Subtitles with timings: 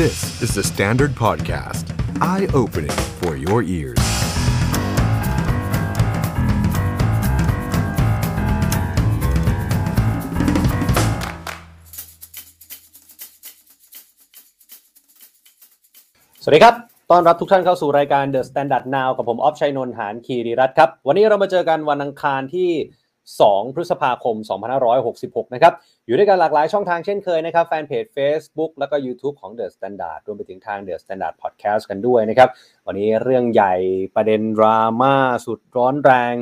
[0.00, 1.84] This is the Standard Podcast.
[2.22, 4.00] Eye-opening for your ears.
[16.42, 16.74] สวัสดีครับ
[17.10, 22.70] ต้อนรับทุกท่านเข้าสู่รายการ The Standard Now กับผม ออฟชัยนนท์หานคีรีรัตน์ครับ วันนี้เรามาเจอกันวันอังคารที่
[23.30, 24.36] 2 พฤษภาคม
[24.94, 25.72] 2566 นะครับ
[26.06, 32.48] อยู่ด้วยกันหลากหลายช่องทางเช่นเคยนะครับ แฟนเพจ Facebook แล้วก็ YouTube ของ The Standard รวมไปถึงทาง The Standard Podcast กันด้วยนะครับ
[32.86, 33.74] วันนี้เรื่องใหญ่
[34.14, 35.14] ประเด็นดราม่า
[35.46, 36.34] สุดร้อนแรง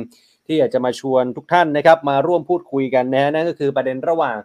[0.45, 4.37] ที่อยากจะมาชวนทุกท่านนะครับ มาร่วมพูดคุยกันนะนั่นก็คือประเด็นระหว่าง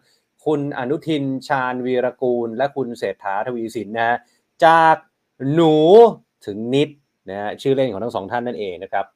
[0.45, 4.17] คุณอนุทินชาญวีรกูล และคุณเศรษฐาทวีสินนะฮะ
[4.65, 4.97] จาก
[5.55, 5.77] หนู
[6.47, 6.89] ถึงนิด
[7.31, 9.07] นะฮะชื่อเล่นของทั้งสองท่านนั่นเองนะครับ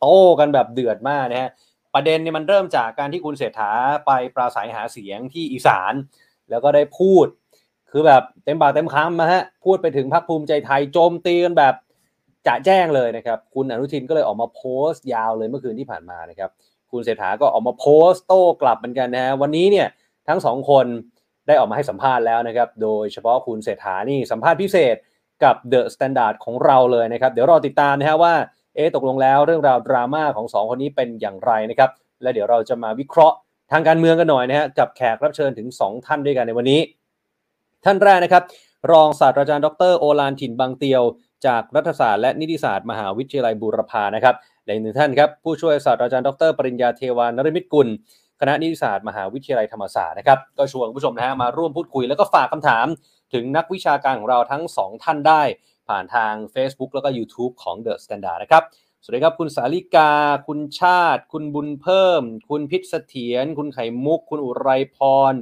[0.00, 1.50] โต้กันแบบเดือดมากนะฮะ
[1.94, 3.72] ประเด็นเนี่ยมันเริ่มจากการที่คุณเศรษฐา
[4.06, 5.92] ไปปราศัยหาเสียงที่อีสาน
[6.50, 7.26] แล้วก็ได้พูด
[7.90, 11.74] คือแบบเต็มปากเต็มคำนะฮะพูดไปถึงพรรคภูมิใจไทยโจมตีกันแบบ
[12.46, 16.50] จะแจ้งเลยนะครับ คุณอนุทินก็เลยออกมาโพสต์ยาวเลยเมื่อคืนที่ผ่านมานะครับ
[16.90, 19.88] คุณเศรษฐาก็ออกมาโพสต์โต้กลับเหมือนกันนะฮะวันนี้เนี่ย
[20.28, 20.86] ทั้งสองคน
[21.46, 24.96] ได้ออกมาให้สัมภาษณ์แล้วนะครับ โดยเฉพาะคุณเศรษฐานี่สัมภาษณ์พิเศษ
[25.44, 28.34] กับ The Standard ของเราเลยนะครับ เดี๋ยวรอติดตามนะฮะว่า
[28.74, 31.90] เอ๊ะตกลงแล้วเรื่องราวดราม่าของสองคนนี้เป็นอย่างไรนะครับ
[32.22, 33.36] และเดี๋ยวเราจะมาวิเคราะห์
[33.72, 36.80] ทางการเมืองกันหน่อยนะฮะกับแขกรับเชิญถึง 2 ท่านด้วยกันในวันนี้
[37.84, 38.42] ท่านแรกนะครับ
[38.92, 41.02] รองศาสตราจารย์ดรโอลานถิ่นบางเตียว
[41.46, 44.34] จากรัฐศาสตร์และนิติศาสตร์มหาวิทยาลัยบูรพานะครับ
[44.64, 47.88] และอีกหนึ่งท่านครับผู้ช่วยศาสตราจารย์ดรปริญญาเทวานรมิตกุล
[48.40, 52.86] คณะนิติศาสตร์มหาวิทยาลัยธรรมศาสตร์นะครับก็ชวนผู้ชมนะฮะมาร่วมพูดคุยแล้วก็ฝากคำถาม
[53.34, 55.42] ถึงนักวิชาการของเราทั้ง 2 ท่านได้
[55.92, 58.64] ผ่านทาง Facebook แล้วก็ YouTube ของ The Standard นะครับ
[59.02, 60.10] สวัสดีครับ คุณสาลิกา
[60.46, 64.98] คุณชาติ คุณบุญเพิ่ม คุณพิษเสถียรคุณไข่มุก คุณอุไรพ
[65.32, 65.34] ร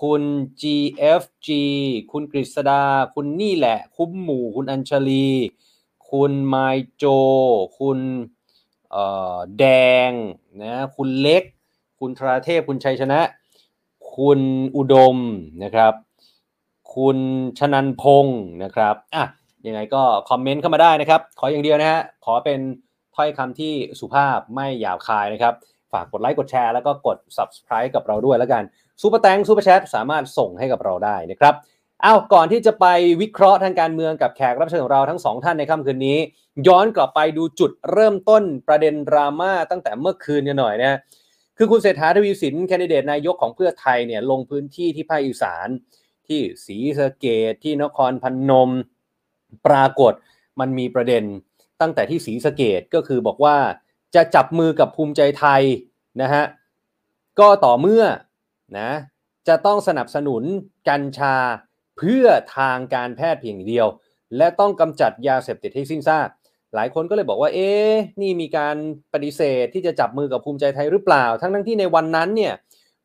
[0.00, 0.22] คุณ
[0.62, 1.48] GFG
[2.12, 2.84] คุณกฤษดา
[3.14, 5.28] คุณนี่แหละ คุ้มหมู่ คุณอัญชลี
[6.10, 6.54] คุณไม
[6.96, 7.04] โจ
[7.78, 7.98] คุณ
[8.90, 9.04] เอ่
[9.36, 9.64] อแด
[10.08, 10.10] ง
[10.62, 11.42] นะคุณเล็ก
[11.98, 13.20] คุณธราเทพ คุณชัยชนะ
[14.14, 14.40] คุณ
[14.76, 15.16] อุดม
[15.62, 15.94] นะครับ
[16.94, 17.18] คุณ
[17.58, 19.24] ชนันพงศ์นะครับอะ
[19.66, 22.60] ยังไงก็ comment เข้ามาได้นะครับ ขออย่างเดียวนะฮะขอเป็น
[23.16, 25.54] ถ้อยคำที่สุภาพไม่หยาบคายนะครับ
[25.92, 28.62] ฝากกดไลค์กดแชร์แล้วก็กด subscribe กับเราด้วยแล้วกัน
[29.02, 31.54] Super Thanks Super Chat สามารถส่งให้กับเราได้นะครับ
[32.04, 32.86] อ้าวก่อนที่จะไป
[33.20, 36.18] วิเคราะห์ทางการเมืองกับแขกรับเชิญของเราทั้งสองท่านในค่ำคืนนี้
[36.68, 40.98] ย้อนกลับไปดูจุดเริ่มต้นประเด็นดราม่าตั้งแต่เมื่อคืนกันหน่อยนะ
[41.58, 45.68] คือคุณเศรษฐาทวีสินแคนดิเดตนายกของเพื่อไทยเนี่ยลงพื้นที่ที่ภาคอีสาน
[46.28, 48.70] ที่ศรีสะเกดที่นครพนม
[49.66, 50.12] ปรากฏ
[50.60, 51.24] มันมีประเด็น
[51.80, 53.56] ตั้งแต่ที่ศรีสะเกดก็คือบอกว่า
[54.14, 55.62] จะจับมือกับภูมิใจไทย
[56.22, 56.44] นะฮะ
[57.40, 58.04] ก็ต่อเมื่อ
[58.78, 58.90] นะ
[59.48, 60.42] จะต้องสนับสนุน
[60.88, 61.36] กัญชา
[61.98, 62.26] เพื่อ
[62.56, 63.86] ทางการแพทย์เพียงเดียว
[64.36, 66.28] และต้องกำจัดยาเสพติดให้สิ้นซาก
[66.74, 67.70] หลายคนก็เลยบอกว่า เอ๊
[68.22, 68.76] นี่มีการ
[69.12, 72.54] ปฏิเสธที่จะจับมือกับภูมิใจไทยหรือเปล่า ทั้งทั้งที่ในวันนั้นเนี่ย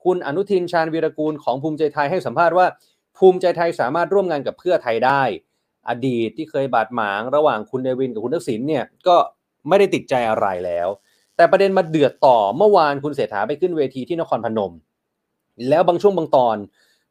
[0.04, 2.68] คุณอนุทินชาญวีรกูลของภูมิใจไทยให้สัมภาษณ์ว่า
[3.18, 5.22] ภูมิใจไทยสามารถร่วมงานกับเพื่อไทยได้
[5.90, 9.16] อดีตที่เคยบาดหมางระหว่างคุณเนวินกับคุณทักษิณเนี่ยก็
[9.68, 10.88] ไม่ได้ติดใจอะไรแล้ว
[11.36, 14.74] แต่ประเด็นมาเดือดต่อเมื่อวานคุณเศรษฐาไปขึ้นเวทีที่นครพนม
[15.70, 16.58] แล้วบางช่วงบางตอน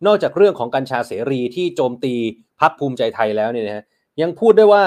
[0.06, 2.14] นอกจากเรื่องของกัญชาเสรีที่โจมตี
[2.60, 3.84] พักภูมิใจไทยแล้วเนี่ยนะ
[4.20, 4.84] ยังพูดได้ว่า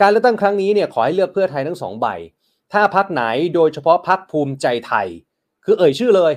[0.00, 2.06] การเลือกตั้งครั้งนี้เนี่ยขอให้เลือกเพื่อไทยทั้งสองใบ
[2.72, 3.22] ถ้าพักไหน
[3.54, 5.08] โดยเฉพาะพักภูมิใจไทย
[5.64, 6.32] คือเอ่ยชื่อเลย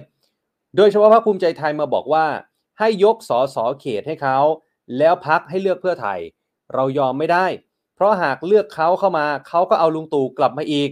[0.78, 2.26] โดยเฉพาะพักภูมิใจไทยมาบอกว่า
[2.80, 4.38] ให้ยกสอสอเขตให้เขา
[4.98, 6.20] แล้วพักให้เลือกเพื่อไทย
[6.74, 7.46] เรายอมไม่ได้
[7.96, 10.90] เพราะหากเลือกเขาเข้ามาเขาก็เอาลุงตู่กลับมาอีก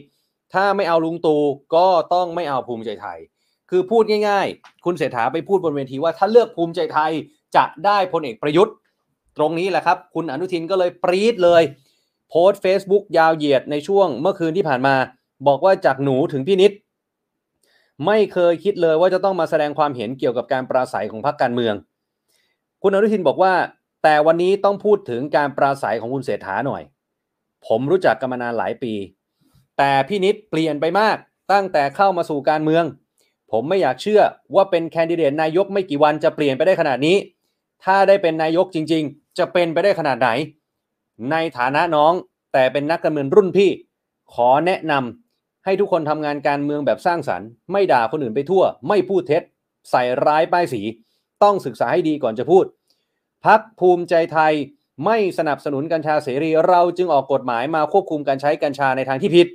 [0.53, 1.41] ถ้าไม่เอาลุงตู่
[1.75, 3.19] ก็ต้องไม่เอาภูมิใจไทย
[3.69, 7.11] คือพูดง่าย ๆ คุณเศรษฐาไปพูดบนเวทีว่าถ้าเลือกภูมิใจไทย
[7.55, 8.73] จะได้พลเอกประยุทธ์
[9.37, 11.63] ตรงนี้แหละครับ คุณอนุทินก็เลยปรี๊ดเลย
[12.29, 14.95] โพสต์ Facebook ยาวเหยียดในช่วงเมื่อคืนที่ผ่านมา
[15.47, 16.71] บอกว่าจากหนูถึงพี่นิด
[18.06, 21.75] ไม่เคยคิดเลยว่าจะต้องมาแสดงความเห็นเกี่ยวกับการปราศัยของพรรคการเมือง
[22.83, 23.53] คุณอนุทินบอกว่า
[24.03, 26.83] แต่วันนี้ต้องพูดถึงการปราศัยของคุณเศรษฐาหน่อย
[27.67, 28.94] ผมรู้จักกันมานานหลายปี
[29.77, 31.17] แต่พี่นิดเปลี่ยนไปมาก
[31.51, 32.83] ตั้งแต่เข้ามาสู่การเมือง
[33.51, 34.21] ผมไม่อยากเชื่อ
[34.55, 37.17] ว่าเป็นแคนดิเดตนายกไม่กี่วันจะเปลี่ยนไปได้ขนาดนี้
[37.83, 40.29] ถ้าได้เป็นนายกจริง ๆ จะเป็นไปได้ขนาดไหน
[41.31, 42.13] ในฐานะน้อง
[42.53, 43.69] แต่เป็นนักการเมืองรุ่นพี่
[44.33, 49.44] ขอแนะนำให้ทุกคนทำงานการเมืองแบบสร้างสรรค์ ไม่ด่าคนอื่นไปทั่ว ไม่พูดเท็จ
[49.91, 50.81] ใส่ร้ายป้ายสี
[51.44, 52.65] ต้องศึกษาให้ดีก่อนจะพูด
[53.45, 54.54] พักภูมิใจไทย
[55.06, 59.48] ไม่สนับสนุนกัญชาเสรี เราจึงออกกฎหมายมาควบคุมการใช้กัญชาในทางที่ผิด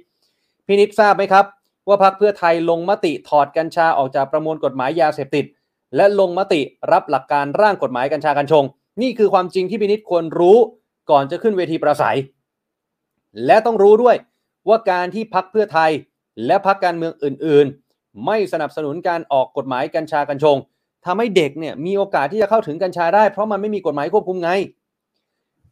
[0.66, 1.44] พินิษทราบไหมครับ
[1.88, 5.44] ว่าพักเพื่อไทยลงมติถอดกัญชาออกจากประมวลกฎหมายยาเสพติด
[5.96, 6.60] และลงมติ
[6.92, 8.64] รับหลักการร่างกฎหมายกัญชากัญชง
[9.02, 10.58] นี่คือความจริงที่พินิษควรรู้
[11.10, 12.18] ก่อนจะขึ้นเวทีประสัย
[13.46, 14.16] และต้องรู้ด้วย
[14.68, 15.90] ว่าการที่พักเพื่อไทย
[16.46, 20.56] และพักการเมืองอื่น ๆ ไม่สนับสนุนการออกกฎหมายกัญชากัญชง
[21.08, 24.50] ทำให้เด็กเนี่ยมีโอกาสที่จะเข้าถึงกัญชาได้ เพราะมันไม่มีกฎหมายควบคุมไง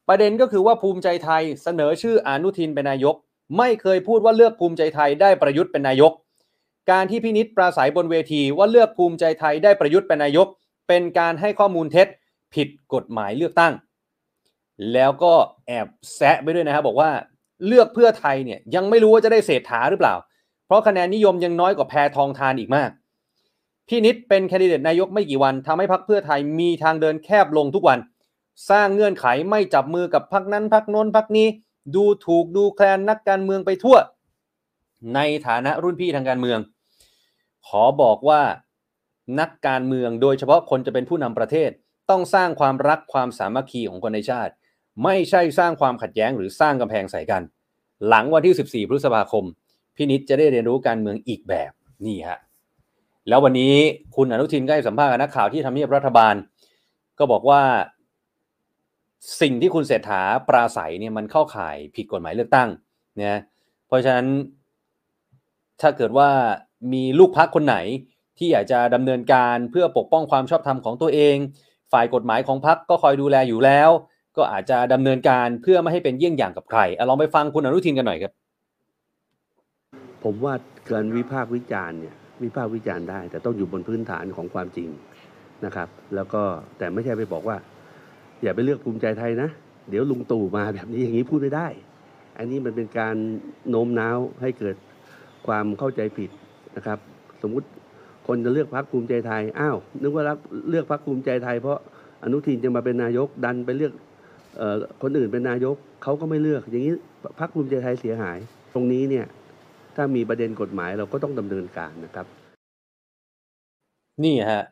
[0.08, 3.14] ประเด็นก็คือว่าภูมิใจไทยเสนอชื่ออนุทินเป็นนายก
[3.58, 6.12] ไม่เคยพูดว่าเลือกภูมิใจไทยได้ประยุทธ์เป็นนายก
[6.90, 10.46] การที่พินิษปราศัยบนเวทีว่าเลือกภูมิใจไทยได้ประยุทธ์เป็นนายก
[10.88, 12.08] เป็นการให้ข้อมูลเท็จ
[12.54, 13.72] ผิดกฎหมายเลือกตั้ง
[14.92, 15.32] แล้วก็
[15.66, 15.86] แอบ
[16.16, 17.10] แซะไปด้วยนะครับบอกว่า
[17.66, 20.14] เลือกเพื่อไทยเนี่ยยังไม่รู้ว่าจะได้เศรษฐาหรือเปล่า
[20.66, 22.90] เพราะคะแนนนิยมยังน้อยกว่าแพทองทานอีกมาก
[23.88, 27.98] พี่นิดเป็นแคนดิเดตนายกไม่กี่วันทำให้พักเพื่อไทยมีทางเดินแคบลงทุกวัน
[28.70, 31.48] สร้างเงื่อนไขไม่จับมือกับพักนั้นพักโน้นพักนี้
[31.94, 33.96] ดูถูกดูแคลนนักการเมืองไปทั่ว
[35.14, 36.58] ในฐานะรุ่นพี่ทางการเมือง
[37.66, 38.42] ขอบอกว่า
[39.40, 41.70] นักการเมืองโดยเฉพาะคนจะเป็นผู้นำประเทศ
[42.10, 44.52] ต้องสร้างความรักความสามัคคีของคนในชาติ
[45.04, 47.42] ไม่ใช่สร้างความขัดแย้งหรือสร้างกำแพงใส่กัน
[48.08, 49.44] หลังวันที่ 14 พฤษภาคม
[49.96, 51.72] พี่นิดจะได้เรียนรู้การเมืองอีกแบบ
[52.06, 52.38] นี่ฮะ
[53.28, 53.74] แล้ววันนี้
[54.16, 56.34] คุณอนุทินก็ให้สัมภาษณ์กับนักข่าวที่ทำเนียบรัฐบาล
[57.18, 57.62] ก็บอกว่า
[59.40, 62.68] สิ่งที่คุณเศรษฐาปราศัยเนี่ยมันเข้าข่ายผิดกฎหมายเลือกตั้ง
[63.22, 63.40] นะ
[63.86, 64.26] เพราะฉะนั้น
[65.80, 66.30] ถ้าเกิดว่า
[66.92, 67.76] มีลูกพักคนไหน
[68.38, 71.36] ที่อยากจะดำเนินการเพื่อปกป้องความชอบธรรมของตัวเอง
[71.92, 73.90] ฝ่ายกฎหมายของพักก็คอยดูแลอยู่แล้ว
[74.36, 78.32] ก็อาจจะดำเนินการเพื่อไม่ให้เป็นเยี่ยงอย่างกับใครอลองไปฟังคุณอนุทินกันหน่อยครับ
[80.24, 80.54] ผมว่า
[80.88, 84.88] การวิพากษ์วิจารณ์เนี่ย วิพากษ์วิจารณ์ได้ แต่ต้องอยู่บนพื้นฐานของความจริง
[85.64, 86.42] นะครับ แล้วก็
[86.78, 87.56] แต่ไม่ใช่ไปบอกว่า
[88.42, 89.48] อย่าไปเลือกภูมิใจไทยนะ
[89.90, 91.66] เดี๋ยวลุงตู่มาแบบนี้อย่างนี้พูดไม่ได้
[92.38, 93.16] อันนี้มันเป็นการ
[93.70, 94.76] โน้มน้าวให้เกิด
[95.46, 96.30] ความเข้าใจผิด
[96.76, 96.98] นะครับ
[97.42, 97.66] สมมุติ
[98.26, 100.38] คนจะเลือกพรรคภูมิใจไทยอ้าวนึกว่ารับ
[100.70, 101.78] เลือกพรรคภูมิใจไทย เพราะ
[102.22, 103.92] อนุทินจะมาเป็นนายกดันไปเลือก
[104.56, 106.94] เอ่อคนอื่นเป็นนายกเขาก็ไม่เลือก อย่างนี้
[107.40, 108.38] พรรคภูมิใจไทยเสียหาย
[108.74, 109.26] ตรงนี้เนี่ย
[109.96, 112.26] ถ้ามีประเด็นกฎหมายเราก็ต้องดำเนินการนะครับ
[114.24, 114.62] นี่ฮะ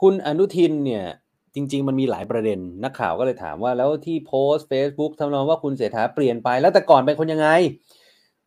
[0.00, 1.04] คุณอนุทินเนี่ย
[1.54, 7.48] จริง ๆ มันมีหลายประเด็นนักข่าวก็เลยถามว่าแล้วที่โพสต์ Facebook ทำนองว่าคุณเศรษฐาเปลี่ยนไปแล้วแต่ก่อนเป็นคนยังไง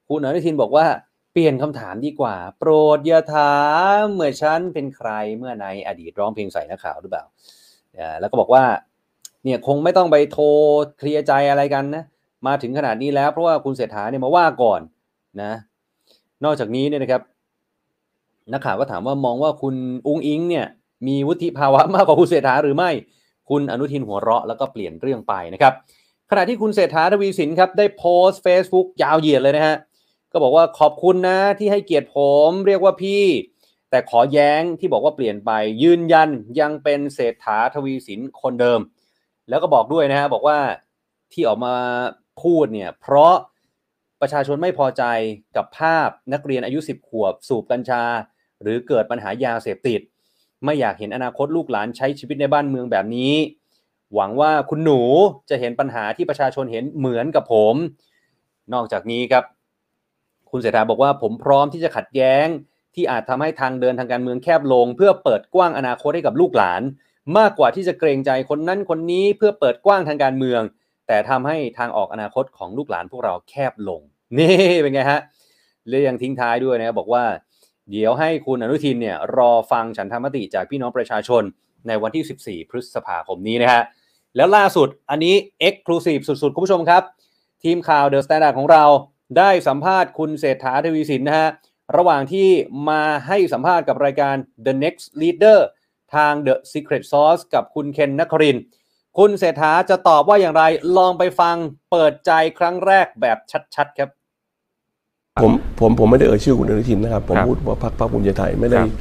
[0.10, 0.86] คุณอนุทินบอกว่า
[1.34, 3.58] เปลี่ยนคำถามดีกว่า โปรดอย่าถา
[4.00, 7.24] มเมื่อฉันเป็นใครเมื่อในอดีตร้องเพลงใส่นักข่าวหรือเปล่า
[8.00, 8.64] อ่าแล้วก็บอกว่า
[9.44, 10.46] เนี่ยคงไม่ต้องไปโทร
[10.98, 12.04] เคลียร์ใจอะไรกันนะ
[12.48, 14.82] มาถึงขนาดนี้แล้วเพราะว่าคุณเศรษฐาเนี่ยมาว่าก่อน
[15.44, 15.54] นะ
[16.44, 17.22] นอกจากนี้เนี่ยนะครับ
[18.54, 19.76] นักข่าวก็ถามว่ามองว่าคุณ
[20.08, 20.66] อุ้งอิงเนี่ย
[21.08, 22.92] มีวุฒิภาวะมากกว่าคุณเศรษฐาหรือไม่
[23.50, 25.74] คุณอนุทินหัวเราะแล้วก็เปลี่ยนเรื่องไปนะครับ
[26.30, 29.78] ขณะที่คุณเศรษฐาทวีสินครับได้โพสต์ Facebook ยาวเหยียดเลยนะฮะ
[30.32, 32.18] ก็บอกว่าขอบคุณนะที่ให้เกียรติผ
[32.48, 33.24] มเรียกว่าพี่
[33.90, 35.52] แต่ขอแย้งที่บอกว่าเปลี่ยนไป
[35.84, 36.30] ยืนยัน
[36.60, 38.80] ยังเป็นเศรษฐาทวีสินคนเดิม
[39.50, 40.60] แล้วก็บอกด้วยนะฮะบอกว่า
[41.32, 41.76] ที่ออกมา
[42.42, 43.36] พูดเนี่ยเพราะ
[44.22, 45.04] ประชาชนไม่พอใจ
[45.56, 48.04] กับภาพนักเรียนอายุ 10 ขวบ สูบกัญชา
[48.62, 50.02] หรือเกิดปัญหายาเสพติด
[50.66, 53.34] ไม่อยากเห็นอนาคตลูกหลานใช้ชีวิตในบ้านเมืองแบบนี้
[54.16, 55.02] หวังว่าคุณหนู
[55.50, 57.76] จะเห็นปัญหาที่ประชาชนเห็นเหมือนกับผม
[58.74, 59.44] นอกจากนี้ครับ
[60.52, 62.48] คุณเศรษฐาบอกว่าผมพร้อมที่จะขัดแย้ง
[62.96, 66.82] ที่อาจทำให้ทางเดินทางการเมืองแคบลง เพื่อเปิดกว้างอนาคตให้กับลูกหลาน
[67.38, 70.62] มากกว่าที่จะเกรงใจคนนั้นคนนี้เพื่อเปิดกว้างทางการเมือง
[71.08, 74.02] แต่ทำให้ทางออกอนาคตของลูกหลานพวกเราแคบลง
[74.38, 75.22] นี่เป็นไงฮะ
[75.88, 77.24] เลยยังทิ้งท้ายด้วยนะบอกว่า
[77.92, 81.44] เดี๋ยวให้คุณอนุทินเนี่ยรอฟังฉันธรรมติจากพี่น้องประชาชน
[81.88, 83.84] ในวันที่ 14 พฤษภาคมนี้นะฮะ
[84.36, 85.36] แล้วล่าสุดอันนี้
[85.68, 87.04] Exclusive สุดๆ คุณผู้ชมครับ
[87.64, 88.84] ทีมข่าว The Standard ของเรา
[89.38, 91.50] ได้สัมภาษณ์คุณเศรษฐาทวีสินนะฮะ
[91.98, 92.48] ระหว่างที่
[92.90, 94.36] มาให้สัมภาษณ์กับรายการ
[94.66, 95.60] The Next Leader
[96.16, 98.64] ทาง The Secret Sauce กับคุณเคนนักครินทร์
[99.18, 100.64] คุณเศรษฐาจะตอบว่าอย่างไร
[100.98, 101.56] ลองไปฟัง
[101.92, 103.38] เปิดใจครั้งแรกแบบ
[103.76, 104.10] ชัดๆครับ
[105.44, 108.92] ผมผมผมไม่ได้เอ่ยชื่อคุณอนุทินนะครับ ผมครับพูดว่าพรรคพรรคภูมิใจไทยไม่ได้ครับ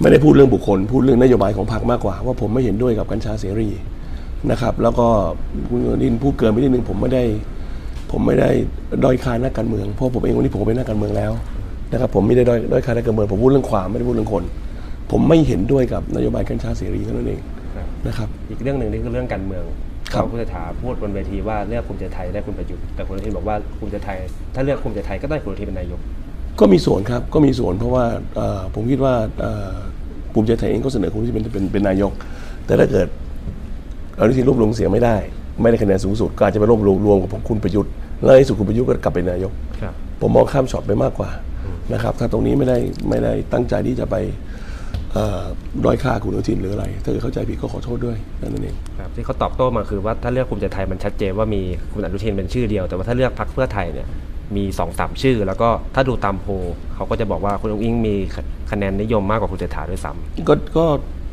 [0.00, 3.68] ไม่ได้พูดเรื่องบุคคล พูดเรื่องนโยบายของพรรคมากกว่า ว่าผมไม่เห็นด้วยกับกัญชาเสรี
[4.50, 5.06] นะครับ แล้วก็
[5.70, 7.22] คุณอนุทินพูดเกินไปนิดนึงผมไม่ได้
[8.12, 8.50] ผมไม่ได้
[9.04, 11.32] ด้อยค่านักการเมืองเพราะผมเองวันนี้ผมก็เป็นนักการเมืองแล้ว
[11.92, 14.42] นะครับผมไม่ได้ด้อยด้อยค่านักการเมืองผมพูดเรื่องความไม่ได้พูดเรื่องคน
[15.10, 17.63] ผมไม่เห็นด้วยกับนโยบายกัญชาเสรีเท่านั้นเองครับ
[18.06, 19.64] นะครับ อีกเรื่องหนึ่งนี่คือเรื่องการเมือง
[20.12, 24.18] ครับเพาะคุณเศรษฐาพูดบนเวทีว่าเลือกภูมิใจไทยได้คุณประยุทธ์แต่คุณอนุทินบอกว่าภูมิใจไทย
[24.54, 26.00] ถ้าเลือกภูมิใจไทยก็ได้คุณอนุทินเป็นนายก
[26.60, 28.04] ก็มีส่วนครับก็มีส่วนเพราะว่า
[28.36, 29.74] เอ่อผมคิดว่าเอ่อ
[30.32, 32.12] ภูมิใจไทยเองก็เสนอคุณที่เป็นเป็นเป็นนายก
[32.66, 33.08] แต่ถ้าเกิด
[34.18, 35.16] อนุทินรวบรวมเสียงไม่ได้
[35.62, 37.92] ไม่ได้คะแนนสูงสุดก็อาจจะไปรวบรวมรวมกับคุณประยุทธ์
[38.22, 41.30] แล้วในที่สุดคุณประยุทธ์ก็กลับเป็นนายกครับผมมองข้ามช็อตไปมากกว่า
[41.92, 44.34] นะครับถ้าตรงนี้ไม่ได้ไม่ได้ตั้งใจที่จะไปเอ่อ
[45.84, 51.60] ด้อยค่าคุณอนุทินหรืออะไร ถ้าเกิดเข้าใจผิดก็ขอโทษด้วยนั่นเองครับที่เขาตอบโต้มาคือว่าถ้าเลือกภูมิใจไทยมันชัดเจนว่ามี
[51.92, 54.06] คุณอนุทินเป็นชื่อเดียว แต่ว่าถ้าเลือกพรรคเพื่อไทยเนี่ย
[54.56, 56.52] มีสองสามชื่อ แล้วก็ถ้าดูตามโพล
[56.94, 58.14] เขาก็จะบอกว่าคุณอุ้งอิงมี
[58.70, 60.84] คะแนนนิยมมากกว่าคุณเศรษฐาด้วยซ้ำก็ก็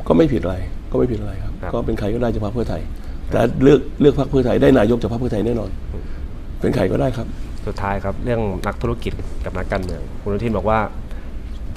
[0.08, 0.56] ก็ไม่ผิดอะไร
[0.90, 2.82] ก็ไม่ผิดอะไรครับครับ ก็เป็นใครก็ได้จากพรรคเพื่อไทย
[3.30, 5.70] แต่เลือกเลือกพรรคเพื่อไทยได้นายกจากพรรคเพื่อไทยแน่นอน
[6.60, 7.26] เป็นใครก็ได้ครับ
[7.66, 9.12] สุดท้ายครับเรื่องนักธุรกิจ
[9.44, 10.78] กับนักการเมืองคุณอนุทินบอกว่า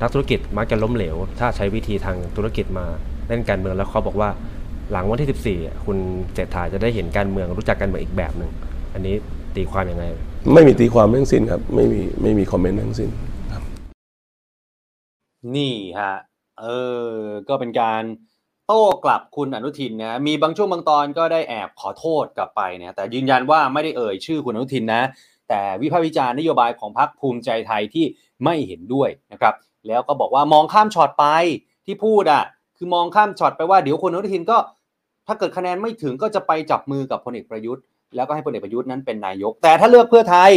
[0.02, 2.86] นักธุรกิจมักจะล้มเหลว ถ้าใช้วิธีทางธุรกิจมา
[3.28, 4.30] เล่นการเมืองแล้วเขาบอกว่า
[4.92, 5.98] หลังวันที่ 14อะคุณ
[6.34, 8.52] เศรษฐาจะได้เห็นการเมืองรู้จักการเมืองอีกแบบหนึ่ง
[8.94, 9.16] อันนี้
[9.56, 10.06] ตีความยังไง
[10.54, 13.10] ไม่มีตีความทั้งสิ้นครับ ไม่มีไม่มีคอมเมนต์ทั้งสิ้น
[13.54, 13.64] ครับ
[15.56, 16.16] นี่ฮะ
[16.62, 16.66] เอ
[17.10, 17.14] อ
[17.50, 18.04] ก็เป็นการ
[18.68, 25.04] โต้กลับคุณอนุทินนะมีบางช่วงบางตอนก็ได้แอบขอโทษกลับไปเนี่ยแต่ยืนยันว่าไม่ได้เอ่ยชื่อคุณอนุทินนะ
[25.50, 28.06] แต่วิพากษ์วิจารณ์นโยบายของพรรคภูมิใจไทยที่
[28.44, 29.54] ไม่เห็นด้วยนะครับ
[29.88, 31.26] แล้วก็บอกว่ามองข้ามช็อตไป
[31.86, 32.44] ที่พูดอะ
[32.78, 34.58] คือมองข้ามช็อตไปว่าเดี๋ยวคุณอนุทินก็
[35.28, 37.84] ถ้าเกิดคะแนนไม่ถึงก็จะไปจับมือกับพลเอกประยุทธ์
[38.16, 40.52] แล้วก็ให้พลเอกประยุทธ์นั้นเป็นนายก แต่ถ้าเลือกเพื่อไทย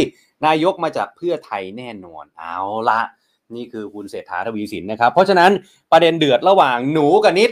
[0.47, 2.57] นายกมาจากเพื่อไทยแน่นอนเอา
[2.89, 3.01] ละ
[3.55, 5.51] นี่คือคุณเศรษฐาทวีสินนะครับ เพราะฉะนั้น
[5.91, 7.51] ประเด็นเดือดระหว่างหนูกับนิด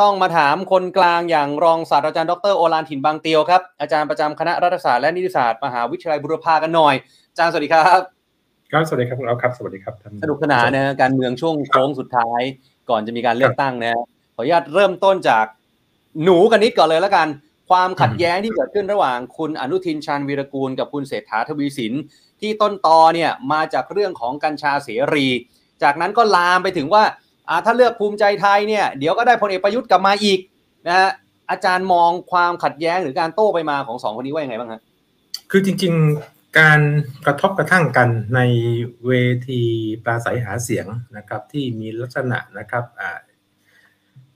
[0.00, 6.94] ต้องมาถามคนกลางอย่างรองศาสตราจารย์ดรโอลานถิ่นบางเตียวครับอาจารย์ประจำคณะรัฐศาสตร์และนิติศาสตร์มหาวิทยาลัยบุรพากันหน่อย
[7.30, 8.19] อาจารย์สวัสดีครับ
[8.72, 12.40] ครับสวัสดีครับคุณเอาครับสวัสดีครับท่านสนุกสนานนะการเมืองช่วงโค้งสุดท้าย
[12.90, 14.00] ก่อนจะมีการเลือกตั้งนะ
[14.36, 15.44] ขออนุญาตเริ่มต้นจาก
[16.24, 17.28] หนูกับนิดก่อนเลยแล้วกัน
[17.70, 21.92] ความขัดแย้งที่เกิดขึ้นระหว่างคุณอนุทินชาญวีรกูลกับคุณเศรษฐาทวีสิน
[22.40, 25.26] ที่ต้นตอเนี่ยมาจากเรื่องของกัญชาเสรี
[25.82, 27.04] จากนั้นก็ลามไปถึงว่า
[27.48, 30.38] อ่าถ้าเลือกภูมิใจไทยเนี่ยเดี๋ยวก็ได้พลเอกประยุทธ์กลับมาอีก
[30.86, 31.10] นะฮะ
[31.50, 34.80] อาจารย์มองความขัดแย้งหรือการโต้ไปมาของสองคนนี้ว่ายังไงบ้างฮะ
[35.50, 36.80] คือจริง ๆ การ
[37.26, 38.40] กระทบกระทั่งกันใน
[39.06, 39.12] เว
[39.48, 39.62] ที
[40.04, 43.18] ปราศัยหาเสียงนะครับที่มีลักษณะนะครับอ่า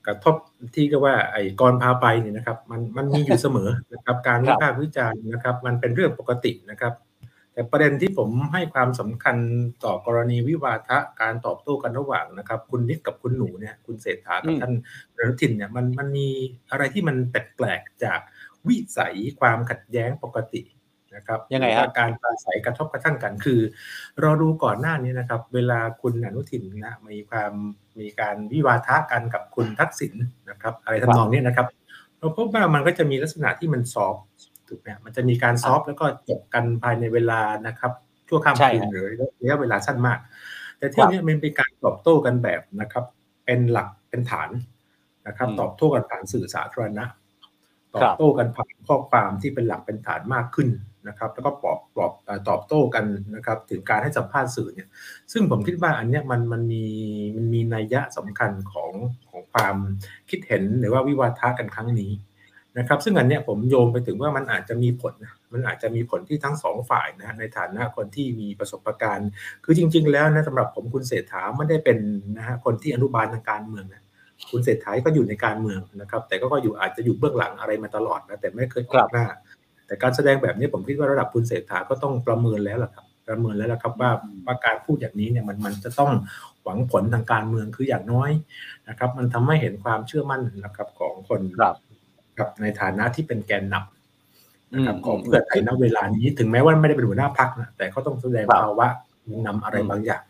[0.06, 0.34] กระทบ
[0.74, 6.94] ที่เรียกว่าไอ้กรพาไปเนี่ยนะครับมันมันมีอยู่เสมอนะครับการวิพากษ์วิจารณ์นะครับ มันเป็นเรื่องปกตินะครับ
[7.52, 9.36] แต่ประเด็นที่ผมให้ความสำคัญ
[9.84, 14.72] ต่อกรณีวิวาทะการตอบโต้กันระหว่างนะครับ คุณนิดกับคุณหนูเนี่ยคุณเศรษฐากับอืมท่าน
[15.16, 16.28] อนุทินเนี่ยมันมันมี
[16.70, 18.20] อะไรที่มันแปลกๆจาก
[18.68, 20.62] วิสัยความขัดแย้งปกติ
[21.16, 23.60] นะครับยังไงหรือฮะว่าการปราศัยกระทบกระทั่งกันคือ
[24.20, 27.52] เราดูก่อนหน้านี้นะครับ เวลาคุณอนุทินนะมีความ
[28.00, 30.14] มีการวิวาทะกันกับคุณทักษิณ
[30.50, 31.66] นะครับ อะไรทำนองเนี้ยนะครับ
[32.18, 34.24] เราพบว่ามันก็จะมีลักษณะที่มันซอฟต์
[34.68, 37.92] ถูกไหมมันจะมีการซอฟต์แล้วก็จบกันภายในเวลานะครับ
[38.28, 39.06] ชั่วข้ามใช่คืนฮะหรือ
[39.40, 40.18] ระยะเวลาสั้นมาก
[40.78, 43.04] แต่เที่ยวนี้มันเป็นการตอบโต้กันแบบนะครับ
[43.44, 44.50] เป็นหลักเป็นฐาน
[45.26, 47.04] นะครับอืมตอบโต้กันผ่านสื่อสาธารณะ
[47.94, 50.68] ตอครับบโต้กันผ่านข้อความที่เป็นหลักเป็นฐานมากขึ้น
[51.08, 52.12] นะครับแล้วก็ปอบปอบ
[52.48, 54.88] ตอบโต้กันนะครับถึงการให้สัมภาษณ์สื่อเนี่ย
[55.32, 56.84] ซึ่งผมคิดว่าอันเนี้ยมันมันมี
[57.36, 58.92] มันมีนัยยะสำคัญของ
[59.30, 59.76] ของความ
[60.30, 62.12] คิดเห็นหรือว่าวิวาทะกันครั้งนี้
[62.78, 65.14] นะครับซึ่งอันเนี้ยผมโยงไปถึงว่ามันอาจจะมีผล
[65.52, 69.28] มันอาจจะมีผลที่ทั้งสองฝ่ายนะในฐานะคนที่มีประสบการณ์
[69.64, 71.98] คือจริง ๆ แล้วนะสำหรับผมคุณเศรษฐาไม่ได้เป็น
[72.36, 74.02] นะฮะคนที่อนุบาลทางการเมืองนะ
[74.50, 79.24] คุณเศรษฐาก็อยู่ในการเมืองนะครับ แต่ก็ก็อยู่อาจจะอยู่เบื้องหลังอะไรมาตลอดนะแต่ไม่เคยออกหน้า
[79.94, 84.10] แต่การแสดงแบบนี้ผมคิดว่าระดับคุณเศรษฐาก็ต้องประเมินแล้วล่ะครับประเมินแล้วล่ะครับว่า
[84.46, 86.10] ว่าการพูดอย่างนี้เนี่ยมันมันจะต้อง
[86.64, 88.30] หวังผลทางการเมืองคืออย่างน้อย
[88.88, 91.74] นะครับ มันทำให้เห็นความเชื่อมั่นนะครับของคนครับ
[92.38, 98.88] กับในฐานะที่เป็นแกนนำนะครับอืมของเพื่อไทยณเวลานี้ถึงแม้ว่าไม่ได้เป็นหัวหน้าพักนะแต่เขาต้องแสดงครับภาวะ
[99.46, 100.22] นำอะไรบางอย่าง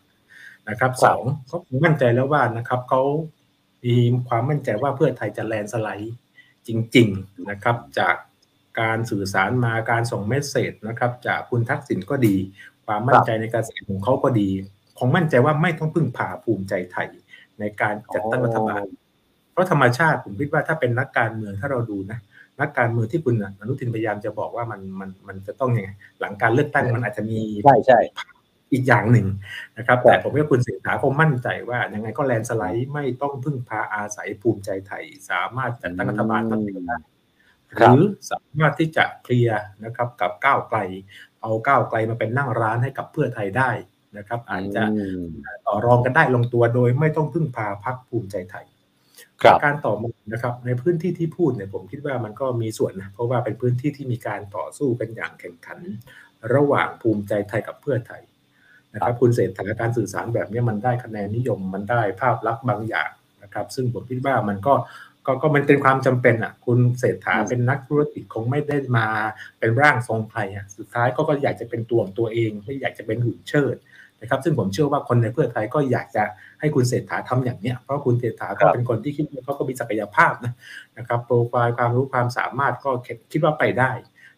[0.68, 3.02] นะครับครับสองเขามั่นใจแล้วว่านะครับเขา
[3.85, 3.94] มี
[4.28, 6.14] ความมั่นใจว่าเพื่อไทยจะแลนด์สไลด์
[6.66, 8.14] จริง ๆ นะครับ จาก
[8.81, 12.37] การสื่อสารมาการส่งเมสเซจนะครับ จากคุณทักษิณก็ดี
[12.87, 14.49] ความมั่นใจในการเสียงของเขาก็ดี
[14.99, 17.09] คงมั่นใจว่าไม่ต้องพึ่งพาภูมิใจไทย
[17.61, 18.85] ในการจัดตั้งรัฐบาล
[19.52, 22.19] เพราะธรรมชาติผมคิดว่าถ้าเป็นนักการเมืองถ้าเราดูนะ
[22.61, 25.90] นักการเมืองที่คุณอนุทินพยายามจะบอกว่ามันมันมันจะต้องยังไง
[26.21, 28.00] หลังการเลือกตั้งมันอาจจะมีใช่ใช่
[28.73, 29.26] อีกอย่างหนึ่ง
[29.76, 36.97] นะครับครับแต่ผมว่าคุณเศรษฐาคงมั่นใจว่ายังไงก็แลนด์สไลด์ไม่ต้องพึ่งพาอาศัยภูมิใจไทย สามารถจัดตั้งรัฐบาลทำเองได้
[37.75, 40.78] หครับรือสามารถที่จะเคลียร์นะครับกับก้าวไกล
[41.40, 43.71] เอาก้าวไกลมาเป็นนั่งร้านให้กับเพื่อไทยได้
[44.19, 45.25] นะครับ อาจจะอืม
[45.66, 48.66] ต่อรองกันได้ลงตัวโดยไม่ต้องพึ่งพาพรรคภูมิใจไทย
[49.43, 55.78] ครับการต่อมานะครับในพื้นที่ที่พูดเนี่ยผมคิดว่ามันก็มีส่วนนะเพราะว่าเป็นพื้นที่ที่มีการต่อสู้กันอย่างแข่งขัน
[56.54, 58.23] ระหว่างภูมิใจไทยกับเพื่อไทย
[58.95, 63.11] นะครับคุณเศรษฐาการสื่อสารแบบนี้มันได้คะแนนนิยมมันได้ภาพลักษณ์บางอย่าง
[63.43, 64.75] นะครับ ซึ่งผมคิดว่ามันก็
[65.26, 69.07] ก็ก็มันเป็นความจำเป็นอะ คุณเศรษฐาอืมเป็นนักธุรกิจคงไม่ได้มา
[69.59, 73.76] เป็นร่างทรงใครอะสุดท้ายก็ก็อยากจะเป็นตัวของตัวเอง ไม่อยากจะเป็นหุ่นเชิด
[74.19, 76.25] ในนะครับ ซึ่งผมเชื่อว่าคนในเพื่อไทยก็อยากจะ
[76.61, 80.54] ให้คุณเศรษฐาทำอย่างเนี้ยเพราะคุณเศรษฐาก็เป็นคนที่คิดว่าเขาก็มีศักยภาพนะ
[80.99, 82.90] นะครับโปรไฟล์ความรู้ความสามารถก็
[83.33, 83.93] คิดว่าไปได้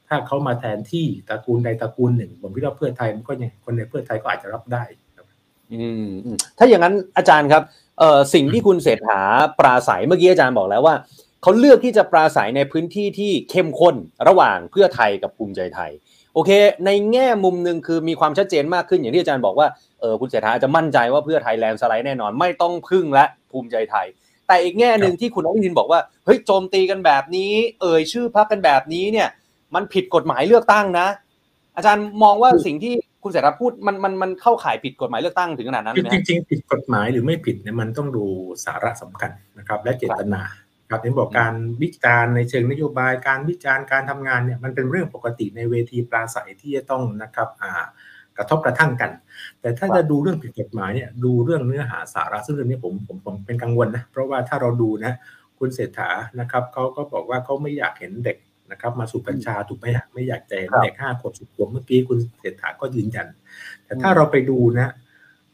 [0.08, 5.05] ถ้าเขามาแทนที่ตระกูลใดตระกูลหนึ่งผมคิดว่าเพื่อไทยมันก็ยังคนในเพื่อไทยก็อาจจะรับได้อืมอืม
[6.58, 7.62] ถ้าอย่างนั้นอาจารย์ครับ
[8.34, 9.20] สิ่งที่คุณเศรษฐา
[9.58, 10.94] ปราศัยเมื่อกี้อาจารย์บอกแล้วว่า
[11.42, 13.94] เขาเลือกที่จะปราศัยในพื้นที่ที่เข้มข้น
[14.28, 15.90] ระหว่างเพื่อไทยกับภูมิใจไทย
[16.34, 16.50] โอเค
[16.86, 19.68] ในแง่มุมหนึ่งคือมีความชัดเจนมากขึ้นอย่างที่อาจารย์บอกว่า
[20.00, 24.06] เออคุณเศรษฐาจะมั่นใจว่าเพื่อไทยแลนด์สไลด์แน่นอน ไม่ต้องพึ่งและภูมิใจไทย
[24.48, 29.28] แต่อีกแง่หนึ่งที่คุณอนุทินบอกว่าเฮ้ยโจมตีกันแบบนี้ เอ่ยชื่อพักกันแบบนี้เนี่ย
[29.74, 31.06] มันผิดกฎหมายเลือกตั้งนะ
[31.76, 32.94] อาจารย์มองว่าสิ่งที่
[33.26, 38.24] คุณเศรษฐาพูดมันมันมันเข้าข่ายผิดกฎหมายเลือกตั้งถึงขนาดนั้นไหมจริงๆผิดกฎหมายหรือไม่ผิดเนี่ยมันต้องดู
[38.64, 40.42] สาระสำคัญนะครับ และเจตนา
[40.90, 47.84] ครับที่บอกการวิจารณ์ในเชิงนโยบายการวิจารณ์การทำงานเนี่ยมันเป็นเรื่องปกติในเวทีปราศัยที่จะต้องนะครับอ่า
[48.36, 49.10] กระทบกระทั่งกัน
[49.60, 55.12] แต่ถ้าจะดูเรื่องผิดกฎหมายเนี่ยดูเรื่องเนื้อหาสาระซึ่งเรื่องนี้ผมผมผมเป็นกังวลนะเพราะว่าถ้าเราดูนะ
[55.58, 58.36] คุณเศรษฐานะครับเขาก็บอกว่าเขาไม่อยากเห็นเด็ก
[58.70, 63.26] นะครับ มาสู่กัญชาถูกไหมฮะไม่อยากจะเห็นเด็กห้าขวบสิบขวบเมื่อกี้คุณเศรษฐาก็ยืนยัน
[63.84, 64.90] แต่ถ้าเราไปดูนะ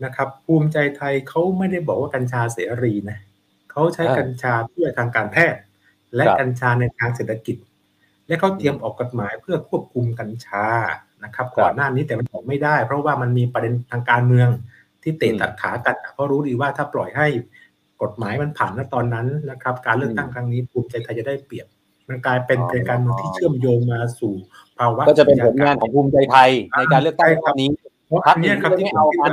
[0.05, 3.19] นะครับ ภูมิใจไทยเขาไม่ได้บอกว่ากัญชาเสรีนะ
[3.71, 5.61] เขาใช้กัญชาเพื่อทางการแพทย์
[6.17, 7.57] และกัญชาในทางเศรษฐกิจ
[8.29, 10.67] และเขาเตรียมออกกฎหมายเพื่อควบคุมกัญชา
[11.25, 14.49] นะครับ ก่อนหน้านี้แต่มันออกไม่ได้ เพราะว่ามันมีประเด็นทางการเมือง
[15.03, 17.27] ที่เตะตัดขากันเพราะรู้ดีว่าถ้าปล่อยให้
[18.03, 21.67] กฎหมายมันผ่านณตอนนั้นนะครับ การเลือกตั้งครั้งนี้ภูมิใจไทยจะได้เปรียบ
[22.09, 24.35] มันกลายเป็นเป็นการเมืองที่เชื่อมโยงมาสู่
[24.79, 27.69] ภาวะก็จะเป็นผลงานของภูมิใจไทยในการเลือกตั้งครั้งนี้
[28.07, 29.33] เพราะอันนี้ครับที่ผมคิดว่า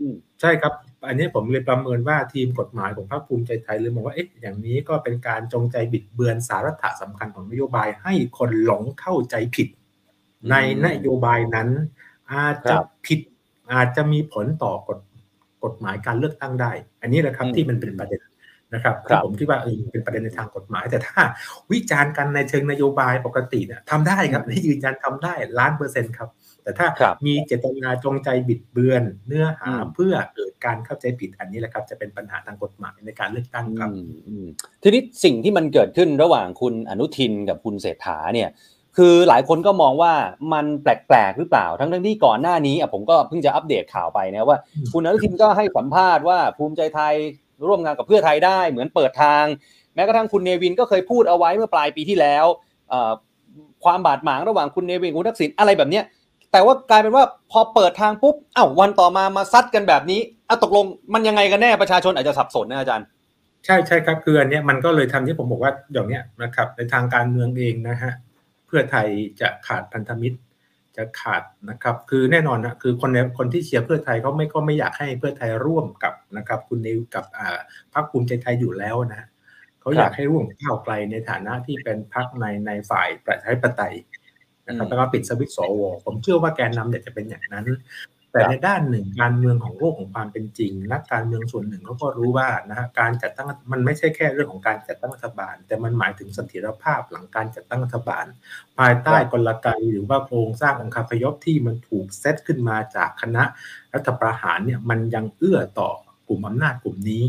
[0.00, 0.72] อืมใช่ครับ
[1.08, 9.68] อันนี้ผมเลยประเมินว่าทีมกฎหมายของพรรคภูมิใจไทยเลยมองว่าเอ๊ะอย่างนี้ก็เป็นการจงใจบิดเบือนสาระสำคัญของนโยบายให้คนหลงเข้าใจผิด
[10.50, 10.54] ใน
[10.86, 11.68] นโยบายนั้น
[12.32, 13.20] อาจจะครับผิด
[13.72, 14.98] อาจจะมีผลต่อกฎ
[15.64, 18.20] กฎหมายการเลือกตั้งได้ อันนี้แหละครับอืมที่มันเป็นประเด็น
[18.74, 21.20] นะครับครับที่ผมคิดว่าเออเป็นประเด็นในทางกฎหมาย แต่ถ้า
[21.72, 26.28] วิจารณ์กันในเชิงนโยบายปกติเนี่ยทำได้ครับนี่ยืนยันทำได้ล้านเปอร์เซ็นต์ครับ
[26.62, 34.46] แต่ถ้าครับมีเจตนาจงใจบิดเบือน เนื้อหาอืมเพื่อเกิดการเข้าใจผิดอันนี้แหละครับ จะเป็นปัญหาทางกฎหมายในการเลือกตั้งครับอืมอืม
[34.82, 38.48] ทีนี้สิ่งที่มันเกิดขึ้นระหว่างคุณอนุทินกับคุณเศรษฐาเนี่ย
[38.96, 40.12] คือหลายคนก็มองว่า
[40.52, 47.14] มันแปลกๆหรือเปล่า ทั้งทั้งๆที่ก่อนหน้านี้อะผมก็เพิ่งจะอัปเดตข่าวไปนะว่าอืมคุณอนุทินก็ให้สัมภาษณ์ว่าภูมิใจไทย
[47.68, 49.44] ร่วมงานกับเพื่อไทยได้เหมือนเปิดทาง
[49.94, 52.46] แม้กระทั่งคุณเนวินก็เคยพูดเอาไว้เมื่อปลายปีที่แล้ว
[53.84, 56.04] ความบาดหมางระหว่างคุณเนวินกับคุณทักษิณอะไรแบบเนี้ย
[56.52, 63.06] แต่ว่ากลายเป็นว่าพอเปิดทางปุ๊บอ้าววันต่อมามาซัดกันแบบนี้อะตกลงมันยังไงกันแน่ประชาชนอาจจะสับสนนะอาจารย์
[63.64, 68.12] ใช่ใช่ครับคืออันนี้มันก็เลยทำที่ผมบอกว่าอย่างเนี้ยนะครับในทางการเมืองเองนะฮะ
[68.66, 69.06] เพื่อไทย
[69.40, 70.36] จะขาดพันธมิตร
[71.00, 77.58] จะขาดนะครับ คือแน่นอนนะคือคนในคนที่เชียร์เพื่อไทยเขาไม่ก็ไม่อยากให้เพื่อไทยร่วมกับนะครับ คุณนิวกับอ่า
[77.94, 79.28] พรรคภูมิใจไทยอยู่แล้วนะฮะ
[79.80, 83.94] เขาอยากให้ร่วมกับก้าวไกลในฐานะที่เป็นพรรคในในฝ่ายประชาธิปไตย
[84.66, 87.66] นะครับอืมแล้วก็ปิดสวิตช์สวผมเชื่อว่าแกนนำเนี่ยจะเป็นอย่างนั้น
[88.32, 98.26] แต่ครับในด้านหนึ่งการเมืองของโลกของความเป็นจริง นักการเมืองส่วนหนึ่งเขาก็รู้ว่านะฮะการจัดตั้งมันไม่ใช่แค่เรื่องของการจัดตั้งรัฐบาล แต่มันหมายถึงเสถียรภาพหลังการจัดตั้งรัฐบาล
[98.78, 103.44] ภายใต้กลไกหรือว่าโครงสร้างองค์คาพยพที่มันถูกเซตขึ้นมาจากคณะ
[103.94, 105.90] รัฐประหารเนี่ยมันยังเอื้อต่อ
[106.28, 107.24] กลุ่มอำนาจกลุ่มนี้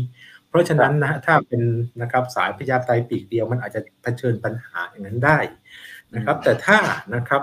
[0.48, 1.62] เพราะฉะนั้นนะฮะถ้าเป็น
[2.02, 5.38] นะครับสายพญาไตรปีกเดียวมันอาจจะเผชิญปัญหาอย่างนั้นได้
[6.14, 6.78] นะครับ แต่ถ้า
[7.14, 7.42] นะครับ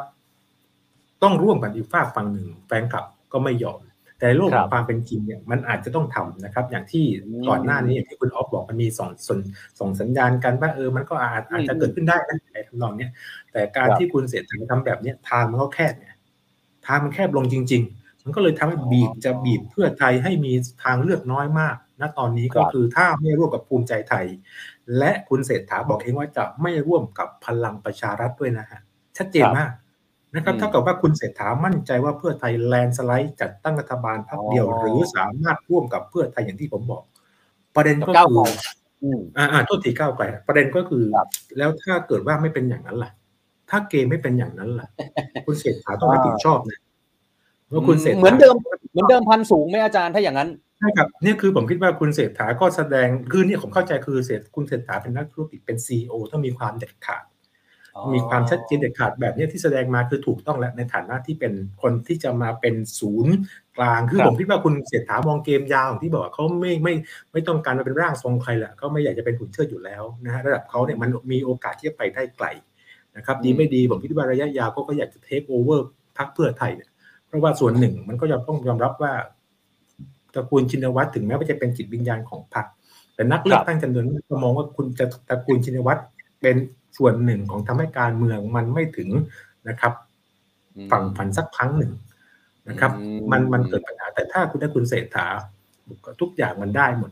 [1.24, 3.80] ต้องร่วมกันอีกฝากฝั่งหนึ่งแฟนคลับ ก็ไม่ยอม
[4.20, 9.40] แต่โลกคขรัอบงความเป็นจริงเนี่ยมันอาจจะต้องทำนะครับ อย่างที่อืมก่อนหน้านี้อย่างที่คุณออฟบอกมันมีส่งส่ง
[9.80, 13.12] ส่งสัญญาณกันว่าเออมันก็อาจอาจจะเกิดขึ้นได้นะไอ้ทำนองเนี้ย
[13.52, 16.16] แต่การครับที่คุณเสร็จทำแบบเนี้ยทางมันก็แคบเนี่ย
[16.88, 24.26] ทางมันแคบลงจริง ๆ มันก็เลยทำให้บีบจะบีบเพื่อไทยให้มีทางเลือกน้อยมากณตอนนี้ก็ครับคือถ้าไม่ร่วมกับภูมิใจไทย
[24.98, 28.80] และคุณเศรษฐาบอกเองว่าจะไม่ร่วมกับพลังประชารัฐด้วยนะฮะ
[29.18, 29.72] ชัดเจนมาก
[30.36, 37.04] นะครับอืมเท่ากับว่าคุณเศรษฐามั่นใจว่าเพื่อไทยแลนด์สไลด์จัดตั้งรัฐบาลพรรคเดียวอ๋อหรือสามารถร่วมกับเพื่อไทยอย่างที่ผมบอก
[37.76, 38.52] ประเด็นก็ก้าวคืไกอล
[39.04, 43.12] อืมอ่าอ่าโทษทีก้าวไกลประเด็นก็คือครับแล้วถ้าเกิดว่าไม่เป็นอย่างนั้นล่ะ
[43.70, 44.88] ถ้าเกมไม่เป็นอย่างนั้นล่ะ
[45.46, 46.80] คุณเศรษฐาต้องรับผิดชอบนะ
[47.72, 48.56] ว่าคุณเศรษฐาเหมือนเดิม
[48.92, 57.24] เหมือนเดิมพันสูงไหมอาจารย์ถ้าอย่างนั้นใช่ครับเนี่ยคือผมคิดว่าคุณเศรษฐาก็แสดงคือเนี่ยผมเข้าใจคือเศรษฐคุณเศรษฐาเป็นนักธุรกิจเป็นซีอต้องมีความเด็ดขาด
[58.14, 63.34] มีความชัดเจนเด็ดขาดแบบเนี้ยที่แสดงมาคือถูกต้องแล้วในฐานะที่เป็นคนที่จะมาเป็นศูนย์
[63.78, 66.94] กลางคือครับผมคิดว่าคุณเศรษฐามองเกมยาวอย่างที่บอกว่าเขาไม่ไม่
[67.32, 72.48] ไม่ต้องการมาเป็นร่างทรงใครแหละเขาไม่อยากจะเป็นหุ่นเชิดอยู่แล้วนะฮะระดับเขาเนี่ยมันมีโอกาสที่จะไปได้ไกล
[73.18, 76.90] นะครับดีไม่ดีผมคิดว่าระยะยาวเขาก็อยากจะเทคโอเวอร์พักเพื่อไทยเนี่ย
[77.28, 79.14] เพราะว่าส่วนหนึ่งมันก็ยอมต้องยอมรับว่า
[80.34, 82.66] ตระกูลชินวัตรถึงแม้ว่าจะเป็นจิตวิญญาณของพรรค
[83.16, 86.02] แต่นักเลือกตั้งจำนวนมากก็มองว่าคุณจะตระกูลชินวัตร
[86.42, 86.56] เป็น
[86.98, 89.10] ส่วนหนึ่งของทำให้การเมืองมันไม่ถึง
[89.70, 89.94] นะครับ
[90.92, 91.92] ฝั่งฝันสักครั้งหนึ่ง
[92.70, 95.28] นะครับอืมมันมันเกิดปัญหาแต่ถ้าคุณได้คุณเศรษฐา
[96.22, 97.12] ทุกอย่างมันได้หมด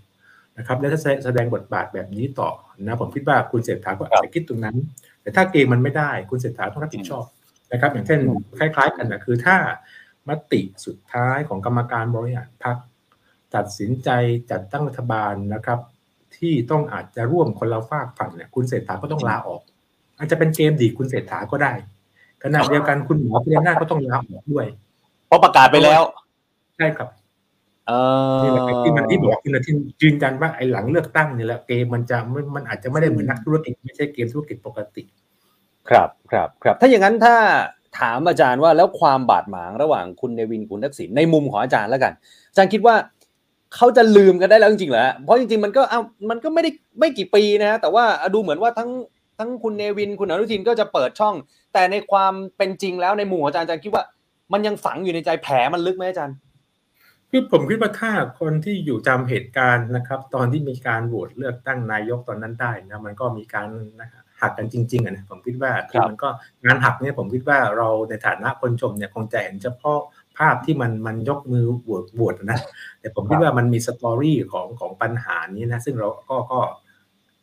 [0.58, 2.50] นะครับ แล้วถ้าแสดงบทบาทแบบนี้ต่อ
[2.82, 4.76] นะผมคิดว่าคุณเศรษฐาก็อาจจะคิดตรงนั้น
[5.22, 7.26] แต่ถ้าเกมมันไม่ได้คุณเศรษฐาต้องรับผิดชอบ
[7.72, 8.20] นะครับ อย่างเช่น
[8.58, 9.58] คล้ายๆ กันนะคือถ้า
[10.30, 12.78] มติสุดท้ายของกรรมการบริหารพรรค
[13.56, 14.10] ตัดสินใจ
[14.52, 15.80] จัดตั้งรัฐบาลนะครับ
[16.38, 19.62] ที่ต้องอาจจะร่วมคนละฝากฝั่งเนี่ยคุณเศรษฐาก็ต้องลาออก
[20.18, 21.74] อาจจะเป็นเกมดีคุณเศรษฐาก็ได้
[22.44, 24.66] ขณะเดียวกันคุณหมอพิรนาถก็ต้องลาออกด้วย
[25.28, 26.02] เพราะประกาศไปแล้ว
[26.78, 27.10] ใช่ครับ
[27.88, 27.94] เอ
[28.36, 35.04] อนี่แหละครับที่มันที่บอกคุณอาทิตย์ยืนยันว่าไอ้หลังเลือกตั้งนี่แหละเกมมันจะมันมันอาจจะไม่ได้เหมือนนักธุรกิจไม่ใช่เกมธุรกิจปกติ
[35.90, 37.36] ครับครับครับ ถ้าอย่างนั้นถ้า
[38.00, 42.14] ถามอาจารย์ว่าแล้วความบาดหมางระหว่างคุณเนวินคุณทักษิณในมุมของอาจารย์แล้วกัน
[42.50, 42.96] อาจารย์คิดว่า
[43.76, 48.90] เขาจะลืมกันได้แล้วจริงๆเหรอฮะเพราะจริงๆมันก็เอามันก็ไม่ได้ไม่กี่ปีนะแต่ว่าดูเหมือนว่าทั้ง
[49.40, 51.36] ทั้งคุณเนวินคุณอนุทินก็จะเปิดช่อง
[51.74, 54.04] แต่ในความเป็นจริงแล้วในมุมของอาจารย์อาจารย์คิดว่า
[54.54, 56.38] มันยังฝังอยู่ในใจแผลมันลึกไหมอาจารย์
[57.32, 63.68] คือผมคิดว่าถ้าคนที่อยู่จำเหตุการณ์นะครับ ตอนที่มีการโหวตเลือกตั้งนายกตอนนั้นได้นะมันก็มีการ
[64.02, 66.30] นะครับหักกันจริงๆอะนะผมคิดว่าคือมันก็
[66.64, 70.00] งานหักเนี่ยผมคิดว่าเราในฐานะคนชมเนี่ยคงจะเห็นเฉพาะ
[70.38, 72.60] ภาพที่มันมันยกมือโหวตโหวตนะ
[73.00, 76.60] แต่ผมคิดว่ามันมีสตอรี่ของของปัญหานี้นะซึ่งเราก็ก็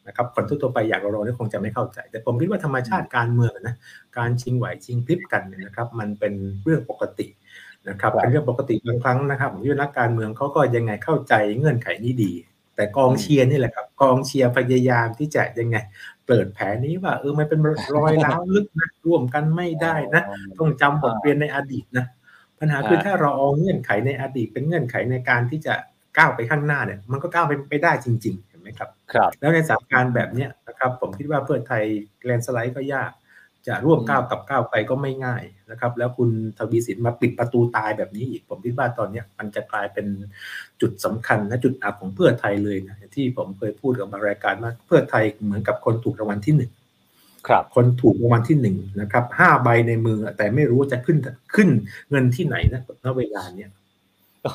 [0.07, 3.75] นะครับคนทั่วๆไปอย่างเราเราเนี่ยคงจะไม่เข้าใจ แต่ผมคิดว่าธรรมชาติการเมืองนะ
[4.19, 7.27] การชิงไหวชิงพลิบกันเนี่ยนะครับ มันเป็นเรื่องปกติ
[7.89, 12.33] นะครับครับเป็นเรื่องปกติบางครั้งนะครับผมคิดว่านักการเมืองเขาก็ยังไงเข้าใจเงื่อนไขนี้ดี
[12.77, 15.77] แต่กองเชียร์นี่แหละครับ กองเชียร์พยายามที่จะยังไง
[16.27, 17.61] เปิดแผลนี้ว่าเออมันเป็น
[17.95, 20.23] รอยร้าวลึกนะร่วมกันไม่ได้นะ
[20.59, 22.07] ต้องจำบทเรียนในอดีตนะ
[22.61, 25.75] ปัญหาคืออ่าถ้าเราเอาเงื่อนไขในอดีตเป็นเงื่อนไขในการที่จะ
[26.19, 31.83] ก้าวไปข้างหน้าเนี่ย มันก็ก้าวไปไปได้จริง ๆ เห็นไหมครับครับ แล้วในสถานการณ์แบบเนี้ยนะครับ ผมคิดว่าเพื่อไทย
[32.25, 33.11] แลนด์สไลด์ก็ยาก
[33.67, 40.07] จะร่วมอืมก้าวกับก้าวไปก็ไม่ง่ายนะครับ แล้วคุณทวีสินมาปิดประตูตายแบบนี้อีก ผมคิดว่าตอนเนี้ยมันจะกลายเป็น
[40.81, 46.71] จุดสำคัญและจุดอับของเพื่อไทยเลยนะที่ผมเคยพูดกับมารายการว่าเพื่อไทยเหมือนกับคนถูกรางวัลที่หนึ่ง
[47.49, 51.19] ครับคนถูกรางวัลที่หนึ่งนะครับห้าใบในมือ แต่ไม่รู้ว่าจะขึ้น
[51.55, 51.69] ขึ้น
[52.11, 53.71] เงินที่ไหนนะณเวลาเนี้ย
[54.43, 54.53] โอ้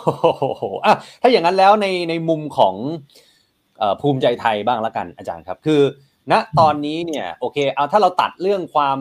[0.58, 2.76] โหอะถ้าอย่างนั้นแล้วในในมุมของ
[3.80, 5.82] เอ่อภูมิใจไทยบ้างละกันอาจารย์ครับ คือ
[6.32, 8.98] ณตอนนี้เนี่ยโอเคเอาถ้าเราตัดเรื่องความ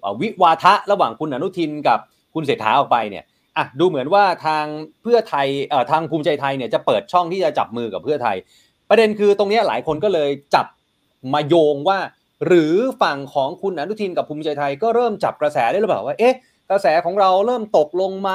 [0.00, 1.98] เอ่อวิวาทะระหว่างคุณอนุทินกับ
[2.34, 3.24] คุณเศรษฐาออกไปเนี่ย
[3.56, 4.64] อะดูเหมือนว่าทาง
[5.02, 8.36] เพื่อไทยเอ่อทางภูมิใจไทยเนี่ยจะเปิดช่องที่จะจับมือกับเพื่อไทย
[8.88, 10.66] ประเด็นคือตรงเนี้ยหลายคนก็เลยจับ
[11.34, 11.98] มาโยงว่า
[12.46, 16.34] หรือฝั่งของคุณอนุทินกับภูมิใจไทยก็เริ่มจับกระแสได้หรือเปล่าว่าเอ๊ะ
[16.70, 18.30] กระแสของเราเริ่มตกลงไหม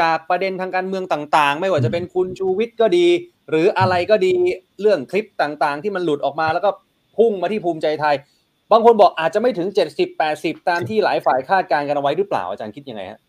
[0.00, 3.06] จากประเด็นทางการเมืองต่าง ๆ ไม่ว่าจะเป็นคุณชูวิทย์ก็ดี
[3.50, 4.34] หรืออะไรก็ดี
[4.80, 6.70] เรื่องคลิปต่างๆ ที่มันหลุดออกมาแล้วก็
[7.18, 8.16] พุ่งมาที่ภูมิใจไทย
[8.72, 13.20] บางคนบอกอาจจะไม่ถึง 70 80 ตามที่หลายฝ่ายคาดการณ์กันเอาไว้หรือเปล่าอาจารย์คิดยังไงฮะ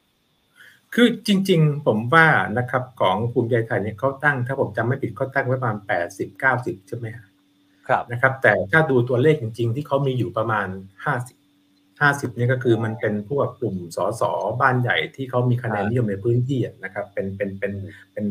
[0.93, 2.27] คือจริง ๆ ผมว่า
[2.57, 7.28] นะครับของภูมิใจไทยเนี่ยเขาตั้ง ถ้าผมจำไม่ผิดเขาตั้งไว้ประมาณแปดสิบเก้าสิบใช่ไหมฮะครับ
[8.11, 10.67] นะครับ แต่ถ้าดูตัวเลขจริง ๆ ที่เขามีอยู่ประมาณ
[11.05, 11.37] ห้าสิบ
[12.01, 14.23] ห้าสิบเนี่ยก็คือมันเป็นพวกกลุ่มสส
[14.61, 17.73] บ้านใหญ่ที่เขามีคะแนนนิยมในพื้นที่อะนะครับ เป็นเป็นเป็น
[18.11, 18.25] เป็น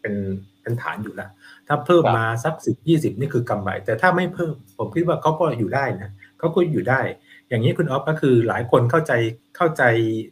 [0.00, 0.14] เป็น
[0.62, 1.30] เป็นฐานอยู่แล้ว
[1.68, 7.00] ถ้าเพิ่มครับมาสักสิบยี่สิบนี่คือกำไร แต่ถ้าไม่เพิ่ม ผมคิดว่าเขาก็อยู่ได้นะเขาก็อยู่ได้
[7.48, 9.12] อย่างนี้คุณออฟก็คือหลายคนเข้าใจ
[9.56, 9.82] เข้าใจ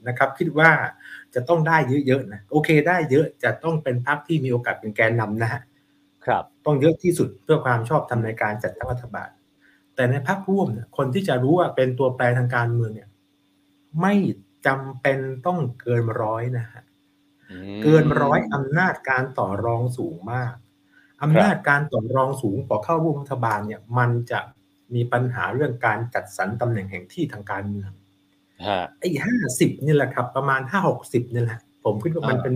[0.08, 0.70] นะครับ คิดว่า
[1.34, 5.60] จะต้องได้เยอะๆนะโอเคได้เยอะจะต้องเป็นพรรคที่มีโอกาสเป็นแกนนำนะฮะ
[6.26, 9.30] ครับต้องเยอะที่สุดเพื่อความชอบธรรมในการจัดตั้งรัฐบาล
[9.94, 13.08] แต่ในพรรคร่วมเนี่ยคนที่จะรู้ว่าเป็นตัวแปรทางการเมืองเนี่ย
[14.00, 14.14] ไม่
[14.66, 16.82] จำเป็นต้องเกินร้อยนะฮะ
[17.82, 20.54] เกินร้อยอำนาจการต่อรองสูงมาก
[21.22, 24.40] อำนาจการต่อรองสูงพอเข้าร่วมรัฐบาลเนี่ย มันจะ
[24.94, 27.90] มีปัญหาเรื่องการจัดสรรตำแหน่งแห่งที่ทางการเมือง
[28.66, 32.54] ฮะไอ้ห้าสิบนี่แหละครับ ประมาณห้าหกสิบนี่แหละ ผมคิดว่ามันอ่าเป็น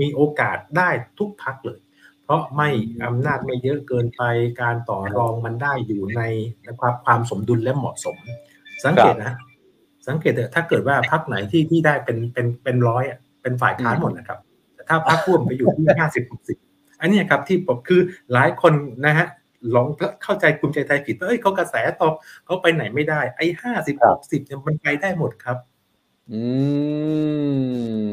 [0.00, 1.80] มีโอกาสได้ทุกพักเลย
[2.26, 2.68] เพราะไม่
[3.06, 4.22] อำนาจไม่เยอะเกินไป
[4.62, 6.22] การต่อรองมันได้อยู่ใน
[6.66, 8.16] นะครับความสมดุลและเหมาะสม
[8.84, 9.34] สังเกตนะ
[10.08, 14.38] สังเกตเถอะถ้าเกิดว่าพักไหนที่ที่ได้เป็นเป็นเป็นร้อยอะเป็นฝ่ายค้านหมดนะครับ
[14.74, 16.58] แต่ถ้าพักร่วมไปอยู่ที่ห้าสิบหกสิบ
[17.00, 18.00] อันเนี้ยครับที่ผมคือ
[18.32, 18.72] หลายคน
[19.06, 19.26] นะฮะ
[19.74, 19.86] ลอง
[20.22, 25.56] เข้าใจภูมิใจไทยผิดว่าเอ้ยเขากระแสตกเขาไปไหนไม่ได้ไอ้ห้าสิบหกสิบเนี่ยมันไปได้หมดครับ
[26.32, 26.42] อื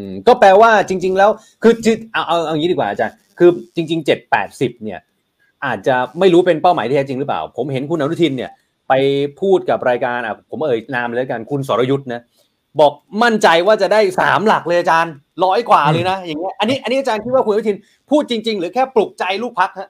[0.04, 1.30] มก็แปลว่าจริง ๆ แล้ว
[1.64, 5.00] คือคือเอาเอาเอาอย่างนี้ดีกว่าอาจารย์คือจริงๆเจ็ดแปดสิบเนี่ย
[5.66, 8.52] อาจจะไม่รู้เป็นเป้าหมายที่แท้จริงหรือเปล่า ผมเห็นคุณอนุทินเนี่ย
[8.90, 8.94] ไป
[9.42, 12.22] พูดกับรายการอะผมเอ่ยนามเลยแล้วกันคุณสรยุทธ์นะ
[12.80, 15.14] บอกมั่นใจว่าจะได้สามหลักเลยอาจารย์
[15.46, 17.78] ร้อยกว่าเลยนะอย่างเงี้ยอันนี้อันนี้อาจารย์คิดว่าคุณอนุทิน
[18.10, 19.90] พูดจริง ๆ หรือแค่ปลุกใจลูกพักฮะ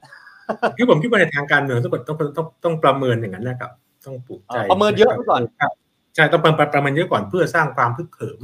[0.77, 3.71] คือผมคิดว่าในทางการเมืองต้องต้องต้องต้องประเมินอย่างนั้นนะครับ
[4.05, 5.41] ต้องปลุกใจประเมินเยอะไว้ก่อน
[6.15, 8.39] ใช่ต้องประเมินประเมินเยอะก่อนเพื่อสร้างความพึกเขิม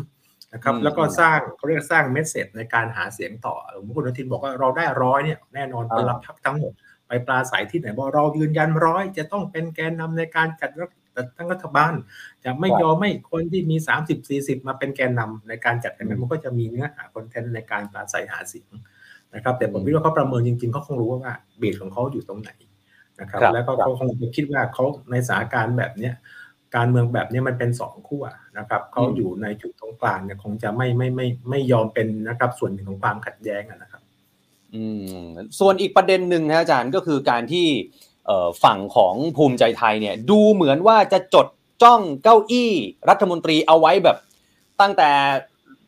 [0.54, 6.74] นะครับอืมแล้วก็สร้างเขาเรียกสร้างเมสเซจในการหาเสียงต่อสมมติคุณอนุทินบอกว่าเราได้ร้อยเนี่ยแน่นอนอ่าพลังพักทั้งหมด
[7.08, 11.94] ไปปราศัยที่ไหนบอกเรายืนยันร้อยจะต้องเป็นแกนนำในการจัดรัฐจัดตั้งรัฐบาล
[12.44, 18.72] จะไม่ยอมไม่คนที่มี 30 40 มาเป็นแกนนำในการจัดอย่างนั้นมันก็จะมีเนื้อหาคอนเทนต์ในการปราศัยหาเสียง
[19.36, 22.52] นะครับ แต่ผมคิดว่าเขาประเมินจริงๆเขาคงรู้ว่าเบสของเขาอยู่ตรงไหน
[23.20, 26.14] นะครับครับแล้วก็เขาคงจะคิดว่าเขาในสถานการณ์แบบเนี้ย
[26.76, 28.26] การเมืองแบบเนี้ยมันเป็นสองขั้ว
[28.58, 34.02] นะครับเขาอยู่ในจุดตรงกลางเนี่ยคงจะไม่ไม่ไม่ไม่ยอมเป็นนะครับส่วนหนึ่งของความขัดแย้งอะนะครับ
[34.76, 34.84] อื
[35.22, 35.24] ม
[35.60, 37.68] ส่วนอีกประเด็นหนึ่งนะอาจารย์ก็คือการที่
[38.26, 41.48] เอ่อฝั่งของภูมิใจไทยเนี่ย ดูเหมือนว่าจะจด
[41.84, 42.72] จ้องเก้าอี้
[43.10, 44.18] รัฐมนตรีเอาไว้แบบ
[44.82, 45.10] ตั้งแต่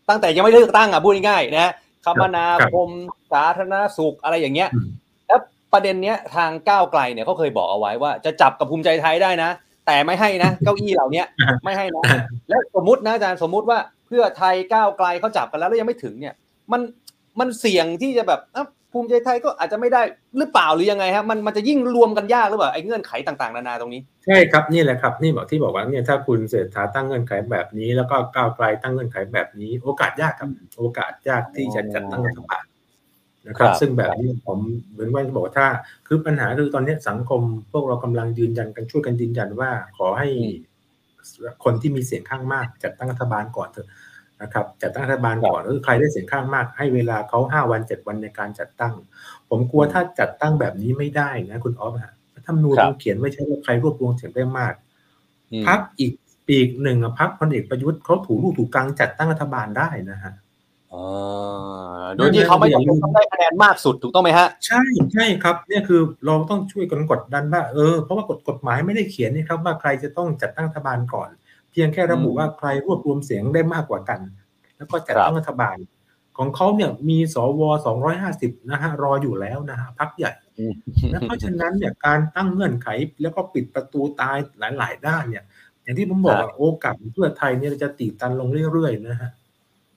[0.09, 1.73] ตั้งแต่ยังไม่เลือกตั้งอะพูดง่ายๆนะ
[2.05, 2.89] คมนาคม
[3.33, 4.89] สาธารณสุขอะไรอย่างเงี้ยอืม
[5.27, 5.39] แล้ว
[5.73, 9.49] ประเด็นเนี้ยทางก้าวไกลเนี่ยเขาเคยบอกเอาไว้ว่าจะจับกับภูมิใจไทยได้นะ
[9.85, 11.25] แต่ไม่ให้นะเก้าอี้เหล่าเนี้ย
[11.63, 12.03] ไม่ให้นะ
[12.49, 16.35] แล้วสมมตินะอาจารย์สมมุติว่าเพื่อไทยก้าวไกลเขาจับกันแล้วแล้วยังไม่ถึงเนี่ย
[16.71, 16.81] มัน
[17.39, 20.01] มันเสี่ยงที่จะแบบอะภูมิใจไทยก็อาจจะไม่ได้
[20.37, 32.63] หรือเปล่าหรือยังไงฮะมันมันจะยิ่งรวมกันยากหรือเปล่าไอ้เงื่อนไขต่างๆนานาตรงนี้ใช่ครับนี่แหละครับนี่บอกที่บอกว่าเนี่ยถ้าคุณเศรษฐาตั้งเงื่อนไขแบบนี้ แล้วก็ก้าวไกลตั้งเงื่อนไขแบบนี้ โอกาสยากครับโอกาสยากที่จะจัดตั้งรัฐบาล
[33.47, 34.59] นะครับครับ ซึ่งแบบนี้ผม
[34.91, 35.67] เหมือนว่าจะบอกว่าถ้า
[36.07, 40.27] คือปัญหาคือตอนนี้สังคมพวกเรากำลังยืนยันกันช่วยกันยืนยันว่า ขอให้
[41.63, 43.89] คนที่มีเสียงข้างมากจัดตั้งรัฐบาลก่อนเถอะ
[44.41, 48.93] นะครับจัดตั้งรัฐบาลก่อนก็คือใครได้เสียงข้างมาก ให้เวลาเขาห้าวันเจ็ดวันในการจัดตั้ง
[49.49, 54.73] ผมกลัวถ้าจัดตั้งแบบนี้ไม่ได้นะคุณออฟฮะรัฐธรรมนูญครับมันเขียนไม่ใช่ว่าใครรวบรวมเสียงได้มาก
[55.51, 56.11] อืมพักอีก
[56.47, 60.33] ปีกหนึ่งอะพักพลเอกประยุทธ์เขาถูลูกถูกกลางจัดตั้งรัฐบาลได้นะฮะ
[60.93, 64.81] อ่า โดยที่เขาไม่จำเป็นต้องได้คะแนนมากสุดถูกต้องไหมฮะ ใช่
[65.13, 71.29] ใช่ครับเนี่ยคือเราต้องช่วยกันกดดันว่าเออเพราะว่ากฎกฎหมายไม่ได้เขียนนี่ครับว่าใครจะต้องจัดตั้งรัฐบาลก่อน
[71.71, 74.19] เพียงแค่ระบุอืมว่าใครรวบรวมเสียงได้มากกว่ากัน
[74.77, 75.77] แล้วก็จัดตั้งครับรัฐบาล
[76.37, 77.61] ของเขาเนี่ยมีสว
[78.15, 80.33] 250นะฮะรออยู่แล้วนะฮะพักใหญ่
[81.11, 82.87] นะเพราะฉะนั้นเนี่ยการตั้งเงื่อนไข
[83.21, 84.37] แล้วก็ปิดประตูตาย
[84.77, 85.43] หลาย ๆ ด้านเนี่ย
[85.83, 89.31] อย่างที่ผมบอกว่าโอกาสของเพื่อไทยเนี่ยจะตีตันลงเรื่อยๆนะฮะ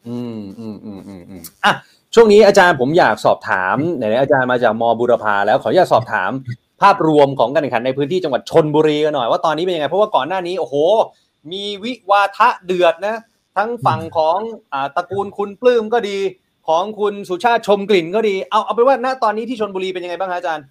[0.08, 1.72] อืมอืมอืมอืมอืมอะ
[2.14, 6.30] ช่วงนี้อาจารย์ผมอยากสอบถามไหนๆอาจารย์มาจากมบุรพาแล้วขออนุญาตสอบถาม
[6.82, 10.74] ภาพรวมของการแข่งขันในพื้นที่จังหวัดชนบุรีกันหน่อยว่าตอนนี้เป็นยังไงเพราะว่าก่อนหน้านี้โอ้โห
[11.52, 13.16] มีวิวาทะเดือดนะ
[13.56, 14.38] ทั้งฝั่งของ
[14.72, 16.18] อ่าตระกูลคุณปลื้มก็ดี
[16.68, 20.66] ของคุณสุชาติชมกลิ่นก็ดีเอาเอาเป็นว่าณตอนนี้ที่ชนบุรีเป็นยังไงบ้างคะอาจารย์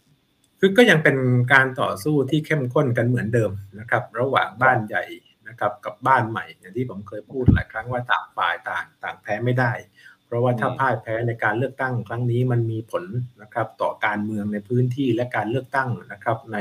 [0.59, 1.17] คือก็ยังเป็น
[1.53, 5.03] การต่อสู้ที่เข้มข้นกันเหมือนเดิมนะครับ ระหว่างบ้านใหญ่
[5.47, 9.92] นะครับกับบ้านใหม่อย่างที่ผมเคยพูดหลายครั้งว่าต่างฝ่ายต่าง ต่างแพ้ไม่ได้เพ
[10.33, 13.03] ราะว่าถ้าอืมพ่ายแพ้ในการเลือกตั้งครั้งนี้มันมีผล
[13.41, 16.57] นะครับต่อการเมืองในพื้นที่และการเลือกตั้งนะครับใน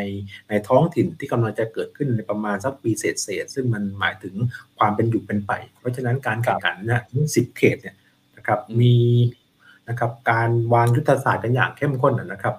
[0.48, 4.34] ในท้องถิ่นที่กำลังจะเกิดขึ้นในประมาณสักปีเศษๆซึ่งมันหมายถึง
[4.78, 7.96] ความเป็นอยู่เป็นไป เพราะฉะนั้นการแข่งขันเนี่ยทั้งสิบเขตเนี่ย
[8.36, 8.94] นะครับมี
[9.88, 12.56] นะครับการวางยุทธศาสตร์กันอย่างเข้มข้นนะนะครับ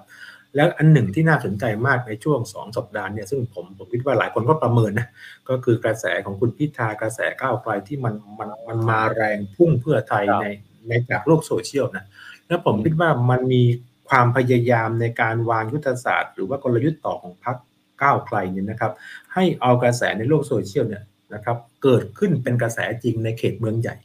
[0.56, 5.08] แล้วอันหนึ่งที่น่าสนใจมากในช่วงสองสัปดาห์เนี่ยซึ่งผมผมคิดว่าหลายคนก็ประเมินนะ
[5.48, 10.46] ก็คือกระแสของคุณพิธากระแสก้าวไกลที่มันมันมันมาแรงพุ่งเพื่อไทยครับใน
[10.88, 12.04] ในจากโลกโซเชียลนะ
[12.48, 13.62] แล้วผมคิดว่ามันมี
[14.08, 17.56] ความพยายามในการวางยุทธศาสตร์ หรือว่ากลยุทธ์ต่อของพรรค
[18.02, 18.92] ก้าวไกลเนี่ยนะครับ
[19.34, 23.96] ให้เอากระแสในโลกโซเชียลเนี่ยนะครับเกิดขึ้นเป็นกระแสจริงในเขตเมืองใหญ่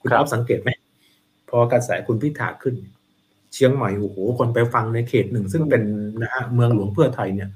[0.00, 0.70] ครับคุณอ๊อฟสังเกตไหม
[1.48, 2.74] พอกระแสคุณพิธาขึ้น
[3.54, 5.82] เชียงใหม่โอ้โหคนไปฟังในเขตหนึ่ง ซึ่งเป็น
[6.22, 7.50] นะฮะเมืองหลวงเพื่อไทยเนี่ย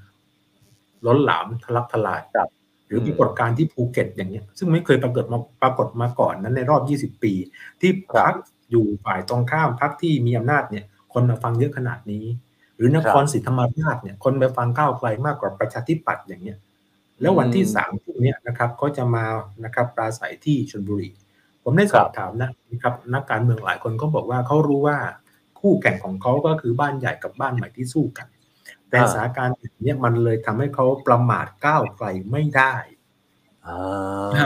[1.06, 2.48] ล้นหลามทะลักทลายครับ
[2.88, 6.76] หรือปรากฏการณ์ที่ภูเก็ตอย่างเงี้ย ซึ่งไม่เคยปรากฏมาปรากฏมาก่อนนั้นในรอ
[7.10, 7.32] บ 20 ปี
[7.80, 8.34] ที่ครับพัก
[8.70, 12.24] อยู่ฝ่ายตรงข้ามพักที่มีอำนาจเนี่ย คนมาฟังเยอะขนาดนี้
[12.76, 16.58] หรือนครศรีธรรมราชเนี่ย คนไปฟังก้าวไกลมากกว่าประชาธิปัตย์อย่างเงี้ย
[17.20, 19.24] แล้ววันที่อืมสามพรุ่งเนี้ยนะครับเขาจะมา
[19.64, 21.10] นะครับปราศัยที่ชลบุรี
[21.62, 22.50] ผมได้สอบถามนะ
[22.82, 24.96] ครับ นักการเมืองหลายคนก็บอกว่าเขารู้ว่า
[25.60, 28.26] คู่แข่งของเขาก็คือบ้านใหญ่กับบ้านใหม่ที่สู้กัน
[28.90, 32.74] แต่อ่าสถานการณ์แบบเนี้ยมันเลยทำให้เขาประมาทก้าวไกลไม่ได้
[33.66, 33.74] อ่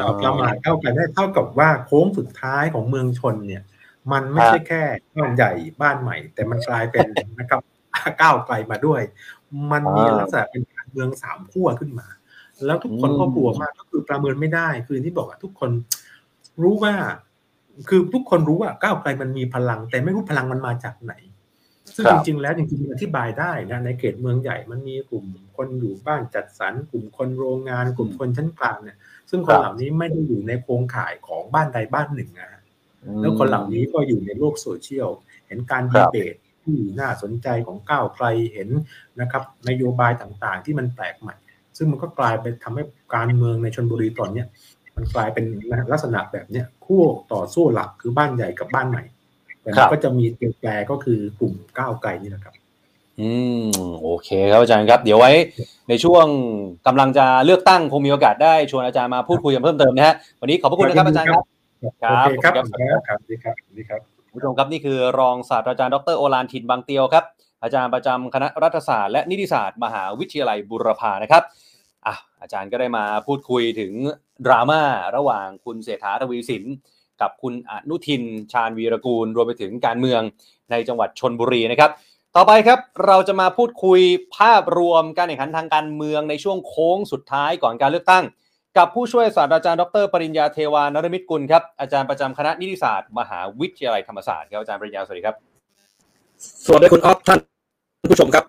[0.02, 3.62] เอาประมาทก้าวไกลได้เท่ากับว่าโค้งสุดท้ายของเมืองชนเนี่ย
[4.12, 4.82] มันไม่ใช่แค่
[5.14, 7.06] บ้านใหญ่บ้านใหม่ แต่มันกลายเป็น
[7.38, 7.60] นะครับ
[8.22, 9.02] ก้าวไกลมาด้วย
[9.72, 12.08] มันมีอ่าลักษณะเป็นการเมืองสามขั้วขึ้นมา
[12.66, 15.70] แล้วทุกคนก็อืมกลัวมากก็คือประเมินไม่ได้ คือที่บอกว่าทุกคน
[16.62, 16.94] รู้ว่า
[17.88, 21.12] คือทุกคนรู้ว่าก้าวไกลมันมีพลัง แต่ไม่รู้พลังมันมาจากไหน
[21.94, 25.24] ซึ่งครัจบริงๆ แล้วจริงๆอธิบายได้นะในเขตเมืองใหญ่มันมีกลุ่ม
[25.56, 28.98] คนอยู่บ้านจัดสรรกลุ่มคนโรงงาน กลุ่มคนชั้นกลางเนี่ย
[29.30, 32.62] ซึ่งคนเหล่านี้ไม่ได้อยู่ในโครงข่ายของบ้านใดบ้านหนึ่งนะฮะ
[33.20, 35.08] แล้วคนเหล่านี้ก็อยู่ในโลกโซเชียล
[35.46, 38.68] เห็นการครัดีบเบตที่น่าสนใจของก้าวไกลเห็น
[39.20, 41.36] นะครับนโยบายต่างๆ ที่มันแปลกใหม่
[41.76, 42.82] ซึ่งมันก็กลายเป็นทำให้
[43.14, 44.46] การเมืองในชนบุรีตอนเนี้ย
[44.96, 45.44] มันกลายเป็น
[45.92, 47.02] ลักษณะแบบเนี้ยคู่
[47.32, 49.02] ต่อสู้หลักคือบ้านใหญ่กับบ้านใหม่
[49.62, 52.54] แต่ครัมันบก็จะมีตัวแปรก็คือกลุ่มก้าวไกลนี่นะครับ
[53.20, 53.30] อื
[53.62, 53.64] ม
[54.02, 55.32] โอเคครับอาจารย์ครับ เดี๋ยวไว้
[55.88, 56.26] ในช่วง
[56.86, 61.44] กำลังจะเลือกตั้งคงมีโอกาสได้ชวนอาจารย์มาพูดคุยกันเพิ่มเติมนะฮะวันนี้ขอบพระคุณนะครับอาจารย์ครับ
[62.02, 67.24] ครับโอเคครับขอบคุณครับครับสวัสดีครับสวัสดีครับคุณผู้ชมครับนี่คือรองศาสตราจารย์ดรโอลานทินบางเตียวครับ
[67.62, 71.42] อาจารย์ประจำคณะรัฐศาสตร์และนิติศาสตร์มหาวิทยาลัยบุรพานะครับ
[72.06, 73.92] อะอาจารย์ก็ได้มาพูดคุยถึง
[74.46, 74.82] ดราม่า
[75.16, 76.64] ระหว่างคุณเศรษฐาทวีสิน
[77.22, 80.22] กับคุณอนุทิน ชาญวีรกูล รวมไปถึงการเมือง
[80.70, 81.90] ในจังหวัดชนบุรีนะครับ
[82.36, 84.00] ต่อไปครับเราจะมาพูดคุย
[84.36, 88.24] ภาพรวมการแข่งขันทางการเมืองในช่วงโค้งสุดท้ายก่อนการเลือกตั้ง
[88.78, 95.36] กับผู้ช่วยศาสตราจารย์ดร ปริญญาเทวานรมิตกุลครับอาจารย์ประจำคณะนิติศาสตร์มหาวิทยาลัยธรรมศาสตร์ครับอาจารย์ปริญญาสวัสดีครับ
[96.64, 97.38] สวัสดีคุณออฟท่าน
[98.12, 98.44] ผู้ชมครับ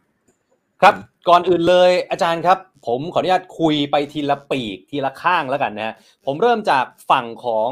[0.82, 0.96] ครับ
[1.30, 2.58] ก่อนอื่นเลยอาจารย์ครับ
[2.88, 7.70] ผมขออนุญาตคุยไปทีละปีกทีละข้างแล้วกันนะฮะผมเริ่มจากฝั่งของ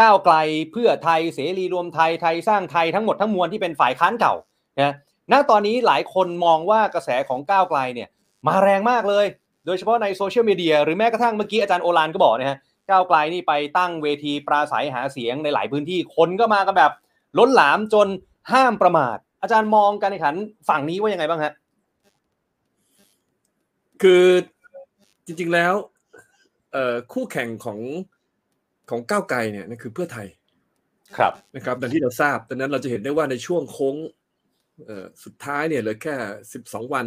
[0.00, 0.34] ก้าวไกล
[0.72, 4.34] เพื่อไทยเสรีรวมไทยไทยสร้างไทยทั้งหมดทั้งมวลที่เป็นฝ่ายค้านเก่า
[4.80, 4.94] นะ
[5.32, 8.08] ณตอนนี้หลายคนมองว่ากระแสของก้าวไกลเนี่ย
[8.46, 9.26] มาแรงมากเลย
[9.66, 12.58] โดยเฉพาะในโซเชียลมีเดียหรือแม้กระทั่งเมื่อกี้อาจารย์โอลานก็บอกนะฮะ
[12.90, 16.92] ก้าวไกลนี่ไปตั้งเวทีปราศัยหาเสียงในหลายพื้นที่คนก็มากันแบบ
[17.38, 18.08] ล้นหลามจน
[18.52, 20.36] ห้ามประมาท อาจารย์มองการแข่งขัน
[20.68, 21.52] ฝั่งนี้ว่ายังไงบ้างฮะ
[24.02, 24.24] คือ
[25.26, 25.74] จริงๆแล้ว
[27.12, 27.78] คู่แข่งของ
[28.90, 30.26] ของก้าวไกลเนี่ยนั่นคือเพื่อไทย
[31.18, 33.96] ครับนะครับดังที่เราทราบดังนั้นเราจะเห็นได้ว่าในช่วงโค้ง
[34.84, 36.14] เอ่อสุดท้ายเนี่ยเหลือแค่
[36.52, 37.06] สิบสองวัน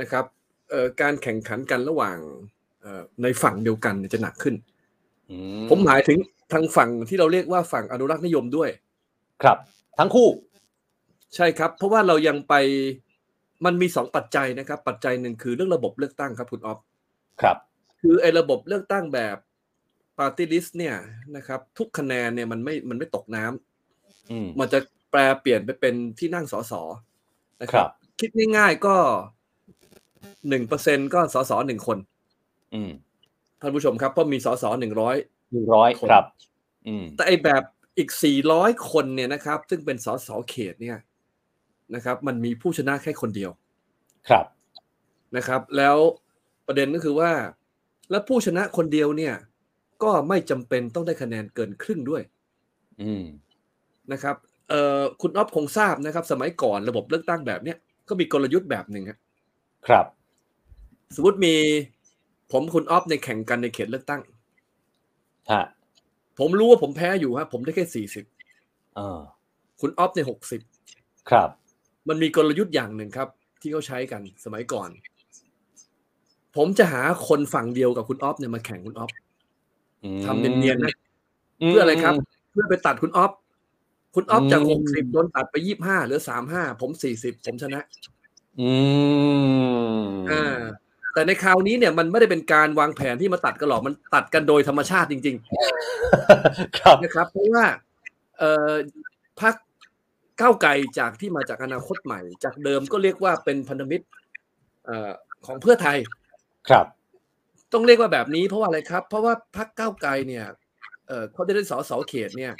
[0.00, 0.24] นะครับ
[0.70, 2.18] เอ่อการแข่งขันกันระหว่าง
[2.80, 4.54] เอ่อในฝั่งเดียวกันเนี่ยจะหนักขึ้น
[5.30, 5.36] อื
[5.70, 6.18] ผมหมายถึง
[6.52, 8.70] ทางฝั่งที่เราเรียกว่าฝั่งอนุรักษ์นิยมด้วย
[9.42, 9.58] ครับ
[9.98, 10.28] ทั้งคู่
[11.34, 12.54] ใช่ครับ เพราะว่าเรายังไป
[13.64, 16.78] มันมีสองปัจจัยนะครับ ปัจจัยหนึ่งคือเรื่องระบบเลือกตั้งครับคุณออฟ
[17.42, 17.56] ครับ
[18.00, 19.36] คือไอ้ระบบเลือกตั้งแบบ
[20.20, 20.96] ปาร์ตี้ลิสต์เนี่ย
[21.36, 24.78] นะครับ ทุกคะแนนเนี่ยมันไม่มันไม่ตกน้ำอืมมันจะ
[25.10, 26.72] แปลเปลี่ยนไปเป็นที่นั่งสส
[27.62, 28.96] นะคครัรับบคิดง่ายๆก็
[30.48, 31.98] หนึ่งเปอร์เซ็นก็สสหนึ่งคน
[32.74, 32.90] อืม
[33.60, 35.16] ท่านผู้ชมครับเพราะมีสสหนึ่งร้อย
[35.52, 36.24] หนึ่งร้อยคนครับ
[36.86, 37.62] อืมแต่ไอ้แบบ
[37.98, 40.98] อีกสี่ร้อยคนเนี่ยนะครับ ซึ่งเป็นสสเขตเนี่ย
[41.94, 43.50] นะครับ มันมีผู้ชนะแค่คนเดียว
[44.28, 44.44] ครับ
[45.36, 45.96] นะครับ แล้ว
[46.66, 47.30] ประเด็นก็คือว่า
[48.10, 49.34] แล้วผู้ชนะคนเดียวเนี่ย
[50.02, 52.22] ก็ไม่จำเป็นต้องได้คะแนนเกินครึ่งด้วย
[53.02, 53.24] อืม
[54.12, 54.36] นะครับ
[54.68, 57.76] เอ่อคุณอ๊อฟคงทราบนะครับ สมัยก่อนระบบเลือกตั้งแบบเนี้ย
[58.08, 59.18] ก็มีกลยุทธ์แบบหนึ่งครับ
[59.86, 60.06] ครับ
[61.16, 61.54] สมมติมี
[62.52, 64.22] ผมคุณอ๊อฟในแข่งกันในเขตเลือกตั้ง
[65.52, 65.64] ฮะ
[66.38, 68.24] ผมรู้ว่าผมแพ้อยู่ครับผมได้แค่สี่สิบ
[68.96, 69.18] เออ
[69.80, 70.60] คุณอ๊อฟในหกสิบ
[71.30, 71.48] ครับ
[72.08, 73.28] มันมีกลยุทธ์อย่างหนึ่งครับ
[73.60, 74.90] ที่เขาใช้กันสมัยก่อน
[76.56, 79.29] ผมจะหาคนฝั่งเดียวกับคุณอ๊อฟเนี่ยมาแข่งคุณอ๊อฟม
[80.24, 80.94] ทำเนียนๆนะ
[81.66, 82.14] เพื่ออะไรครับ
[82.50, 83.32] เพื่อไปตัดคุณอ๊อฟ
[84.14, 87.80] คุณอ๊อฟจากอืหมกสิบโดนตัดไปยี่ห้าเหลือสามห้าผมสี่สิบผมชนะ
[88.60, 88.70] อื
[89.94, 90.60] มอ่า
[91.14, 95.36] แต่ในคราวนี้เนี่ยมันไม่ได้เป็นการวางแผนที่มาตัดกันหรอกมันตัดกันโดยธรรมชาติจริง
[96.78, 97.64] ครับๆนะครับ เพราะว่า
[98.38, 98.72] เอ่อ
[99.40, 99.54] พัก
[100.40, 104.04] ก้าวไกลจากที่มาจากอนาคตใหม่ จากเดิมก็เรียกว่าเป็นพันธมิตร
[104.86, 105.10] เอ่อ
[105.46, 105.98] ของเพื่อไทย
[106.68, 106.86] ครับ
[107.72, 110.44] ต้องเรียกว่าแบบนี้เพราะว่าอะไรครับ เพราะว่าพักก้าวไกลเนี่ย
[111.08, 112.52] เอ่อเขาได้ได้สอสอเขตเนี่ย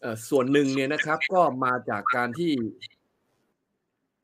[0.00, 2.52] เอ่อส่วนหนึ่งเนี่ยนะครับ ก็มาจากการที่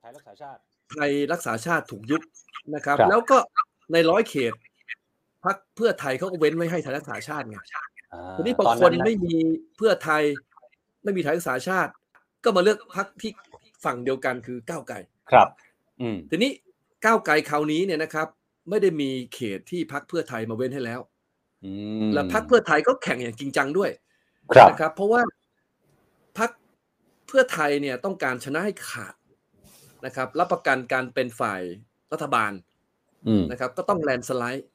[0.01, 0.61] ไทยรักษาชาติ
[0.93, 2.23] ไทยรักษาชาติถูกยุบ
[2.75, 3.39] นะครับครับแล้วก็
[3.93, 4.53] ในร้อยเขต
[5.45, 7.59] พักเพื่อไทยเขาก็เว้นไว้ให้ไทยรักษาชาติไง
[8.15, 9.37] อ่าทีนี้พอตคนนะไม่มี
[9.77, 10.23] เพื่อไทย
[11.05, 11.93] ไม่มีไทยรักษาชาติ
[12.45, 13.31] ก็มาเลือกพักที่
[13.85, 14.97] ฝั่งเดียวกันคือก้าวไกล
[15.33, 15.49] ครับ
[16.01, 16.53] อืมทีนี้
[17.05, 18.29] ก้าวไกลคราวนี้เนี่ยนะครับ
[18.71, 21.01] ไม่ได้มีเขตที่พักเพื่อไทยมาเว้นให้แล้ว
[21.65, 21.73] อื
[22.07, 23.91] มและพักเพื่อไทยก็แข่งอย่างจริงจังด้วย
[24.55, 25.23] ครับนะครับ เพราะว่า
[26.39, 26.51] พัก
[27.27, 29.15] เพื่อไทยเนี่ยต้องการชนะให้ขาด
[30.07, 31.63] นะครับ รับประกันการเป็นฝ่าย
[32.13, 32.53] รัฐบาล
[33.29, 34.69] อืมนะครับ ก็ต้องแลนด์สไลด์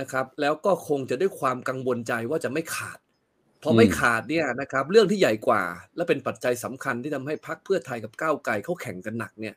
[0.00, 2.98] นะครับ แล้วก็คงจะด้วยความกังวลใจว่าจะไม่ขาด
[3.62, 5.62] พอไม่ขาดเนี่ยนะครับ เรื่องที่ใหญ่กว่า
[5.96, 9.54] และเป็นปัจจัยสำคัญที่ทำให้พักเพื่อไทยกับก้าวไกลเขาแข่งกันหนักเนี่ย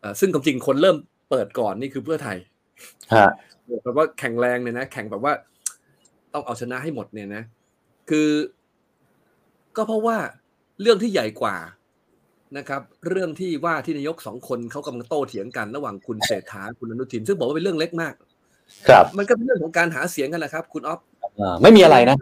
[0.00, 0.96] เอ่อซึ่งความจริงคนเริ่ม
[1.30, 2.38] เปิดก่อนนี่คือเพื่อไทย
[3.14, 3.28] ฮะ
[3.82, 5.32] แบบว่าแข่งแรงเนี่ยนะแข่งแบบว่า
[6.32, 7.42] ต้องเอาชนะให้หมดเนี่ยนะ
[8.10, 8.28] คือ
[9.76, 10.16] ก็เพราะว่า
[10.80, 11.56] เรื่องที่ใหญ่กว่า
[12.58, 18.14] นะครับ เรื่องที่ว่าที่นายกสองคนเขากำลังโต้เถียงกันระหว่างคุณเศรษฐาคุณอนุทิน ซึ่งบอกว่าเป็นเรื่องเล็กมาก
[18.88, 21.00] ครับ มันก็เป็นเรื่องของการหาเสียงกันแหละครับ คุณอ๊อฟ
[21.40, 22.16] อ่าไม่มีอะไรนะ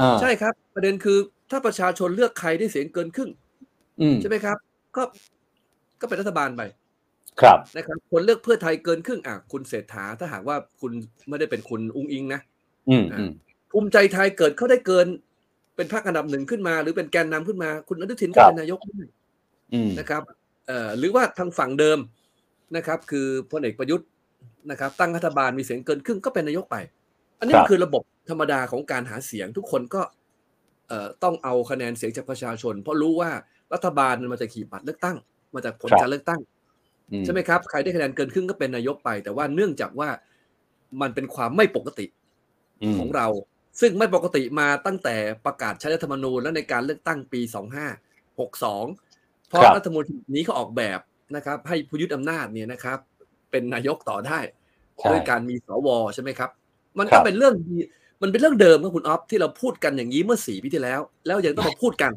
[0.00, 1.18] อ่าใช่ครับ ประเด็นคือ
[1.50, 3.30] ถ้าประชาชนเลือกใครได้เสียงเกินครึ่ง
[4.00, 4.56] อืมใช่ไหมครับ
[4.96, 5.02] ก็
[6.00, 6.62] ก็เป็นรัฐบาลไป
[7.40, 10.92] ครับนะครับคนเลือกเพื่อไทยเกินครึ่งอะคุณเศรษฐาถ้าหากว่าคุณ
[11.28, 12.40] ไม่ได้เป็นคุณอุ้งอิงนะ
[12.88, 13.30] อืมอืม
[13.72, 15.06] ภูมิใจไทยเกิดเขาได้เกิน
[15.76, 19.00] เป็นพรรคอันดับหนึ่งขึ้นมา หรือเป็นแกนนำขึ้นมา คุณอนุทินครัก็บเป็นนายกได้
[19.74, 20.22] อืมนะครับ
[20.66, 21.98] เอ่อหรือว่าทางฝั่งเดิม
[22.76, 24.08] นะครับ คือพลเอกประยุทธ์
[24.70, 26.76] นะครับ ตั้งรัฐบาลมีเสียงเกินครึ่งก็เป็นนายกไป
[27.38, 30.02] อันนี้ครับมันคือระบบธรรมดาของการหาเสียงทุกคนก็
[30.88, 33.30] เอ่อต้องเอาคะแนนเสียงจากประชาชน เพราะรู้ว่า
[33.74, 35.16] รัฐบาลมันมาจากขีดบัตรเลือกตั้ง
[35.54, 36.57] มาจากผลครับการเลือกตั้งอืม
[37.24, 40.08] ใช่ไหมครับ ใครได้คะแนนเกินครึ่งก็เป็นนายกไป แต่ว่าเนื่องจากว่า
[41.00, 42.06] มันเป็นความไม่ปกติ
[42.82, 43.26] อืมของเรา
[43.80, 47.40] ซึ่งไม่ปกติมาตั้งแต่ประกาศใช้รัฐธรรมนูญและในการเลือกตั้งปี
[48.04, 50.04] 2562 เพราะครับรัฐธรรมนูญ
[50.34, 51.00] นี้เขาออกแบบ
[51.36, 52.98] นะครับ ให้ผู้ยึดอำนาจเนี่ยนะครับ
[53.50, 54.38] เป็นนายกต่อได้
[55.00, 56.50] ใช่ด้วยการมีสวใช่ไหมครับ
[56.98, 57.76] มันครัก็บเป็นเรื่องดี
[58.22, 62.12] มันเป็นเรื่องเดิมครับคุณออฟที่เราพูดกันอย่างนี้เมื่อสี่ปีที่แล้ว แล้วยังต้องมาพูดกัน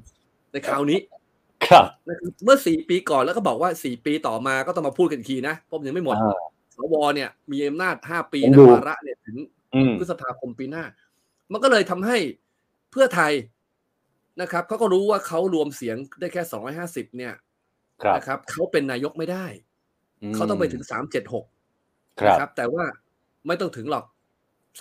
[0.51, 0.99] ในคราวนี้
[1.71, 6.41] ครับนะครับเมื่อสี่ปีก่อนแล้วก็บอกว่าสี่ปีต่อมาก็ต้องมาพูดกันอีกทีนะเพราะมันยังไม่หมดอ่า
[6.75, 9.37] สวเนี่ย มีอำนาจห้าปียังนะอยู่วาระเนี่ยถึง
[9.75, 10.83] อืมพฤษภาคมปีหน้า
[11.51, 12.17] มันก็เลยทำให้
[12.91, 13.33] เพื่อไทย
[14.41, 17.33] นะครับเขาก็รู้ว่าเขารวมเสียงได้แค่สองร้อยห้าสิบเนี่ย
[18.03, 19.45] ครับนะครับเขาเป็นนายกไม่ได้
[20.31, 21.45] มเขาต้องไปถึงสามเจ็ดหก
[22.19, 22.83] ครับนะครับ แต่ว่า
[23.47, 24.05] ไม่ต้องถึงหรอก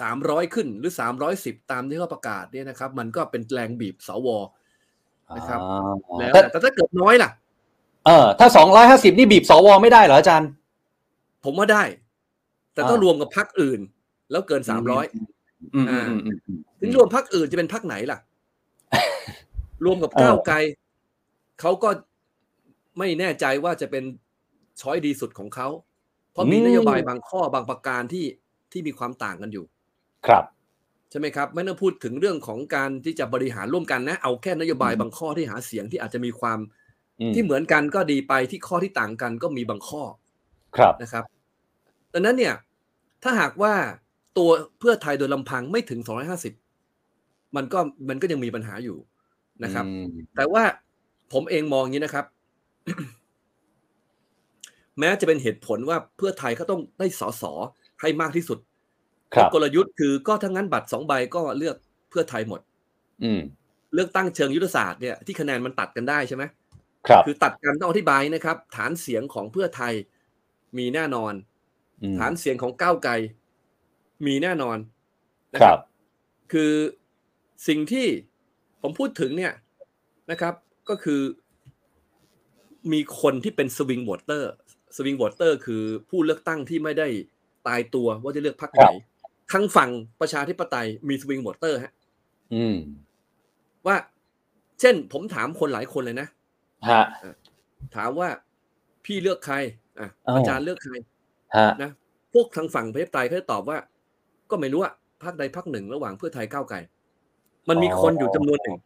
[0.00, 4.28] สามร้อยขึ้นหรือสามร้อยสิบตามที่เขาประกาศเนี่ยนะครับ มันก็เป็นแรงบีบสว
[5.36, 7.30] นะครับอ่าแล้วแต่แต่ถ้าเกิดน้อยล่ะ
[8.06, 10.50] เออ ถ้าสองร้อยห้าสิบนี่บีบสวไม่ได้เหรออาจารย์
[11.44, 11.82] ผมว่าได้
[12.74, 13.80] แต่ต้องอ่ารรวมกับพรรคอื่น
[14.30, 15.04] แล้วเกินสามร้อย
[15.74, 18.18] อืมอ่าอืมอืมอืมถึงรวมพรรคอื่นจะเป็นพรรคไหนล่ะ
[19.84, 20.56] รวมกับเออก้าวไกล
[21.60, 21.90] เขาก็
[22.98, 24.04] ไม่แน่ใจว่าจะเป็น
[24.80, 25.68] ช้อยดีสุดของเขา
[26.32, 28.26] เพราะมีนโยบายบางข้อบางประการที่
[28.72, 29.64] ที่มีความต่างกันอยู่
[30.26, 30.44] ครับ
[31.10, 36.58] ใช่ไหมครับ ไม่ต้องพูดถึงเรื่องของการที่จะบริหารร่วมกันนะ เอาแค่นโยบายบางข้อที่หาเสียงที่อาจจะมีความ
[37.20, 40.02] อืมที่เหมือนกันก็ดีไปที่ข้อที่ต่างกันก็มีบางข้อ
[40.76, 41.24] ครับนะครับ
[42.12, 42.54] ดังนั้นเนี่ย
[43.22, 43.74] ถ้าหากว่า
[44.38, 48.98] ตัวเพื่อไทยโดยลำพังไม่ถึง 250 มันก็มันก็ยังมีปัญหาอยู่
[49.64, 50.06] นะครับอืม
[50.36, 50.62] แต่ว่า
[51.32, 52.26] ผมเองมองอย่างนี้นะครับ
[54.98, 57.44] แม้จะเป็นเหตุผลว่าเพื่อไทยเขาต้องได้สส
[58.00, 58.69] ให้มากที่สุดครับ
[59.54, 61.76] กลยุทธ์คือก็ทั้งนั้นบัตรสองใบก็เลือก
[62.10, 62.60] เพื่อไทยหมด
[63.24, 63.40] อืม
[63.94, 66.44] เลือกตั้งเชิงยุทธศาสตร์เนี่ยที่คะแนนมันตัดกันได้ใช่ไหม
[67.08, 69.94] ครับคือตัดกันต้องอธิบายนะครับ ฐานเสียงของเพื่อไทย
[70.78, 71.32] มีแน่นอน
[72.02, 73.12] อืมฐานเสียงของก้าวไกล
[74.26, 74.76] มีแน่นอน
[75.54, 75.82] นะคครัรับบ
[76.52, 76.72] คือ
[77.68, 78.06] สิ่งที่
[78.82, 79.52] ผมพูดถึงเนี่ย
[80.30, 80.54] นะครับ
[80.88, 81.20] ก็คือ
[82.92, 84.50] มีคนที่เป็นสวิง v ว t เตอร์
[84.96, 87.08] สวิง v ว t เตอร์คือผู้เลือกตั้งที่ไม่ได้
[87.66, 88.86] ตายตัวว่าจะเลือกพรรคไหน
[89.52, 89.90] ทางฝั่ง
[90.20, 91.92] ประชาธิปไตยมีสวิง v ว t เตอร์ฮะ
[92.54, 92.76] อืม
[93.86, 93.96] ว่า
[94.80, 96.28] เช่น ผมถามคนหลายคนเลยนะ
[96.88, 97.02] ฮะ
[97.96, 98.28] ถามว่า
[99.04, 99.56] พี่เลือกใคร
[100.00, 100.94] อะอ้าวอาจารย์เลือกใคร
[101.56, 101.90] ฮะนะ
[102.32, 103.78] พวกทางฝั่งประชาธิปไตยเขาจะตอบว่า
[104.50, 106.76] ก็ไม่รู้อะพรรคใดพรรคหนึ่งระหว่างเพื่อไทยก้าวไกล
[107.68, 108.76] มันมีคนอยู่จำนวนหนึ่ง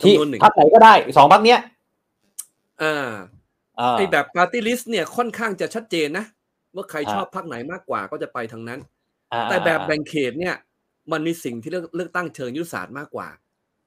[0.00, 1.60] ที่จำนวนหนึ่งพักไหนก็ได้สองพักเนี้ย
[2.82, 3.10] อ่า
[3.80, 6.24] อ่าไอแบบปาร์ตี้ลิสต์เนี่ยค่อนข้างจะชัดเจนนะ
[6.74, 8.93] ว่าใครอ่าชอบพรรคไหนมากกว่าก็จะไปทางนั้นอ่า
[9.50, 10.56] แต่แบบแบ่งเขตเนี่ย
[11.12, 13.28] มันมีสิ่งที่เลือกเลือกตั้งเชิงยุทธศาสตร์มากกว่า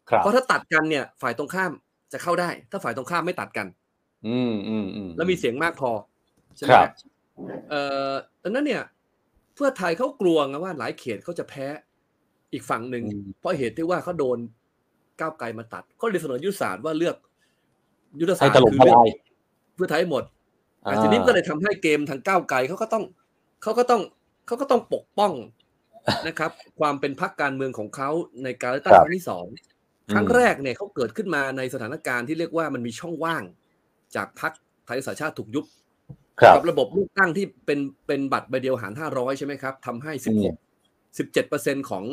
[0.09, 1.71] ครับเพราะถ้าตัดกันเนี่ย ฝ่ายตรงข้าม
[2.13, 3.67] จะเข้าได้ ถ้าฝ่ายตรงข้ามไม่ตัดกัน
[4.27, 5.91] อืมอืมอืมแล้วมีเสียงมากพอ
[6.55, 6.91] ใช่ไหมครับ
[7.69, 8.11] เอ่อ
[8.43, 8.83] ดังนั้นเนี่ย
[9.55, 11.65] เพื่อไทยเขากลัวไงว่าหลายเขตเขาจะแพ้
[12.53, 14.37] อีกฝั่งหนึ่งอืมเพราะเหตุที่ว่าเขาโดน
[15.19, 17.15] ก้าวไกลมาตัดเขาเลยเสนอยุทธศาสตร์ว่าเลือก
[18.19, 19.09] ยุทธศาให้สตร์ถล่มคือทเลือกลาย
[19.75, 20.23] เพื่อไทยหมด
[20.85, 23.03] อ่าทีนี้ก็เลยทำให้เกมทางก้าวไกลเขาก็ต้อง
[23.63, 24.01] เขาก็ต้อง
[24.47, 25.33] เขาก็ต้องปกป้อง
[26.27, 28.09] นะครับ ความเป็นพรรคการเมืองของเขา
[28.43, 29.45] ในการเลือกตั้งครั้งที่สอง
[30.11, 33.43] ครั้งแรกเนี่ยเขาเกิดขึ้นมาในสถานการณ์ที่เรียกว่ามันมีช่องว่าง
[34.15, 34.51] จากพรรค
[34.85, 35.65] ไทยสาชาติถูกยุบ
[36.39, 40.55] ครับกับระบบเลือกตั้งที่เป็นเป็นบัตรใบเดียวหาร500ใช่ไหมครับทำให้อืม
[41.17, 42.03] 16 17เปอร์เซ็นของ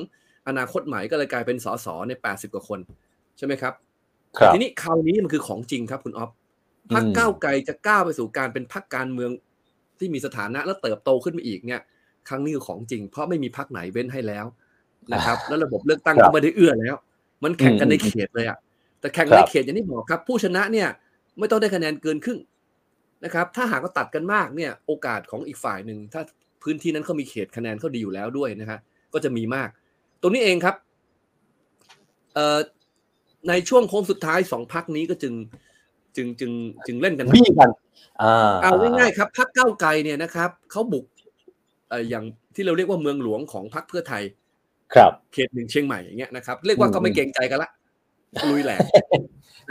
[0.49, 2.79] อนาคตใหม่ก็เลยกลายเป็นสสใน80กว่าคน
[3.39, 3.75] ใช่ไหมครับ
[4.39, 6.31] ครับทีนี้คราวนี้มันคือของจริงครับคุณออฟ
[6.95, 9.31] พรรคอืมก้าวไกลจะก้าวไปสู่การเป็นพรรคการเมือง
[9.99, 11.81] ที่มีสถานะและเติบโตขึ้นมาอีกเนี่ย
[12.29, 14.47] ครั้งนี้คือของจริง เพราะไม่มีพรรคไหนเว้นให้แล้ว
[15.13, 16.95] นะครับ แล้วระบบเลือกตั้งครัก็บไม่ได้เอื้อแล้ว
[17.45, 18.59] มันแข่งกันอืมในเขตเลยอะ
[19.01, 20.89] แต่แข่งครัในบเขตอย่างที่บอกครับ ผู้ชนะเนี่ย
[21.39, 22.41] ไม่ต้องได้คะแนนเกินครึ่ง
[23.25, 26.23] นะครับ ถ้าหากว่าตัดกันมากเนี่ยโอกาสของอีกฝ่ายหนึ่งถ้า
[26.63, 28.79] พื้นที่นั้นเขามีเขตคะแนนเขาดีอยู่แล้วด้วยนะฮะ
[29.13, 29.69] ก็จะมีมาก
[30.21, 30.75] ตรงนี้เองครับ
[32.35, 32.59] เอ่อ
[33.49, 35.35] ในช่วงโค้งสุดท้ายสองพักนี้ก็จึง
[36.17, 36.53] จึงจึง
[36.87, 37.71] จึงเล่นกันบี้กัน
[38.23, 42.25] อ่าเอาง่ายๆครับพักเก้าวไกลเนี่ยนะครับเขาบุกเอ่ออย่าง
[42.55, 44.23] ที่เราเรียกว่าเมืองหลวงของพักเพื่อไทย
[44.95, 47.71] ครับ เขตหนึ่งเชียงใหม่อย่างเงี้ยนะครับเรียกว่าก็ไม่เกรงใจกันละ
[48.51, 48.81] ลุยแหลก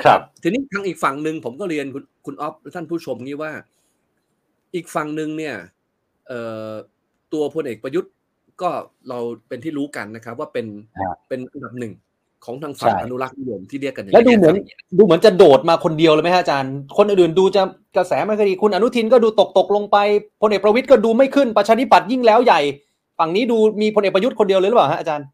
[0.04, 3.52] ครับ ทีนี้ทางอีกฝั่งหนึ่งผมก็เรียนคุณคุณออฟและท่านผู้ชมนี้ว่า
[4.76, 5.56] อีกฝั่งหนึ่งเนี่ย
[6.28, 6.72] เอ่อ
[7.34, 8.14] ตัวพลเอกประยุทธ์
[8.62, 8.70] ก็
[9.10, 10.68] เราเป็นที่รู้กันนะครับ ว่าเป็น
[11.00, 11.94] ครับเป็นอันดับหนึ่ง
[12.46, 14.60] ของทางฝั่งใช่อนุรักษ์นิยมที่เรียกกันอย่างแล้วดูเหมือนย
[14.98, 17.62] ดูเหมือนจะโดดมาคนเดียวเลยไหมฮะอาจารย์ คนอื่นๆดูจะ
[17.96, 19.98] กระแสไม่ค่อยดีคุณอนุทินก็ดูตกตกๆลงไป
[20.42, 22.62] พลเอกประวิตยก็ดูไม่ขึ้นประชาธิปัตย์ยิ่งแล้วใหญ่
[23.20, 25.26] ฝั่งนี้ดูมีพลเอกประยุทธ์คนเดียวเลยหรือเปล่าฮะอาจารย์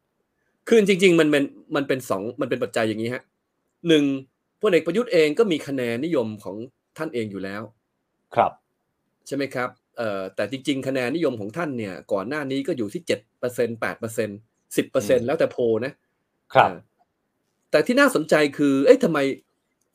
[0.67, 1.43] คือจริง ๆ มันเป็น
[1.75, 3.23] มันเป็นสองมันเป็นปัจจัยอย่างนี้ฮะ
[3.87, 4.03] หนึ่ง
[4.61, 6.57] พลเอกประยุทธ์เองก็มีคะแนนนิยมของ
[6.97, 7.61] ท่านเองอยู่แล้ว
[8.35, 8.51] ครับ
[9.27, 14.29] ใช่ไหมครับเอ่อแต่จริง ๆ คะแนนนิยมของท่านเนี่ย ก่อนหน้านี้ก็อยู่ที่เจ็ดเปอร์เซ็นแปดเปอร์เซ็น
[14.77, 15.93] สิบเปอร์เซ็นแล้วแต่โพลนะ
[16.53, 16.77] ครับเอ่อ
[17.71, 19.19] แต่ที่น่าสนใจคือเอ๊ะทำไม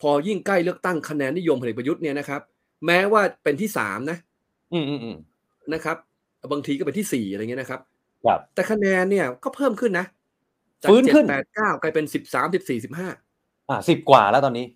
[0.00, 2.40] พอยิ่งใกล้เลือกตั้งคะแนนนิยมพลเอกประยุทธ์เนี่ยนะครับ
[2.86, 4.18] แม้ว่าเป็นที่สามนะ
[4.72, 5.16] อืมอืมอืม
[5.74, 5.96] นะครับ
[6.52, 7.80] บางทีก็เป็นที่สี่อะไรเงี้ยนะครับ
[8.24, 10.06] ครับ แต่คะแนนเนี่ยก็เพิ่มขึ้นนะ
[10.82, 13.08] จากฟื้นขึ้นเจ็ดแปดเก้ากลายเป็นสิบสามสิบสี่สิบห้า
[13.70, 14.66] อ่าสิบกว่าแล้วตอนนี้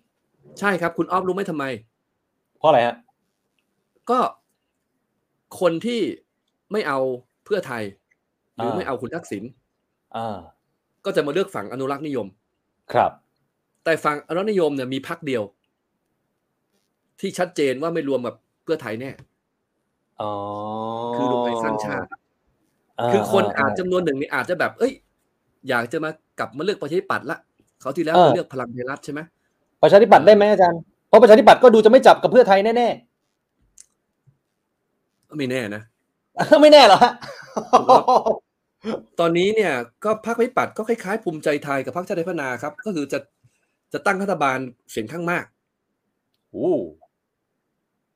[0.59, 1.65] ใช่ครับ คุณออฟรู้ไหมทำไม
[2.57, 2.95] เพราะอะไรฮะ
[4.09, 4.19] ก็
[5.59, 6.01] คนที่
[6.71, 6.99] ไม่เอา
[7.45, 7.83] เพื่อไทย
[8.55, 9.43] หรืออ่าไม่เอาคุณทักษิณ
[10.15, 10.37] อ่า
[11.05, 12.27] ก็จะมาเลือกฝั่งอนุรักษ์นิยม
[12.93, 13.11] ครับ
[13.83, 15.43] แต่ฝั่งอนุรักษ์นิยมเนี่ยมีพักเดียว
[17.19, 19.11] ที่ชัดเจนว่าไม่รวมกับเพื่อไทยแน่
[20.21, 20.31] อ๋อ
[21.15, 24.93] คือรวมไทยสร้างชาติาคือคนอาจาจำนวนหนึ่งนี่อาจจะแบบ เอ้ย
[25.69, 26.09] อยากจะมา
[26.39, 27.37] กลับมาเลือกประชาธิปัตย์ละ
[27.81, 29.19] เขาวที่แล้วเออไปเลือกพลังไทยรัฐใช่ไหม
[29.81, 32.89] ประชาธิปัตย์ได้ไหมอาจารย์เพราะประชาธิปัตย์ก็ดูจะไม่จับกับเพื่อไทยแน่
[35.37, 37.11] ไม่แน่นะๆไม่แน่เหรอฮะ
[39.19, 39.73] ตอนนี้เนี่ย
[40.03, 43.19] ก็พรรคประชาธิปัตย์ก็คล้ายๆภูมิใจไทยกับพรรคชาติไทยพัฒนาครับ ก็คือจะ
[43.93, 44.57] จะตั้งรัฐบาล
[44.91, 45.45] เสียงข้างมาก
[46.51, 46.71] โอ้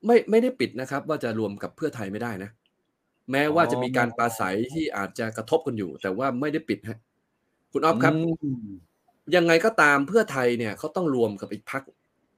[0.05, 2.49] ไม่ไม่ได้ปิดนะครับ ว่าจะรวมกับเพื่อไทยไม่ได้นะ
[3.31, 6.99] แม้ว่าจะมีการปราศัยที่อาจจะกระทบกันอยู่ แต่ว่าไม่ได้ปิดฮะ
[7.71, 8.67] คุณออฟครับอืม
[9.35, 11.81] ยังไงก็ตามเพื่อไทยเนี่ยเขาต้องรวมกับอีกพัก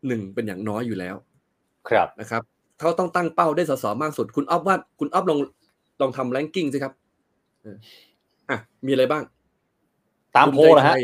[0.07, 1.15] หนึ่งเป็นอย่างน้อยอยู่แล้ว
[1.89, 2.41] ครับนะครับ
[2.79, 5.39] เขาต้องตั้งเป้าได้สสมากสุด คุณออฟว่า คุณออฟลอง
[6.01, 6.93] ลองทำแรงกิ้งสิครับ
[7.63, 9.23] เอออะมีอะไรบ้าง
[10.35, 11.01] ตามโพลภูนะใจฮะไทย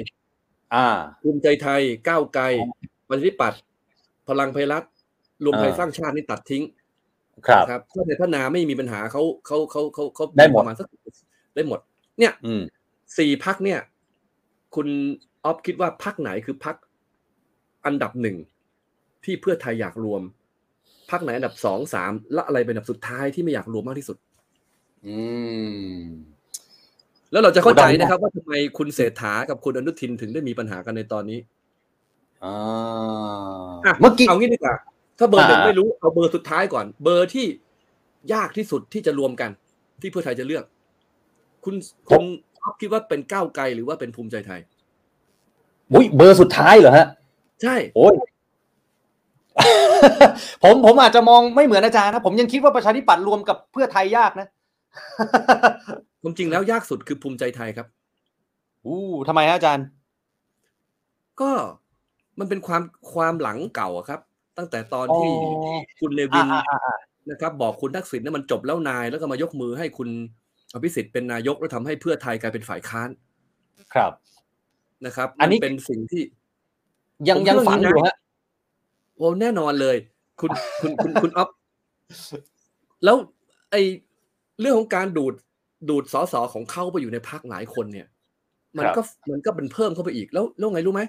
[0.75, 0.87] อ่า
[1.23, 2.43] ภูมิใจไทยก้าวไกล
[3.07, 3.61] ประชาธิปัตย์
[4.27, 4.83] พลังไพรัฐ
[5.43, 6.63] รวมไทยอ่าสร้างชาตินี่ตัดทิ้ง
[7.47, 10.87] ครับนะครับถ้าในพัฒนาไม่มีปัญหาเขาเขาเขาเขาเขาได้หมดประมาณสัก
[11.55, 11.79] ได้หมด
[12.19, 12.61] เนี่ยอืม
[13.17, 13.79] สี่พักเนี่ย
[14.75, 14.87] คุณ
[15.43, 16.75] ออฟคิดว่าพักไหนคือพัก
[17.85, 18.37] อันดับหนึ่ง
[19.23, 20.21] ที่เพื่อไทยอยากรวม
[21.11, 24.17] พักไหนอันดับสองสามและอะไรเป็นอันดับสุดท้ายที่ไม่อยากรวมมากที่สุด
[25.05, 25.17] อื
[25.99, 26.01] ม
[27.31, 31.39] แล้วเราจะเข้าใจโอ้ดังมากนะครับ ว่าทำไมคุณเศรษฐากับคุณอนุทินถึงได้มีปัญหากันในตอนนี้
[32.43, 32.55] อ่า
[33.85, 34.75] อะเมื่อกี้เอางี้ดีกว่า
[35.19, 37.45] ถ้าเบอร์หนึ่งอ่าไม่รู้เอาเบอร์สุดท้ายก่อน เบอร์ที่
[38.33, 39.49] ยากที่สุดที่จะรวมกัน
[40.01, 40.63] ที่เพื่อไทยจะเลือก
[41.63, 41.75] คุณ
[42.09, 42.23] คุณ
[42.61, 44.59] ออฟคิดว่าเป็นก้าวไกลหรือว่าเป็นภูมิใจไทย
[45.91, 47.07] อุ้ยเบอร์สุดท้ายเหรอฮะ
[47.61, 48.15] ใช่โอ้ย
[50.63, 54.47] ผมผมอาจจะมองไม่เหมือนอาจารย์นะ ผมยังคิดว่าประชาธิปัตย์รวมกับเพื่อไทยยากนะ
[56.21, 57.87] ความจริงแล้วยากสุดคือภูมิใจไทยครับ
[58.85, 59.87] อู้ทำไมฮะอาจารย์
[61.41, 61.51] ก็
[62.39, 62.81] มันเป็นความ
[63.13, 64.19] ความหลังเก่าอะครับ
[64.57, 66.97] ตั้งแต่ตอนที่อ๋อคุณเนวินอ่าอ่าอ่า
[67.29, 70.09] นะครับ บอกคุณทักษิณนั้นมันจบแล้วนาย แล้วก็มายกมือให้คุณ
[70.73, 73.09] อภิสิทธิ์เป็นนายกแล้วทำให้เพื่อไทยกลายเป็นฝ่ายค้าน
[73.93, 74.11] ครับ
[75.05, 76.21] นะครับ อันนี้มัเป็นสิ่งที่
[77.29, 78.15] ยังผมยังเชื่อฝังอย่างอนี้นะยู่ฮะ
[79.17, 79.97] โอ้แน่นอนเลย
[80.39, 80.51] คุณ
[80.81, 81.49] คุณคุณคุณอ๊อฟ
[83.03, 83.15] แล้ว
[83.71, 83.75] ไอ
[84.59, 85.33] เรื่องของการดูด
[85.89, 88.07] ดูดสอสอของเขาไปอยู่ในพักหลายคนเนี่ย
[88.77, 89.01] มันก็
[89.31, 91.01] มันก็เป็นเพิ่มเข้าไปอีกแล้วแล้วไงรู้ไหม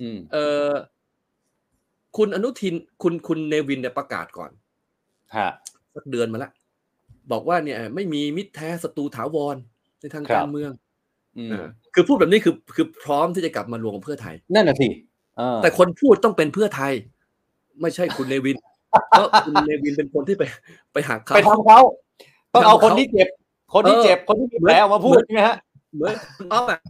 [0.00, 0.36] อืมเอ
[0.68, 0.70] อ
[2.16, 4.50] คุณอนุทินคุณคุณเนวินเนี่ยประกาศก่อน
[5.36, 5.48] ฮะ
[5.94, 6.52] สักเดือนมาแล้ว
[7.32, 9.56] บอกว่าเนี่ย ไม่มีมิตรแท้ศัตรูถาวร
[10.00, 10.72] ในทางครับการเมือง
[11.38, 14.88] อืมอ่าคือพูดแบบนี้คือคือพร้อมที่จะกลับมารวมกับเพื่อไทย นั่นน่ะสิ
[15.40, 16.92] อ่าแต่คนพูดต้องเป็นเพื่อไทย
[17.80, 18.56] ไม่ใช่คุณเนวิน
[19.10, 20.42] เพราะคุณเนวินเป็นคนที่ไป
[20.92, 21.80] ไปหักเขาไปทำเขา
[22.54, 23.28] ต้องเอาทำเขาคนที่เจ็บ
[23.72, 25.56] คนที่เออเจ็บคนที่มีแผลออกมาพูดใช่ไหมฮะ
[25.94, 26.80] เหมือนคุณอ๊อฟอะ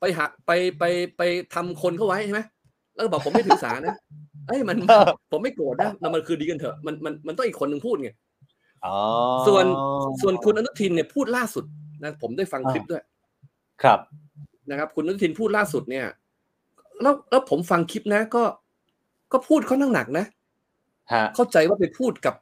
[0.00, 0.84] ไปหักไปไป
[1.16, 1.22] ไป
[1.54, 2.40] ทำคนเข้าไว้ใช่ไหม
[2.94, 3.96] แล้วก็บอกผมไม่ถือสานะ
[4.48, 8.10] เอ้ยมันเออผมไม่โกรธนะแล้วมันคือดีกันเถอะมันมันมันต้องอีกคนหนึ่งพูดไง
[8.86, 8.96] อ๋อ
[9.46, 9.64] ส่วน
[10.22, 11.64] ส่วนคุณอนุทินเนี่ยพูดล่าสุด
[12.02, 13.02] นะผมได้ฟังคลิปด้วย
[13.82, 13.98] ครับ
[14.70, 16.06] นะครับ คุณอนุทินพูดล่าสุดเนี่ย
[17.02, 18.42] แล้วแล้วผมฟังคลิปนะ ก็
[19.32, 20.24] ก็พูดค่อนข้างหนักนะ
[21.12, 22.34] ฮะเข้าใจว่าไปพูดกับ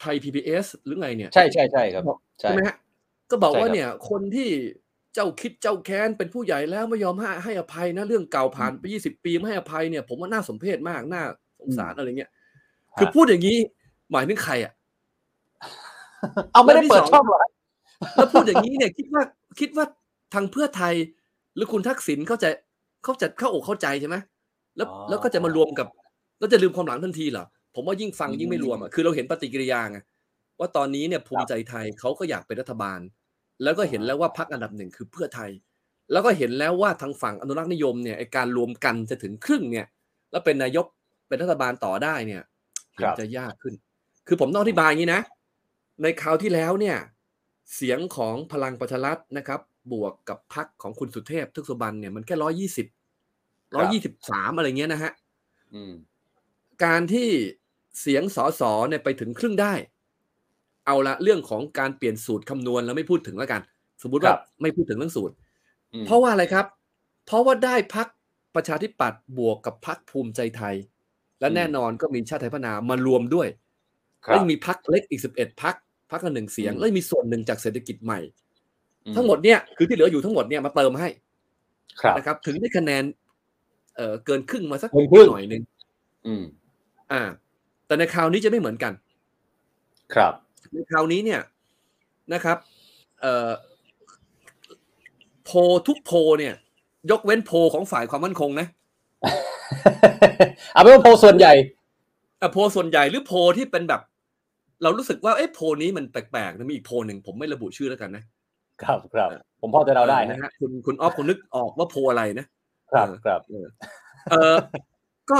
[0.00, 2.02] ไทย PBS หรือไงเนี่ย ใช่ใช่ใช่ครับ
[2.40, 2.76] ใช่ใช่ไหมฮะ
[3.30, 4.48] ก็บอกใช่ว่าครับเนี่ย คนที่
[5.14, 11.22] เจ้าคิดเจ้าแค้นเป็นผู้ใหญ่แล้วไม่ยอมให้ให้อภัยนะเรื่องเก่าผ่านไปยี่สิบปีไม่ให้อภัยเนี่ย ผมว่าน่าสมเพชมากน่า
[11.60, 12.30] สงสารอะไรเงี้ย
[12.98, 13.56] คือพูดอย่างนี้
[14.12, 14.72] หมายถึงใครอะ
[16.52, 17.38] เอาไม่ได้เปิดแล้วที่สองช่องเหรอ
[18.16, 19.22] แล้วพูดอย่างนี้เนี่ยคิดว่า
[19.60, 19.84] คิดว่า
[20.34, 20.94] ทางเพื่อไทย
[21.60, 22.48] รือคุณทักษิณเขาจะ
[23.04, 24.16] เขาจะเข้าอกเข้าใจใช่ไหม
[24.76, 25.86] แล้วอ๋อแล้วก็จะมารวมกับ
[26.38, 29.98] แล้วจะลืมความหลังทันทีเหรอผมว่ายิ่งฟังยิ่งไม่รวมอะคือเราเห็นปฏิกิริยาไง
[30.58, 32.98] ว่าตอนนี้เนี่ยภูมิใจไทยเขาก็อยากเป็นรัฐบาล
[33.62, 35.50] แล้วก็เห็นแล้วว่าพรรคอันดับหนึ่งคือเพื่อไทย
[36.12, 39.86] แล้วก็เห็นแล้วว่าทางฝั่งอนุรักษ์นิยมเนี่ยไอ้การรวมกันจะถึงครึ่งเนี่ย
[40.30, 40.86] แล้วเป็นนายก
[41.28, 42.42] เป็นรัฐบาลต่อได้เนี่ย
[43.00, 43.74] ครัมับนจะยากขึ้น
[44.26, 45.22] คือผมต้องอธิบายอย่างนี้นะ
[46.02, 46.96] ในคราวที่แล้วเนี่ย
[47.74, 49.60] เสียงของพลังประชารัฐนะครับ
[49.92, 52.86] บวกกับพรรคของคุณสุเทพทึกสุบรรณเนี่ยมันแค่ร้อยี่สิบ
[53.76, 55.12] ร้อยี่สิบสามอะไรเงี้ยนะฮะ
[55.74, 55.92] อืม
[56.84, 57.28] การที่
[58.00, 59.72] เสียงสอสอเนี่ยไปถึงครึ่งได้
[60.86, 63.60] เอาละเรื่องของการเปลี่ยนสูตรคำนวณแล้วไม่พูดถึงแล้วกัน
[64.02, 65.34] สมมุติว่าไม่พูดถึงเรื่องสูตร
[65.92, 66.66] อืมเพราะว่าอะไรครับ
[67.26, 68.08] เพราะว่าได้พัก
[68.54, 70.74] ประชาธิปัตย์บวกกับพักภูมิใจไทย
[71.40, 73.48] และแน่นอนก็มีชาติไทยพัฒนามารวมด้วย
[74.24, 75.74] คแล้รัวบยังมีพักเล็กอีกสิบเอ็ดพัก
[76.10, 78.20] พักละหนึ่งเสียงอืมแล้วยังมีส่วนหนึ่งจากเศรษฐกิจใหม่
[79.06, 81.08] อืทั้งหมดเนี่ยคือที่เหลืออยู่ทั้งหมดเนี่ยมาเติมให้
[82.00, 83.02] ครับนะครับ ถึงได้คะแนน
[83.96, 85.62] เอ่อเกินครึ่งมาสักเกินครึ่งหน่อยหนึง
[86.26, 86.44] อืม
[87.12, 87.22] อ่า
[87.86, 88.92] แต่ในคราวนี้จะไม่เหมือนกัน
[90.14, 90.34] ครับ
[90.72, 91.40] ในคราวนี้เนี่ย
[92.34, 92.58] นะครับ
[93.20, 93.50] เอ่อ
[95.44, 95.56] โพล
[95.88, 96.54] ทุกโพลเนี่ย
[97.10, 98.66] ยกเว้นโพลของฝ่ายความมั่นคงนะ
[100.72, 101.52] เอาเป็นว่าโพลส่วนใหญ่
[102.40, 104.00] อะโพลส่วนใหญ่หรือโพลที่เป็นแบบ
[104.82, 108.24] เรารู้สึกว่าเอ๊ะโพลนี้มันแปลกๆนะมีอีกโพลหนึ่งผมไม่ระบุชื่อแล้วกันนะ
[108.82, 109.30] ครับครับ
[109.60, 112.46] ผมพอจะเดาได้นะนะฮะคุณคุณออฟคุณนึกออกว่าโพลอะไรนะ
[112.92, 113.40] ครับครับ
[114.30, 114.54] เออ
[115.30, 115.38] ก็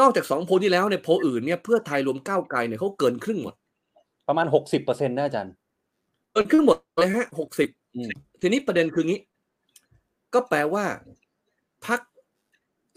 [0.00, 3.54] นอกจากสองโพลที่แล้วเนี่ยโพลอื่นเนี่ยเพื่อไทยรวมก้าวไกลเนี่ยเขาเกินครึ่งหมด
[4.30, 5.54] ประมาณหกสิบเปอร์เซ็นต์นะอาจารย์
[6.32, 8.10] เกินครึ่งหมดเลยฮะหกสิบอืม
[8.40, 9.20] ทีนี้ประเด็นคืองี้
[10.34, 10.84] ก็แปลว่า
[11.86, 12.00] พัก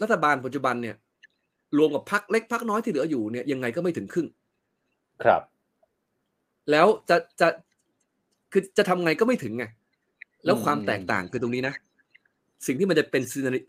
[0.02, 0.96] รัฐบาลปัจจุบันเนี่ย
[1.78, 4.26] รวมกับพักเล็กพักน้อยที่เหลืออยู่เนี่ยยังไงก็ไม่ถึงครึ่ง
[5.24, 5.40] ครับ
[6.70, 7.48] แล้วจะจะ
[8.52, 9.64] คือจะทำไงก็ไม่ถึงไง
[10.44, 11.74] แล้วอืมความแตกต่างคือตรงนี้นะ
[12.66, 13.22] สิ่งที่มันจะเป็น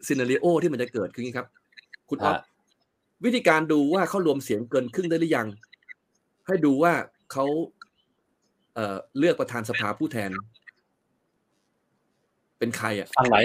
[0.07, 1.47] ซีนารีโอที่มันจะเกิดคืออย่างนี้ครับ
[2.09, 2.43] คุณอ๊อฟฮะ
[3.25, 5.47] วิธีการดูว่าเขารวมเสียงเกินครึ่งได้หรือยัง
[6.47, 6.93] ให้ดูว่า
[7.35, 7.45] เขา
[8.75, 10.31] เอ่อเลือกประธานสภาผู้แทน
[12.59, 13.37] เป็นใครอะฝั่งไหน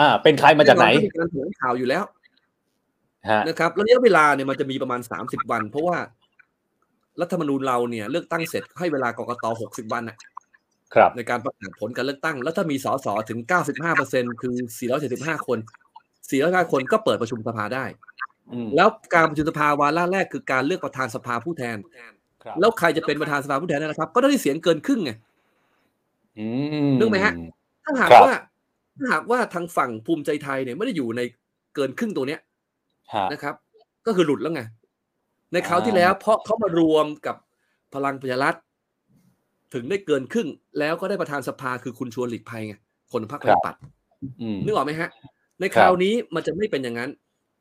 [0.00, 2.04] อ่า เป็นใครมาจากไหนแอมีการแถลงข่าวอยู่แล้ว
[3.30, 5.98] ฮะนะครับแล้วระยะเวลาเนี่ยมันจะมีประมาณสามสิบวัน เพราะว่า
[7.20, 10.16] รัฐธรรมนูญเราเนี่ย เลือกตั้งเสร็จให้เวลากกตหกสิบวันน่ะ
[10.94, 13.38] ครับในการประกาศผลการเลือกตั้ง แล้วถ้ามีสสถึง
[13.68, 14.54] 95เปอร์เซ็นคือ
[15.02, 15.58] 475 คน
[16.14, 17.84] 475คนก็เปิดประชุมสภาได้
[18.52, 22.14] อืมแล้วการประชุมสภาวาระแรกคือการเลือกประธานสภาผู้แทนครับ
[22.60, 25.12] แล้วใครจะเป็นประธานสภาผู้แทนนั่นแหละครับ ก็ได้เสียงเกินครึ่งไง
[26.38, 26.46] อื
[26.98, 27.32] นึกไหมฮะ
[27.84, 28.36] ถ้าหากครับว่า
[28.98, 31.20] ถ้าหากว่าทางฝั่งภูมิใจไทยเนี่ยไม่ได้อยู่ใน
[31.74, 32.40] เกินครึ่งตัวเนี้ย
[33.14, 33.54] ฮะนะครับ
[34.06, 34.62] ก็คือหลุดแล้วไง
[35.52, 37.36] ในคราวอ่าที่แล้ว เพราะเขามารวมกับ
[37.94, 38.54] พลังประชารัฐ
[39.74, 42.74] ถึงได้เกินครึ่ง แล้วก็ได้ประธานสภาคือคุณชวนหลีกภัยไง
[43.12, 43.80] คนพรรคประชาธิปัตย์
[44.40, 45.08] อืมนึกออกไหมฮะ
[45.60, 47.10] ในครับคราวนี้มันจะไม่เป็นอย่างนั้น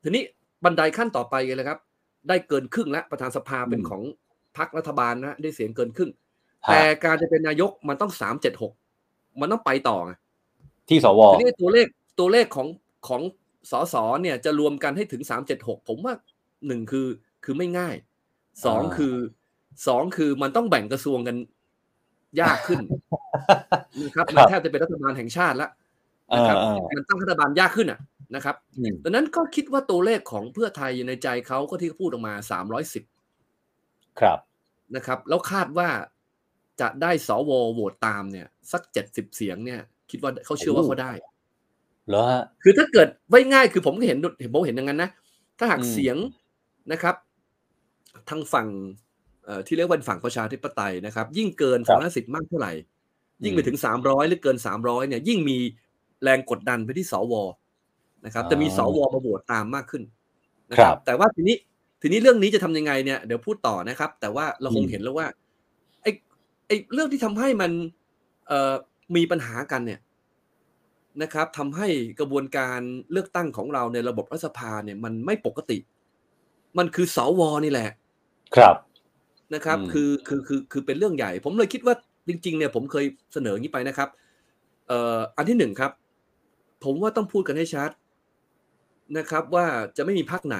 [0.03, 0.23] ทีนี้
[0.63, 1.79] บันไดขั้นต่อไปเลยครับ
[2.27, 4.01] ได้เกินครึ่งแล้วประธานสภาเป็นของ
[4.57, 6.11] พรรครัฐบาลนะได้เสียงเกินครึ่ง
[6.67, 8.73] ฮะแต่การจะเป็นนายกมันต้องสามเจ็ดหก
[9.39, 10.13] มันต้องไปต่อไง
[10.89, 11.87] ที่สวทีนี้ตัวเลข
[12.19, 12.67] ตัวเลขของ
[13.07, 13.21] ของ
[13.71, 16.13] สสเนี่ยจะรวมกันให้ถึงสามเจ็ดหกผมว่า
[16.67, 17.07] หนึ่งคือ
[17.43, 17.95] คือไม่ง่าย
[18.65, 19.15] สองอ่าคือ
[19.87, 21.35] สองคือมันต้องแบ่งกระทรวงกัน
[22.41, 22.79] ยากขึ้น
[24.05, 25.69] นะครับมันแทบจะเป็นรัฐบาลแห่งชาติแล้ว
[26.29, 27.99] เอนะอครับเออมันตั้งรัฐบาลยากขึ้นอะ
[28.35, 33.03] นะครับอืมดังนั้นก็คิดว่าตัวเลขของเพื่อไทยในใจเขาก็ที่เขาพูดออกมาสามร้อยสิบ
[34.19, 34.39] ครับ
[34.95, 35.89] นะครับ แล้วคาดว่า
[36.81, 39.79] จะได้สวโหวตตามเนี่ย สักเจ็ดสิบเสียงเนี่ย
[40.11, 41.11] คิดว่าเขาเชื่อว่าเขาได้
[42.09, 45.09] เหรอฮะคือถ้าเกิดไว้ง่ายคือผมก็เห็นเห็นผมเห็นอย่างนั้นนะ
[45.57, 46.17] ถ้าหากอืมเสียง
[46.91, 47.15] นะครับ
[48.29, 48.67] ทางฝั่ง
[49.45, 52.73] เอ่อที่เรียกว่าฝั่งประชาธิปไตยนะครับ ยิ่งเกินสองร้อยสิบมากเท่าไหร่
[53.43, 55.57] ยิ่งไปถึงสามร้อยหรือเกินสามร้อยเนี่ย ยิ่งมี
[56.23, 57.33] แรงกดดันไปที่สว
[58.25, 60.03] นะครับ จะมีสวมาโหวตตามมากขึ้น
[60.71, 61.57] นะคครัรับบแต่ว่าทีนี้
[62.01, 65.27] ทีนี้เรื่องนี้จะทำยังไงเนี่ยเดี๋ยวพูดต่อนะครับ แต่ว่าเราคงอืมเห็นแล้วว่า
[66.01, 66.11] ไอ้
[66.67, 67.71] ไอ้เรื่องที่ทำให้มัน
[68.47, 68.73] เอ่อ
[69.15, 69.99] มีปัญหากันเนี่ย
[71.21, 71.87] นะครับทำให้
[72.19, 72.79] กระบวนการ
[73.11, 75.77] เลือกตั้งของเราในระบบรัฐสภาเนี่ยมันไม่ปกติ
[76.77, 77.89] มันคือสวนี่แหละ
[78.55, 78.75] ครับ
[79.55, 81.95] นะครับอืมคือคือคือคือเป็นเรื่องใหญ่ ผมเลยคิดว่า
[82.27, 84.09] จริง ๆ เนี่ย ผมเคยเสนออย่างนี้ไปนะครับ
[84.87, 85.91] เอ่ออันที่หนึ่งครับ
[86.83, 87.89] ผมว่าต้องพูดกันให้ชัด
[89.17, 89.65] นะครับ ว่า
[89.97, 90.57] จะไม่มีพรรคไหน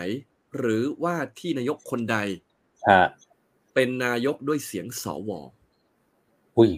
[0.60, 2.18] หรือว่าที่นายกคนใด
[2.90, 3.06] ฮะ
[3.74, 5.32] เป็นนายกด้วยเสียงสว
[6.58, 6.72] อุ้ย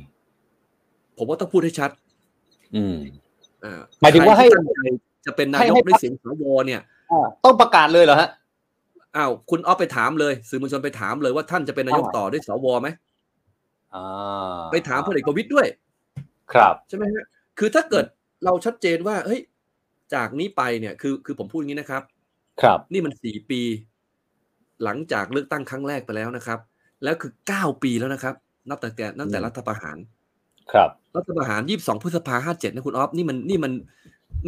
[1.18, 1.92] ผมว่าต้องพูดให้ชัด
[2.76, 2.96] อืม
[3.64, 4.90] อ่าหมายถึงว่าให้ใครที่ตั้งใจ
[5.26, 8.30] จะเป็นนายกให้ให้ด้วยเสียงสวเนี่ยอ่าต้องประกาศเลยเหรอฮะ
[9.18, 12.88] อ้าวคุณออฟไปถามเลยสื่อมวลชนไปถามเลยว่าท่านจะเป็นนายกอ่าต่อด้วยสวไหม
[13.96, 15.68] อ่าไปถามพลเอกประวิตยด้วย
[16.54, 17.26] ครับใช่ไหมฮะ
[17.60, 18.06] คือถ้าเกิด
[18.46, 19.42] เราชัดเจนว่า เฮ้ย
[20.14, 22.04] จากนี้ไปเนี่ย คือคือผมพูดอย่างนี้นะครับ
[22.64, 23.62] ครับ นี่มันสี่ปี
[24.84, 26.60] หลังจากเลือกตั้งครั้งแรกไปแล้วนะครับ
[27.04, 28.36] แล้วคือเก้าปีแล้วนะครับ
[28.70, 29.98] นับแต่แต่นับแต่อืมรัฐประหาร
[30.74, 33.72] ครับรัฐประหารยี่สิบสองพฤษภาห้าเจ็ดนะคุณออฟนี่มันนี่มัน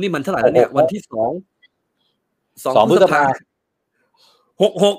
[0.02, 1.32] นี่มันเท่าไหร่แล้วเนี่ยหกหกวันที่สอง
[2.66, 3.22] สองพฤษภา
[4.62, 4.98] หกหก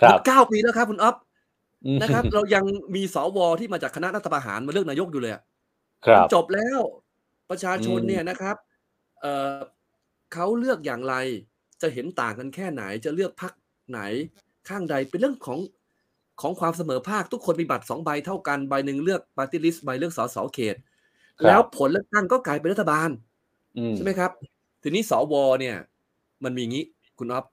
[0.00, 1.16] ครับเก้าปีแล้วครับ คุณออฟ
[1.84, 5.42] อืมนะครับ เรายังมีสวที่มาจากคณะรัฐประหารมาเลือกนายกอยู่เลยอะ
[6.06, 6.80] ครับจบแล้ว
[7.50, 8.56] ประชาชนอืมเนี่ยนะครับ
[9.20, 9.56] เอ่อ
[10.32, 11.14] เขาเลือกอย่างไร
[11.82, 13.52] จะเห็นต่างกันแค่ไหน จะเลือกพัก
[13.90, 14.00] ไหน
[14.68, 15.58] ข้างใดเป็นเรื่องของ
[16.40, 20.76] ของความเสมอภาคทุกคนมีบัตรสองใบเท่ากันใบหนึ่งเลือกปาร์ตี้ลิสต์ใบเลือกสสเขต
[21.46, 23.10] แล้วผลเลือกตั้งก็กลายเป็นรัฐบาล
[23.78, 24.30] อืมใช่ไหมครับ
[24.82, 25.76] ทีนี้สวเนี่ย
[26.44, 26.84] มันมีอย่างนี้
[27.18, 27.44] คุณอ๊อฟ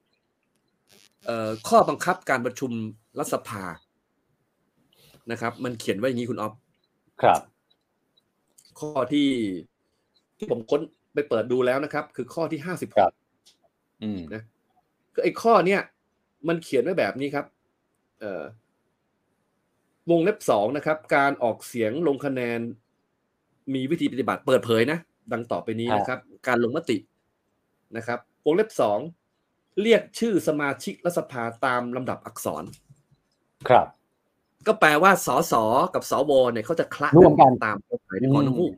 [1.25, 2.71] เอ่อข้อบังคับการประชุม
[3.19, 3.63] รัฐสภา
[5.31, 6.53] นะครับ มันเขียนไว้อย่างนี้คุณอ๊อฟ
[7.21, 7.39] ครับ
[8.79, 9.29] ข้อที่
[10.37, 10.81] ที่ผมค้น
[11.13, 13.24] ไปเปิดดูแล้วนะครับ คือข้อที่ห้าสิบครับอืม
[14.33, 14.43] นะ
[15.13, 15.81] คือไอ้ข้อเนี้ย
[16.47, 17.45] มันเขียนไว้แบบนี้ครับ
[18.19, 18.43] เอ่อ
[20.11, 22.59] วงเล็บสองนะครับ การออกเสียงลงคะแนน
[23.73, 24.99] มีวิธีปฏิบัติเปิดเผยนะ
[25.31, 26.97] ดังต่อไปนี้นะครับ การลงมติ
[27.97, 28.99] นะครับ วงเล็บสอง
[29.81, 32.63] เรียกชื่อสมาชิกรัฐสภาตามลำดับอักษร
[33.69, 33.87] ครับ
[34.67, 35.53] ก็แปลว่าสส
[35.93, 38.73] กับสวเนี่ยเขาจะคละร่วมกันตามกฎหมายในข้อน้ำมูก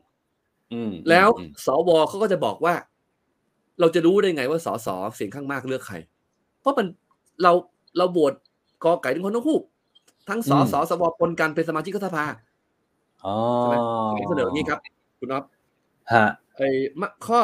[0.72, 2.74] อืมแล้วอืมสวเขาก็จะบอกว่า
[3.80, 5.96] เราจะรู้ได้ไงว่าสสเสียงข้างมากเลือกใคร
[6.60, 6.86] เพราะมัน
[7.42, 7.52] เรา
[7.98, 8.32] เราโหวต
[8.84, 9.58] กอไก่ถึงคนทั้งคู่
[10.28, 12.24] ทั้งสสสวปนกันเป็นสมาชิกรัฐสภา
[13.24, 13.76] อ๋อใช่ไหม
[14.28, 14.78] เสนออย่างนี้ครับ
[15.18, 15.44] คุณน็อฟ
[16.12, 16.26] ฮะ
[16.56, 16.68] ไอ้
[17.00, 17.40] มะข้อ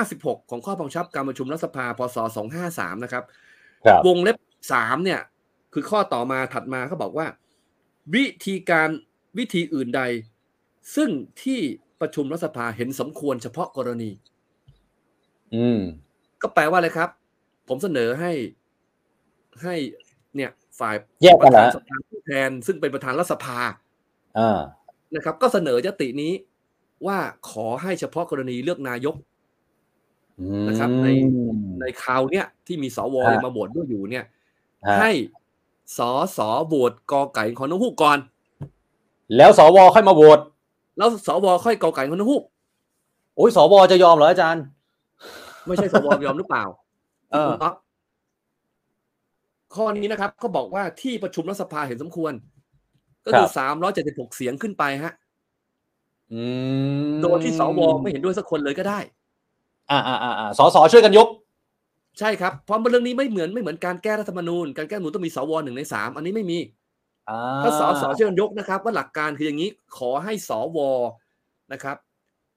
[0.00, 2.16] 56 ของข้อบังคับการประชุมรัฐสภาพศ
[2.60, 3.24] 253 นะครับ
[3.86, 4.36] ครับวงเล็บ
[4.72, 5.20] สามเนี่ย
[5.72, 7.26] คือข้อต่อมาถัดมาเขาบอกว่า
[8.14, 8.88] วิธีการ
[9.38, 10.02] วิธีอื่นใด
[10.96, 11.10] ซึ่ง
[11.42, 11.60] ที่
[12.00, 14.10] ประชุมรัฐสภาเห็นสมควรเฉพาะกรณี
[15.54, 15.80] อืม
[16.42, 17.08] ก็แปลว่าอะไรครับ
[17.68, 18.32] ผมเสนอให้
[19.62, 19.74] ให้
[20.36, 23.58] เนี่ยฝ่ายแยกปกันระเหรอธานสภาผู้แทน ซึ่งเป็นประธานรัฐสภา
[24.38, 24.58] อ่า
[25.14, 26.32] นะครับ ก็เสนอยตินี้
[27.06, 27.18] ว่า
[27.50, 29.14] ขอให้เฉพาะกรณีเลือกนายก
[30.68, 31.08] นะครับใน
[31.80, 34.24] ในคราวเนี้ยที่มีสวฮะยังมาโหวตด้วยอยู่เนี่ย
[34.86, 35.10] ฮะให้
[35.98, 38.18] สอสอโหวตกอไก่ของนกฮูกก่อน
[39.36, 40.38] แล้วสวค่อยมาโหวต
[40.96, 42.42] แล้วสวค่อยกอไก่ของนกฮูก
[43.36, 44.64] โอ้ยสวจะยอมเหรออาจารย์
[45.68, 46.64] ไม่ใช่สวยอมหรือเปล่า
[47.32, 47.74] เออคุณอ๊อฟ
[49.74, 52.32] ข้อนี้นะครับเขาบอกว่าที่ประชุมรัฐสภาเห็นสมควร
[53.24, 55.12] ก็คือสามร้อยเจ็ดสิบหกเสียงขึ้นไปฮะ
[56.32, 56.42] อื
[57.08, 58.98] มโดยที่สวไม่เห็นด้วยสักคนเลยก็ได้
[59.90, 61.28] อ่าอ่าอ่าอ่าสสช่วยกันยก
[62.18, 66.58] ใช่ครับเพราะเรื่องนี้ไม่เหมือนไม่เหมือนการแก้รัฐธรรมนูญการแก้รัฐธรรมนูญต้องมีสวหนึ่งในสามอันนี้ไม่มี
[67.30, 70.78] อ่าถ้าสสช่วยกันยกนะครับ ว่าหลักการคืออย่างนี้ ขอให้สว
[71.72, 71.96] นะครับ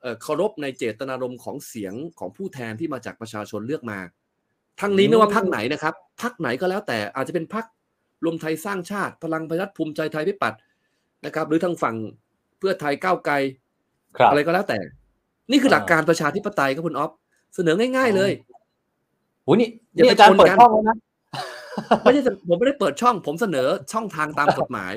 [0.02, 4.00] เอ่อเคารพในเจตนารมณ์ของเสียงของผู้แทนที่มาจากประชาชนเลือกมา
[4.82, 7.66] ทั้งนี้ไม่ว่าพักไหนนะครับพักไหนก็แล้วแต่อาจจะเป็นพัก
[8.26, 10.60] รวมไทยสร้างชาติพลังประชารัฐภูมิใจไทยพิปัตย์
[11.26, 11.96] นะครับ หรือทางฝั่ง
[12.60, 13.34] เพื่อไทยก้าวไกล
[14.18, 14.78] ครับอะไรก็แล้วแต่
[15.52, 17.12] นี่คือหอ่าลักการประชาธิปไตยครับคุณอ๊อฟ
[17.56, 18.32] เสนอง่าย ๆ เลย
[19.44, 20.98] โอ้ยนี่อย่านี่ไปอาจารย์ชนเปิดกันช่องแล้วนะ
[22.04, 24.94] ไม่ใช่ผมไม่ได้เปิดช่อง ผมเสนอช่องทางตามกฎหมาย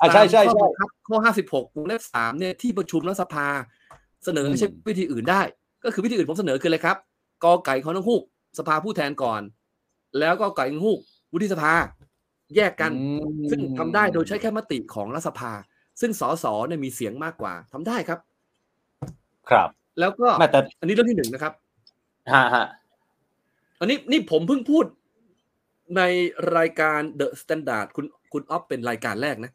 [0.00, 3.46] อ่าใช่ใช่ตามข้อใช่บังคับข้อ56วงเล็บ3เนี่ยที่ประชุมรัฐสภา
[4.24, 5.42] เสนอไม่ใช่อืมวิธีอื่นได้
[5.84, 6.96] ก็คือวิธีอื่นผมเสนอคืออะไรครับ
[7.44, 8.22] กอไก่ของน้องฮูก
[8.58, 9.42] สภาผู้แทนก่อน
[10.18, 10.98] แล้วก็ไก่ของฮูก
[11.32, 11.72] วุฒิสภา
[12.56, 13.06] แยกกันอื
[13.44, 15.52] มซึ่งทำได้โดยใช้แค่มติของรัฐสภา
[16.00, 18.18] ซึ่งสสเนี่ยมีเสียงมากกว่าทำได้ครับ
[19.50, 19.68] ครับ
[20.00, 21.52] แล้วก็แม่แต่อันนี้เรื่องที่หนึ่งนะครับ
[22.32, 22.66] ฮะฮะ
[23.80, 24.84] อันนี้นี่ผมเพิ่งพูด
[25.96, 26.02] ใน
[26.56, 29.52] รายการ The Standard คุณคุณออฟเป็นรายการแรกนะ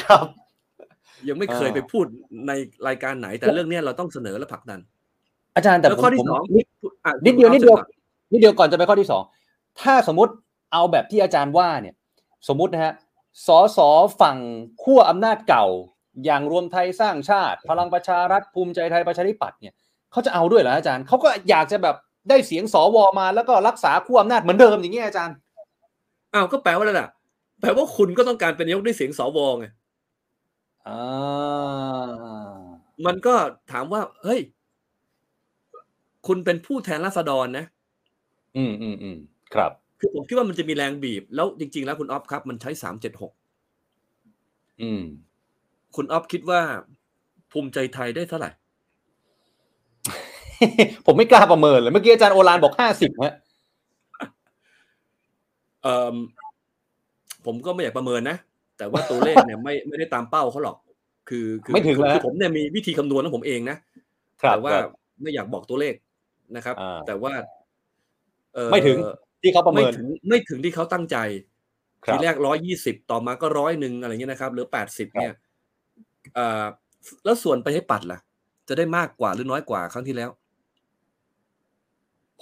[0.00, 0.26] ครับ
[1.28, 2.04] ยังไม่เคยอ่าไปพูด
[2.46, 2.52] ใน
[2.88, 4.80] รายการไหน แต่เรื่องเนี้ยเราต้องเสนอและผลักดัน
[5.56, 6.66] อาจารย์แต่แล้วผมข้อที่ผมสองนิด
[7.04, 7.86] อะนิดเดียวคุณนิดเดียวอาชิญก่อน
[8.32, 9.22] นิดเดียวก่อนจะไปข้อที่สอง
[9.80, 10.32] ถ้าสมมติ
[10.72, 11.94] เอาแบบที่อาจารย์ว่าเนี่ย
[12.48, 12.92] สมมตินะฮะ
[13.46, 13.78] สส
[14.20, 14.38] ฝั่ง
[14.82, 15.66] ขั้วอำนาจเก่า
[16.24, 19.74] อย่างรวมไทยสร้างชาติ พลังประชารัฐภูมิใจไทยประชาธิปัตย์เนี่ย
[20.12, 21.96] เขาจะเอาด้วยเหรออาจารย์เขาก็อยากจะแบบ
[22.28, 25.36] ได้เสียงสวมาแล้วก็รักษาขั้วอำนาจเหมือนเดิมอย่างเงี้ยอาจารย์
[26.34, 27.08] อ้าวก็แปลว่าอะไรล่ะ
[27.60, 29.66] แปลว่าคุณก็ต้องการเป็นนายกด้วยเสียงสวไง
[30.90, 32.52] อ่า
[33.06, 33.34] มันก็
[33.72, 34.40] ถามว่า เฮ้ย
[36.26, 37.64] คุณเป็นผู้แทนราษฎรนะ
[38.56, 39.16] อืมอืมอืม
[39.54, 43.32] ครับ คือผมคิดว่ามันจะมีแรงบีบ แล้วจริง ๆ แล้วคุณออฟครับ มันใช้สามเจ็ดหก
[44.82, 45.02] อืม
[45.96, 46.60] คุณออฟคิดว่า
[47.52, 48.50] ภูมิใจไทยได้เท่าไหร่
[51.06, 53.34] ผมไม่กล้าประเมินเลย เมื่อกี้อาจารย์โอฬารบอกห้าสิบฮะ
[55.82, 56.16] เอ่อ
[57.46, 58.36] ผมก็ไม่อยากประเมินนะ
[58.80, 60.76] แต่ว่าตัวเลขเนี่ยไม่ไม่ได้ตามเป้าเขาหรอก
[61.28, 63.76] คือคือไม่ถึงคือแล้วคือผมเนี่ยมีวิธีคำนวณของผมเองนะ
[64.42, 64.90] ครับแต่ว่าครับ
[65.22, 65.94] ไม่อยากบอกตัวเลข
[66.56, 67.32] นะครับอ่าแต่ว่า
[68.54, 68.98] เอ่อไม่ถึง
[69.42, 71.16] ที่เขาประเมินไม่ถึงไม่ถึงที่เขาตั้งใจ
[72.04, 75.32] ครับทีแรกร้อยยี่สิบต่อมาก็ร้อยหนึ่งอะไรเงี้ยนะครับเหลือแปดสิบเนี่ย
[76.34, 76.64] เอ่อ
[77.24, 78.18] แล้วส่วนไปให้ปัดล่ะ
[78.68, 80.30] จะได้มากกว่าหรือน้อยกว่าครั้งที่แล้ว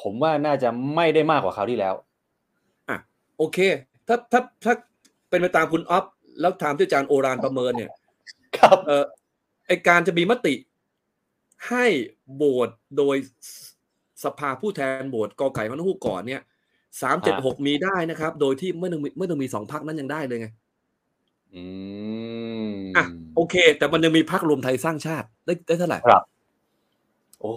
[0.01, 1.95] ผมว่าน่าจะไม่ได้มากกว่าคราวที่แล้ว
[2.89, 2.97] อะ
[3.39, 3.59] โอเค
[4.09, 4.75] ถ้าถ้าถ้า
[5.29, 6.05] เป็นไปตามคุณออฟ
[6.41, 7.91] แล้วตามที่อาจารย์โอรานประเมินเนี่ย
[8.59, 9.05] ครับเออ
[9.67, 10.55] ไอการจะมีมติ
[11.69, 11.87] ให้
[12.37, 12.69] โบวต
[12.99, 13.17] โดย
[14.25, 16.43] สภาผู้แทนโบวตกอไก่พันธุ์ก่อนเนี่ย
[17.03, 20.49] สามเจ็ดหกมีได้นะครับ โดยที่ไม่ต้องมีไม่ต้องมีสองพักนั้นยังได้เลยไง
[21.55, 21.63] อื
[22.69, 23.05] มอะ
[23.37, 26.23] โอเค แต่มันยังมีพักรวมไทยสร้างชาติได้ได้เท่าไหร่ครับ
[27.41, 27.53] โอ้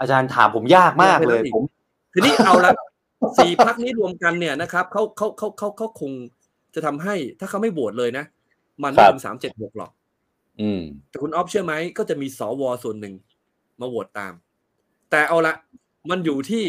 [0.00, 1.64] อาจารย์ถามผมยากมากเลยยากเลยผม
[2.12, 2.72] ทีนี้เอาละ
[3.38, 6.12] สี่พักนี้รวมกันเนี่ยนะครับเขาเขาเขาเขาเขาคง
[6.76, 8.24] จะทำให้ถ้าเขาไม่โหวตเลยนะ
[8.82, 9.90] มันไม่ถึงสามเจ็ดหกหรอก
[10.60, 13.14] อืมแต่คุณออฟเชื่อไหมก็จะมีสวส่วนหนึ่ง
[13.80, 14.32] มาโหวตตาม
[15.10, 15.54] แต่เอาละ
[16.10, 16.64] มันอยู่ที่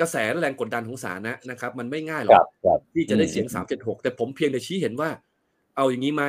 [0.00, 5.10] กระแสและแรงกดดันของศาลนะนะครับ มันไม่ง่ายหรคอรักบครับที่จะได้อืมเสียงสามเจ็ดหกแต่ผมเพียงแต่ชี้เห็นว่า
[5.76, 6.24] เอาอย่างนี้ไหม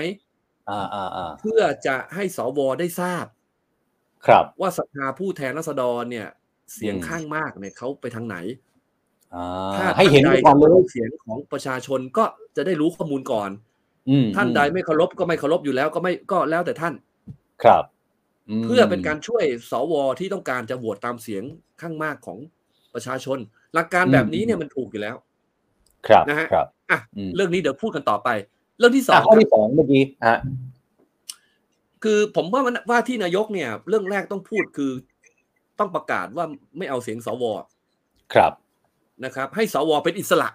[0.69, 3.25] อ่าอ่าอ่าเพื่อจะให้สวได้ทราบ
[4.27, 6.27] ครับ ว่าสภาผู้แทนราษฎรเนี่ย
[6.75, 8.37] เสียงอืมข้างมากเนี่ยเขาไปทางไหน
[9.35, 9.45] อ่า
[9.75, 13.49] ถ้าให้เห็นท่าไปใดก่อนเลยเสียงของประชาชนก็ จะได้รู้ข้อมูลก่อน
[14.09, 16.93] อืมท่านใดไม่เคารพก็ไม่เคารพอยู่แล้วก็ไม่ก็แล้วแต่ท่าน
[17.63, 17.83] ครับ
[18.61, 21.43] มเพื่อเป็นการช่วยสวที่ต้องการจะโหวตตามเสียง
[21.81, 22.37] ข้างมากของ
[22.93, 23.37] ประชาชน
[23.73, 25.15] หลักการแบบนี้เนี่ยมันถูกอยู่แล้ว
[26.07, 28.29] ครับนะฮะครับอะอืมเรื่องนี้เดี๋ยวพูดกันต่อไป
[28.79, 30.37] เรื่องที่สออะงข้อครับที่สองเมื่อกี้ฮะ
[32.03, 34.91] คือผมว่ามันว่าที่นายกเนี่ย เรื่องแรกต้องพูดคือ
[35.79, 36.45] ต้องประกาศว่า
[36.77, 37.43] ไม่เอาเสียงสว
[38.33, 38.51] ครับ
[39.25, 40.49] นะครับ ให้สวเป็นอิสระ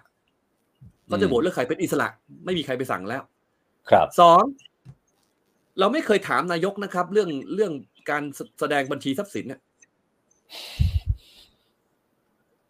[1.11, 2.07] ก็จะอืมโหวตเลือกใครเป็นอิสระ
[2.45, 3.21] ไม่มีใครไปสั่งแล้ว
[3.89, 4.43] ครับสอง
[5.79, 7.71] เราไม่เคยถามนายกนะครับ เรื่องเรื่อง
[8.09, 9.59] การแสแสดงบัญชีทรัพย์สินเนี่ย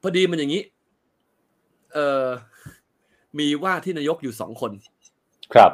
[0.01, 0.61] พอดีมันอย่างนี้
[1.93, 2.27] เอ่อ
[3.39, 4.71] มีว่าที่นายกอยู่สองคน
[5.53, 5.71] ครับ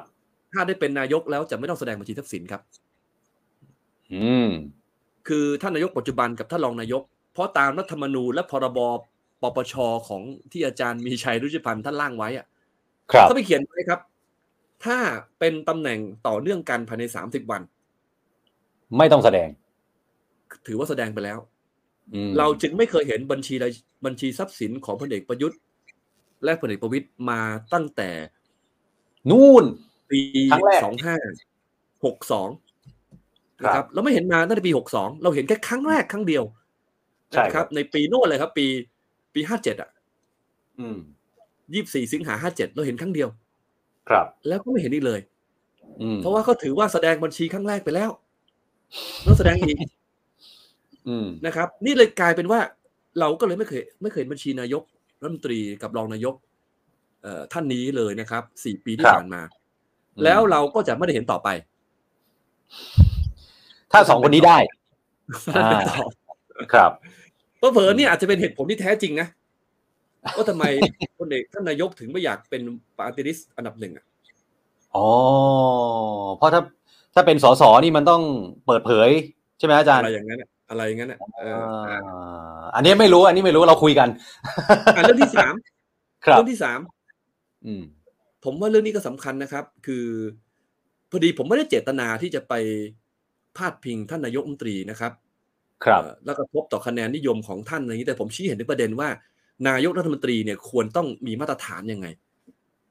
[0.53, 2.61] ถ้าได้เป็นนายกแล้วจะไม่ต้องแสดงบัญชีทรัพย์สินครับ
[4.13, 4.49] อืม
[5.28, 7.03] คือท่านนายกปัจจุบันกับท่านรองนายก
[7.34, 8.80] เพราะตามรัฐธรรมนูญและพรบ
[9.41, 9.74] ปปช
[10.07, 12.56] ของที่อาจารย์มีชัยรุจิพันธ์ท่านร่างไว้อะครับ
[13.07, 13.99] เขาไปเขียนไว้ครับ
[14.85, 14.97] ถ้า
[15.39, 17.61] เป็นตำแหน่งต่อเนื่องกันภายในสามสิบวัน
[18.97, 19.49] ไม่ต้องแสดง
[20.67, 21.39] ถือว่าแสดงไปแล้ว
[22.13, 23.71] อืมเราจึงไม่เคยเห็นบัญชีราย
[24.05, 25.59] บัญชีทรัพย์สินของพลเอกประยุทธ์
[26.43, 27.41] และพลเอกประวิตยมา
[27.73, 28.09] ตั้งแต่
[29.31, 29.63] นู่น
[30.11, 30.19] ปี
[30.51, 31.17] ครั้งแรกสองห้า
[32.05, 32.49] หกสอง
[33.59, 36.43] ครับนะครับเราไม่เห็นมาตั้งแต่ปีหกสองเราเห็นแค่ครั้งแรกครั้งเดียว
[37.31, 38.65] ใช่นะคครัรับบในปีโน้นเลยครับ ปี
[39.33, 39.89] ปีห้าเจ็ดอะ
[40.79, 40.97] อืม
[41.74, 43.30] ยี่สี่สิงหาห้าเจ็ดเราเห็นครั้งเดียว
[44.09, 45.20] ครับ แล้วก็ไม่เห็นอีกเลย
[46.01, 48.09] อืมเพราะว่าเขาถือว่าแสดงบัญชีครั้งแรกไปแล้ว
[49.26, 49.78] ต้องแสดงอีก
[51.07, 52.59] อืมนะครับ นี่เลยกลายเป็นว่า
[53.20, 54.84] เราก็เลยไม่เคย ไม่เคยเห็นบัญชีนายก
[55.22, 56.36] รัฐมนตรีกับรองนายก
[57.24, 59.41] เอ่อท่านนี้เลยนะครับสี่ปีที่ครับผ่านมา
[60.24, 61.49] แล้วเราก็จะไม่ได้เห็นต่อไป
[63.91, 64.57] ถ้าสองคนนี้ได้
[65.57, 66.05] อ่าต่อ
[66.74, 66.91] ครับ
[67.57, 69.28] เพราะเผลอๆเนี่ยอาจจะเป็นเหตุผลที่แท้จริงนะ
[70.36, 70.63] ว่าทำไม
[71.19, 72.61] พลเอกท่านนายกถึงไม่อยากเป็น
[72.99, 74.05] party list อันดับหนึ่งอะ
[74.95, 75.07] อ๋อ
[76.38, 76.61] เพราะถ้า
[77.15, 78.21] ถ้าเป็นสสนี่มันต้อง
[78.65, 79.09] เปิดเผย
[79.59, 81.99] ใช่ไหมอาจารย์อะไรอย่างนั้นอะอะไรอย่างนั้นอะเอออะอ่า
[82.75, 84.09] อันนี้ไม่รู้ อันนี้ไม่รู้เราคุยกัน
[84.95, 85.53] อะเรื่องที่สาม
[86.25, 86.80] ครับเรื่องที่สาม
[87.65, 87.84] อืม
[88.43, 90.05] ผมว่าเรื่องนี้ก็สำคัญนะครับ คือ
[91.09, 92.53] พอดีผมไม่ได้เจตนาที่จะไป
[93.57, 95.11] พาดพิงท่านนายกรัฐมนตรีนะครับ
[95.86, 99.09] ครับเอ่อแล้วก็ทบต่อคะแนนนิยมของท่านอะไรอย่างนี้แต่ผมชี้เห็นในประเด็นว่า
[99.67, 102.07] นายกรัฐมนตรีเนี่ยควรต้องมีมาตรฐานยังไง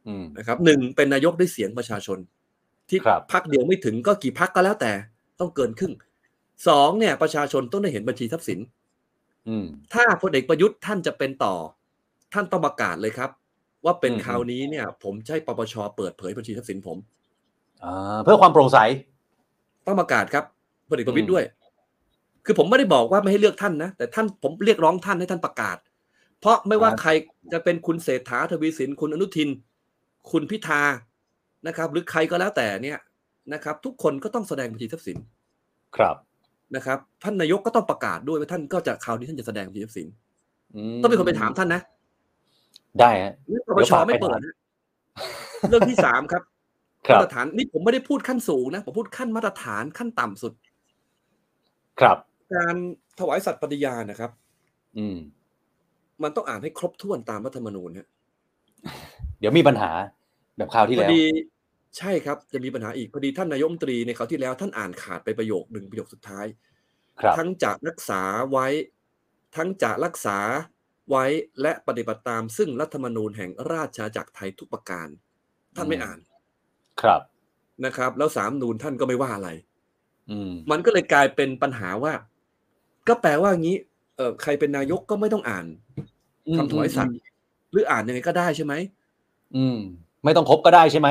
[0.07, 2.19] อืมนะครับหนึ่งเป็นนายกด้วยเสียงประชาชน
[2.89, 4.93] ที่ครับพักเดียวไม่ถึงก็กี่พักก็แล้วแต่
[5.41, 5.95] ต้องเกินครึ่ง
[6.69, 8.59] สองเนี่ย ประชาชนต้องได้เห็นบัญชีทรัพย์สิน
[9.49, 11.55] อืมถ้าพลเอกประยุทธ์ท่านจะเป็นต่อ
[12.33, 13.31] ท่านต้องประกาศเลยครับ
[13.85, 16.99] ว่าเป็นอืมคราวนี้เนี่ย ผมจะให้ปปชเปิดเผยบัญชีทรัพย์สินผม
[17.85, 18.79] อ่าเพื่อความโปร่งใส
[19.87, 20.45] ต้องประกาศครับ
[20.89, 21.45] พลเอกประวิตอืยมด้วย
[22.45, 25.77] คือผมไม่ได้บอกว่าไม่ให้เลือกท่านนะแต่ท่านผมเรียกร้องท่านให้ท่านประกาศ
[26.41, 27.11] เพราะไม่ว่าใคร
[27.53, 29.49] จะเป็นคุณเศรษฐาทวีสินคุณอนุทิน
[30.31, 30.83] คุณพิธา
[31.67, 32.99] นะครับ หรือใครก็แล้วแต่เนี่ย
[33.53, 35.17] นะครับ ทุกคนก็ต้องแสดงบัญชีทรัพย์สิน
[35.97, 36.17] ครับ
[36.77, 40.07] นะครับท่านนายกก็ต้องประกาศด้วยว่าท่านก็จะคราวนี้ท่านจะแสดงบัญชีทรัพย์สิน
[40.97, 41.81] มต้องเป็นคนไปถามท่านนะ
[43.01, 44.55] ได้ฮะนี่ปเดี๋ปยวชฝากไปไม่เปิดถามนะ
[45.69, 46.43] เรื่องที่สามครับ
[47.09, 50.53] ครัมาบตรฐานนี่ผมไม่ได้พูดขั้นสูงนะผมพูดขั้นมาตรฐานขั้นต่ำสุด
[52.01, 52.19] ครับ
[52.55, 52.77] การ
[53.19, 54.31] ถวายสัตย์ปฏิญาณนะครับ
[54.99, 55.17] อืม
[56.23, 58.07] มันต้องอ่านให้ครบถ้วนตามรัฐธรรมนูญฮะ
[59.41, 59.91] เดี๋ยวมีปัญหา
[60.57, 61.25] แบบคราวที่พอแล้วดี
[61.99, 66.47] ใช่ครับจะมีปัญหาอีกพอดีท่านนายกรัฐมนตรีในคราวที่แล้ว ท่านอ่านขาดไปประโยคหนึ่งประโยคสุดท้าย
[67.21, 68.67] ครับทั้งจะรักษาไว้
[69.57, 70.39] ทั้งจะรักษา
[71.11, 71.25] ไว้
[71.63, 75.09] และปฏิบัติตามซึ่งรัฐธรรมนูญแห่งราชอาณาจักรไทยทุกประการ
[75.77, 76.19] ท่านไม่อ่าน
[77.03, 77.21] ครับ
[77.85, 79.51] นะครับ แล้วสามนูนท่านก็ไม่ว่าอะไร
[80.31, 82.13] อืมมันก็เลยกลายเป็นปัญหาว่า
[83.09, 83.77] ก็แปลว่างี้
[84.17, 85.67] เออใครเป็นนายกก็ไม่ต้องอ่าน
[86.57, 87.17] คำถวายสัตย์
[87.73, 88.75] หรืออ่านยังไงก็ได้ใช่ไหม
[89.57, 89.79] อืม
[90.25, 91.09] ไม่ต้องครบก็ได้ใช่ไหม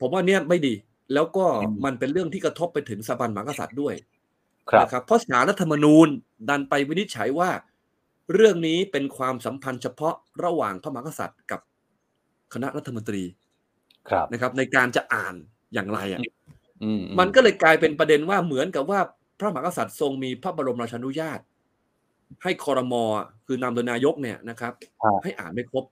[0.00, 0.74] ผมว่าเนี่ยไม่ดี
[1.14, 3.94] แล้วก็อืมมันเป็นเรื่องที่กระทบไปถึงสถาบันมหากษัตริย์ด้วย
[4.70, 6.08] ครับนะครับเพราะสารรัฐธรรมนูญ
[6.48, 7.50] ดันไปวินิจฉัยว่า
[8.34, 10.14] เรื่องนี้เป็นความสัมพันธ์เฉพาะ
[10.44, 11.60] ระหว่างพระมหากษัตริย์กับ
[12.52, 13.22] คณะรัฐมนตรี
[14.10, 15.34] ครับนะครับ ในการจะอ่าน
[15.74, 16.20] อย่างไรอะ
[16.82, 19.00] อืมมันก็เลยกลายเป็นประเด็นว่าเหมือนกับว่า
[19.38, 21.40] พระมหากษัตริย์ทรงมีพระบรมราชานุญาต
[22.42, 23.04] ให้คอรมอ
[23.46, 24.72] คือนำโดยนายกเนี่ยนะครับ
[25.22, 25.84] ให้อ่านไม่ครบ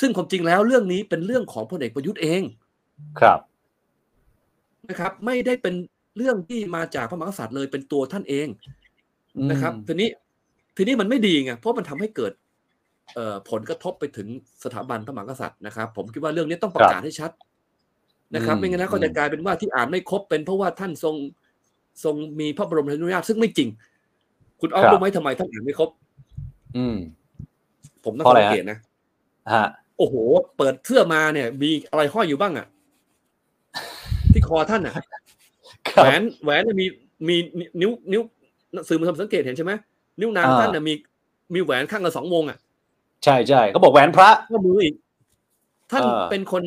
[0.00, 2.42] ซึ่งความจริงแล้วเรื่องนี้เป็นเรื่องของพลเอกประยุทธ์เอง
[3.20, 3.40] ครับ
[4.88, 5.74] นะครับ ไม่ได้เป็น
[6.16, 8.48] เรื่องที่มาจากพระมหากษัตริย์เลยเป็นตัวท่านเอง
[9.50, 10.08] นะครับทีนี้
[10.76, 12.32] ทีนี้มันไม่ดีไงเพราะมันทำให้เกิด
[13.14, 14.28] เอ่อผลกระทบไปถึง
[14.64, 17.30] สถาบันพระมหากษัตริย์นะครับ ผมคิดว่าเรื่องนี้ต้องประกาศให้ชัด
[18.34, 21.14] นะครับอืมไม่งั้นนะก็จะกลายเป็นว่าที่อ่านไม่ครบเป็นเพราะว่าท่านทรง
[22.04, 23.68] ทรงมีพระบรมราชานุญาตซึ่งไม่จริง
[24.60, 25.90] คุณอ้อมครับรู้ไหมทำไมท่านอ่านไม่ครบ
[26.76, 26.96] อืม
[28.04, 28.78] ผมต้องเพราะอะไรสังฮะเกตนะ
[29.52, 29.64] ฮะ
[29.98, 30.14] โอ้โห
[30.56, 32.66] เปิดเสื้อมาเนี่ย มีอะไรห้อยอยู่บ้างอะ
[34.32, 34.94] ที่คอท่านอะ
[35.90, 36.86] คแหรัวบนแหวนเนี่ยมี
[37.28, 37.36] มี
[37.80, 38.22] นิ้วนิ้ว
[38.88, 39.72] สื่อมวลชนสังเกตเห็นใช่ไหม
[40.20, 40.94] นิ้วนางอ่าท่านน่ะมี
[41.54, 42.58] มีแหวนข้างละสองวงอะ
[43.24, 44.94] ใช่ใช่เขาบอกแหวนพระข้อมืออีก
[45.92, 46.62] ท่านอ่าเป็นคน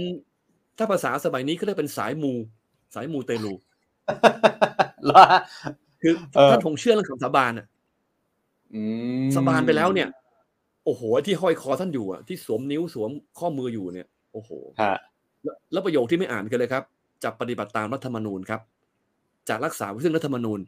[0.77, 2.33] ถ้าภาษาสมัยนี้เขาเรียกเป็นสายมู
[2.95, 3.53] สายมูเตลู
[5.05, 5.25] แล้ว
[6.01, 7.80] คือเออท่านคงเชื่อเรื่องคำสาบานอะอืม
[9.35, 10.07] สาบานไปแล้วเนี่ย
[10.85, 13.09] โอ้โห ที่ห้อยคอท่านอยู่อะที่สวมนิ้วสวม
[13.39, 14.49] ข้อมืออยู่เนี่ย โอ้โห
[14.81, 14.95] ฮะ
[15.43, 16.83] แล้วแล้วประโยคที่ไม่อ่านกันเลยครับ
[17.23, 18.61] จะปฏิบัติตามรัฐธรรมนูญครับ
[19.49, 20.59] จะรักษาไว้ซึ่งรัฐธรรมนูญ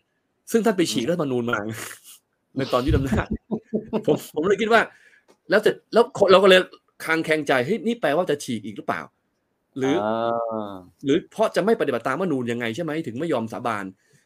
[0.51, 1.57] ซึ่งท่านไปฉีกรัฐธรรมนูญมา
[2.57, 3.27] ในตอนยึดอำนาจ
[4.05, 4.81] ผมผมเลยคิดว่า
[5.49, 6.59] แล้วจะแล้วเราก็เลย
[7.05, 9.01] คลางแคงใจเฮ้ยนี่แปลว่าจะฉีกอีกหรือเปล่า
[9.77, 10.73] หรืออา
[11.03, 13.85] หรือเพราะจะไม่ปฏิบัติตามรัฐธรรมนูญยังไงใช่ไหมถึงไม่ยอมสาบาน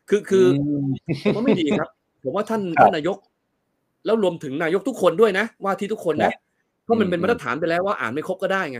[0.09, 0.85] คือคืออม
[1.23, 1.89] ผมว่าไม่ดีครับ
[2.23, 3.17] ผมว่าท่านครับท่านนายก
[4.07, 6.33] แล้วรวมถึงนายกทุกคนด้วยนะ ว่าที่ทุกคนนะ
[6.83, 8.79] เพราะมันเป็นอืมมาตรฐานไปแล้วว่าอ่านไม่ครบก็ได้ไง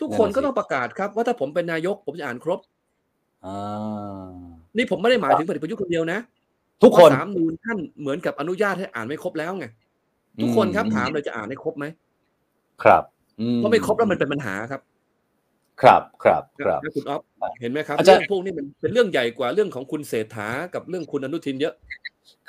[0.00, 2.58] ทุกคนนั่นน่ะสิก็ต้องประกาศครับ ว่าถ้าผมเป็นนายกผมจะอ่านครบ
[3.46, 4.30] อ่า
[4.76, 6.18] นี่ผมไม่ได้หมายถึงพลเอกประยุทธ์คนเดียวนะ
[6.82, 9.66] ทุกคนเพราะสามนูนท่านเหมือนกับอนุญาตให้อ่านไม่ครบแล้วไง
[10.42, 11.84] ทุกคนครับถามเลยจะอ่านให้ครบไหม
[12.84, 13.02] ครับ
[13.40, 14.80] อืเพราะไม่ครบแล้วมันเป็นปัญหาครับ
[15.82, 17.20] ครับครับครับนะคุณอ๊อฟ
[17.60, 21.74] เห็นไหมครับอาจารย์เรื่องพวกนี้มันเป็นเรื่องใหญ่กว่าเรื่องของคุณเศรษฐากับเรื่องคุณอนุทินเยอะ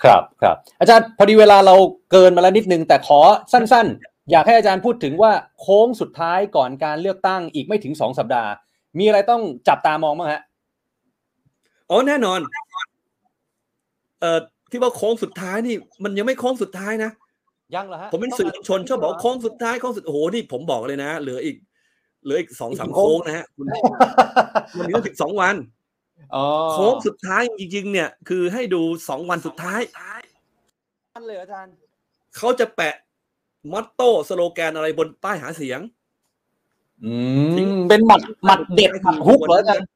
[0.03, 1.75] ครับครับอาจารย์พอดีเวลาเรา
[2.11, 3.19] เกินมาแล้วนิดนึง แต่ขอ
[3.53, 8.51] สั้น ๆ อยากให้อาจารย์พูดถึงว่าโค้งสุดท้ายก่อนการเลือกตั้งอีกไม่ถึงสองสัปดาห์
[8.99, 10.41] มีอะไรต้องจับตามองบ้างฮะ
[11.89, 12.39] อ๋อแน่นอน
[14.21, 14.39] เอ่อ
[14.71, 17.11] ที่ว่าโค้งสุดท้ายนี่ มันยังไม่โค้งสุดท้ายนะ
[17.75, 21.55] ยังเหรอฮะผมเป็นสื่อมวลชนชอบบอกว่าโค้งสุดท้ายโค้งสุดโอ้โหนี่ผมบอกเลยนะ เหลืออีก
[22.25, 23.65] เหลืออีกสองสามอีกกี่โค้โค้งงนะฮะคุณ
[24.77, 25.55] มันมีตั้งสิบสองวัน
[26.35, 29.81] อ๋อโค้งสุดท้ายจริงๆ เนี่ย คือให้ดูสองวันสุดท้าย
[31.13, 31.73] นั่นเลยอาจารย์
[32.37, 32.95] เขาจะแปะ
[33.71, 35.79] มอตโต้สโลแกนอะไรบนป้ายหาเสียง
[37.05, 37.13] อื
[37.55, 39.87] ทิ้งมเป็นหมัดหมัดเด็ดหมัดฮุกเหรออาจารย์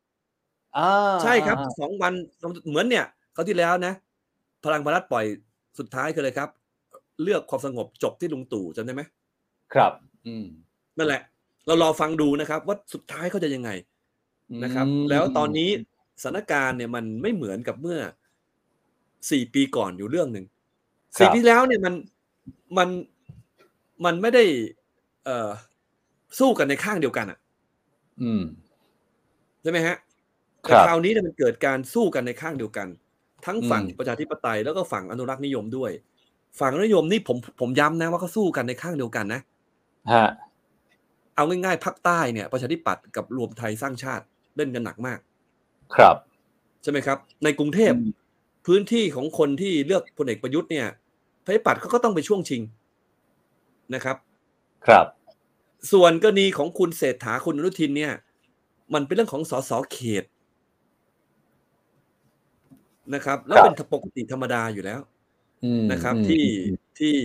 [0.77, 0.91] อ่า
[1.23, 2.13] ใช่ครับสองวัน
[2.69, 3.93] เหมือนเนี่ยเขาวที่แล้วนะ
[4.65, 5.25] พลังประชารัฐปล่อย
[5.80, 6.49] สุดท้ายคือเลยครับ
[7.23, 9.01] เลือกความสงบจบที่ลุงตู่จำได้ไหม
[9.73, 9.91] ครับ
[10.27, 10.45] อืม
[10.97, 11.21] นั่นแหละ
[11.70, 13.70] เรารอฟังดูนะครับว่าสุดท้ายเขาจะยังไง
[14.63, 15.70] นะครับอืมแล้วตอนนี้
[16.24, 17.99] สถานการณ์เนี่ยมันไม่เหมือนกับเมื่อ
[19.32, 20.45] สี่ปีก่อนอยู่เรื่องหนึ่ง
[21.20, 21.93] สี่ปีแล้วเนี่ยมัน
[22.78, 22.89] มัน
[24.05, 24.43] มันไม่ได้
[25.26, 25.49] เอ่อ
[26.39, 27.39] สู้กันในข้างเดียวกันอะ
[28.22, 28.43] อืม
[29.61, 29.95] ใช่ไหมฮะ
[30.65, 32.88] คแต่รับคราวนี้เนี่ยมันเกิดการสู้กันในข้างเดียวกัน
[33.45, 35.91] ทั้งฝั่งอืมประชาธิปไตยแล้วก็ฝั่งอนุรักษ์นิยมด้วย
[36.59, 39.41] ฝั่งอนุรักษ์นิยมนี่ผมผมย้ำนะว่าเขาสู้กันในข้างเดียวกันนะ
[40.13, 40.28] ฮะ
[41.39, 44.25] เอาง่ายๆภาคใต้เนี่ยประชาธิปัตย์กับรวมไทยสร้างชาติ
[44.55, 45.19] เล่นกันหนักมาก
[45.95, 46.15] ครับ
[46.83, 48.11] ใช่ไหมครับ ในกรุงเทพอืม
[48.65, 50.87] พื้นที่ของคนที่เลือกพลเอกประยุทธ์เนี่ย
[51.43, 52.61] ประชาธิปัตย์เขาก็ต้องไปช่วงชิง
[53.93, 54.17] นะครับ
[54.87, 55.05] ครับ
[55.91, 58.13] ส่วนกรณีของคุณเศรษฐาคุณอนุทินเนี่ย
[58.93, 60.23] มันเป็นเรื่องของสสเขต
[63.13, 64.99] นะครับ แล้วครับเป็นปกติธรรมดาอยู่แล้ว
[65.63, 66.45] อืมนะครับอืมที่
[66.99, 67.15] ที่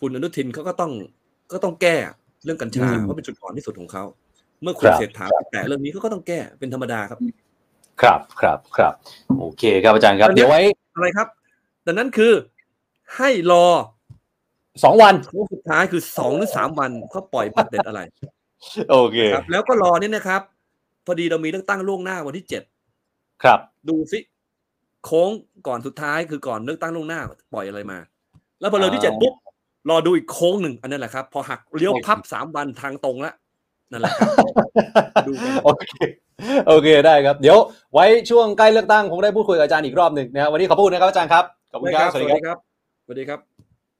[0.00, 0.92] คุณอนุทินเขาก็ต้อง
[1.52, 1.96] ก็ต้องแก้
[2.46, 4.04] เรื่องกัญชาอืมเพราะเป็นจุดอ่อนที่สุดของเขา
[4.62, 7.18] เมื่อคุณครับเศรษฐาไปแตะเรื่องนี้เขาก็ต้องแก้เป็นธรรมดาครับ
[8.02, 8.92] ครับครับครับ
[9.38, 10.60] โอเคครับอาจารย์ครับอันนี้เดี๋ยวไว้
[10.94, 11.28] อะไรครับ
[11.86, 12.32] ดังนั้นคือ
[13.16, 13.66] ให้รอ
[14.84, 18.00] สองวันโค้งสุดท้ายคือสองหรือสามวันเขาปล่อยบัตรเด็ดอะไร
[18.90, 20.42] โอเคครับ แล้วก็รอเนี่ยนะครับ
[21.06, 22.62] พอดีเรามีเลือกตั้งล่วงหน้าวันที่เจ็ด
[23.42, 24.18] ครับ ดูสิ
[25.04, 25.30] โค้ง
[25.66, 27.20] ก่อนสุดท้ายคือก่อนเลือกตั้งล่วงหน้า
[27.54, 27.98] ปล่อยอะไรมา
[28.60, 29.32] แล้วพอเลยที่เจ็ดปุ๊บ
[29.90, 33.32] รอดูอีกโค้งหนึ่งอันนั้นแหละครับ พอหักเลี้ยวพับสามวันทางตรงละ
[33.90, 34.32] นั่นแหละครับ
[35.26, 35.84] ดูกันโอเค
[36.68, 37.58] โอเคได้ครับ เดี๋ยว
[37.94, 42.58] ไว้ช่วงใกล้เลือกตั้งคงได้พูดคุยกับอาจารย์อีกรอบหนึ่งนะครับวันนี้ขอบคุณนะครับอาจารย์ครับขอบคุณครับสวัสดีครับ
[43.04, 43.40] สวัสดีครับ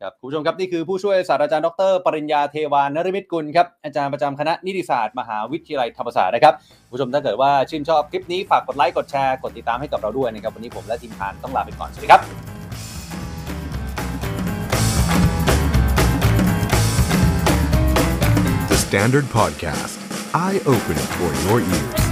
[0.03, 6.55] ครับคุณผู้ชมครับนี่คือผู้ช่วยศาสตราจารย์ดร ปริญญาเทวานรมิตกุลครับอาจารย์ประจำคณะนิติศาสตร์มหาวิทยาลัยธรรมศาสตร์นะครับ
[6.89, 12.56] คุณผู้ชมถ้าเกิดว่าชื่นชอบคลิปนี้ฝากกดไลค์กดแชร์กดติดตามให้กับเราด้วยนะครับวันนี้ผมและทีมงานต้องลาไปก่อนสวัสดีครับ
[18.87, 19.99] Standard Podcast,
[20.32, 22.06] eye opening for your ears.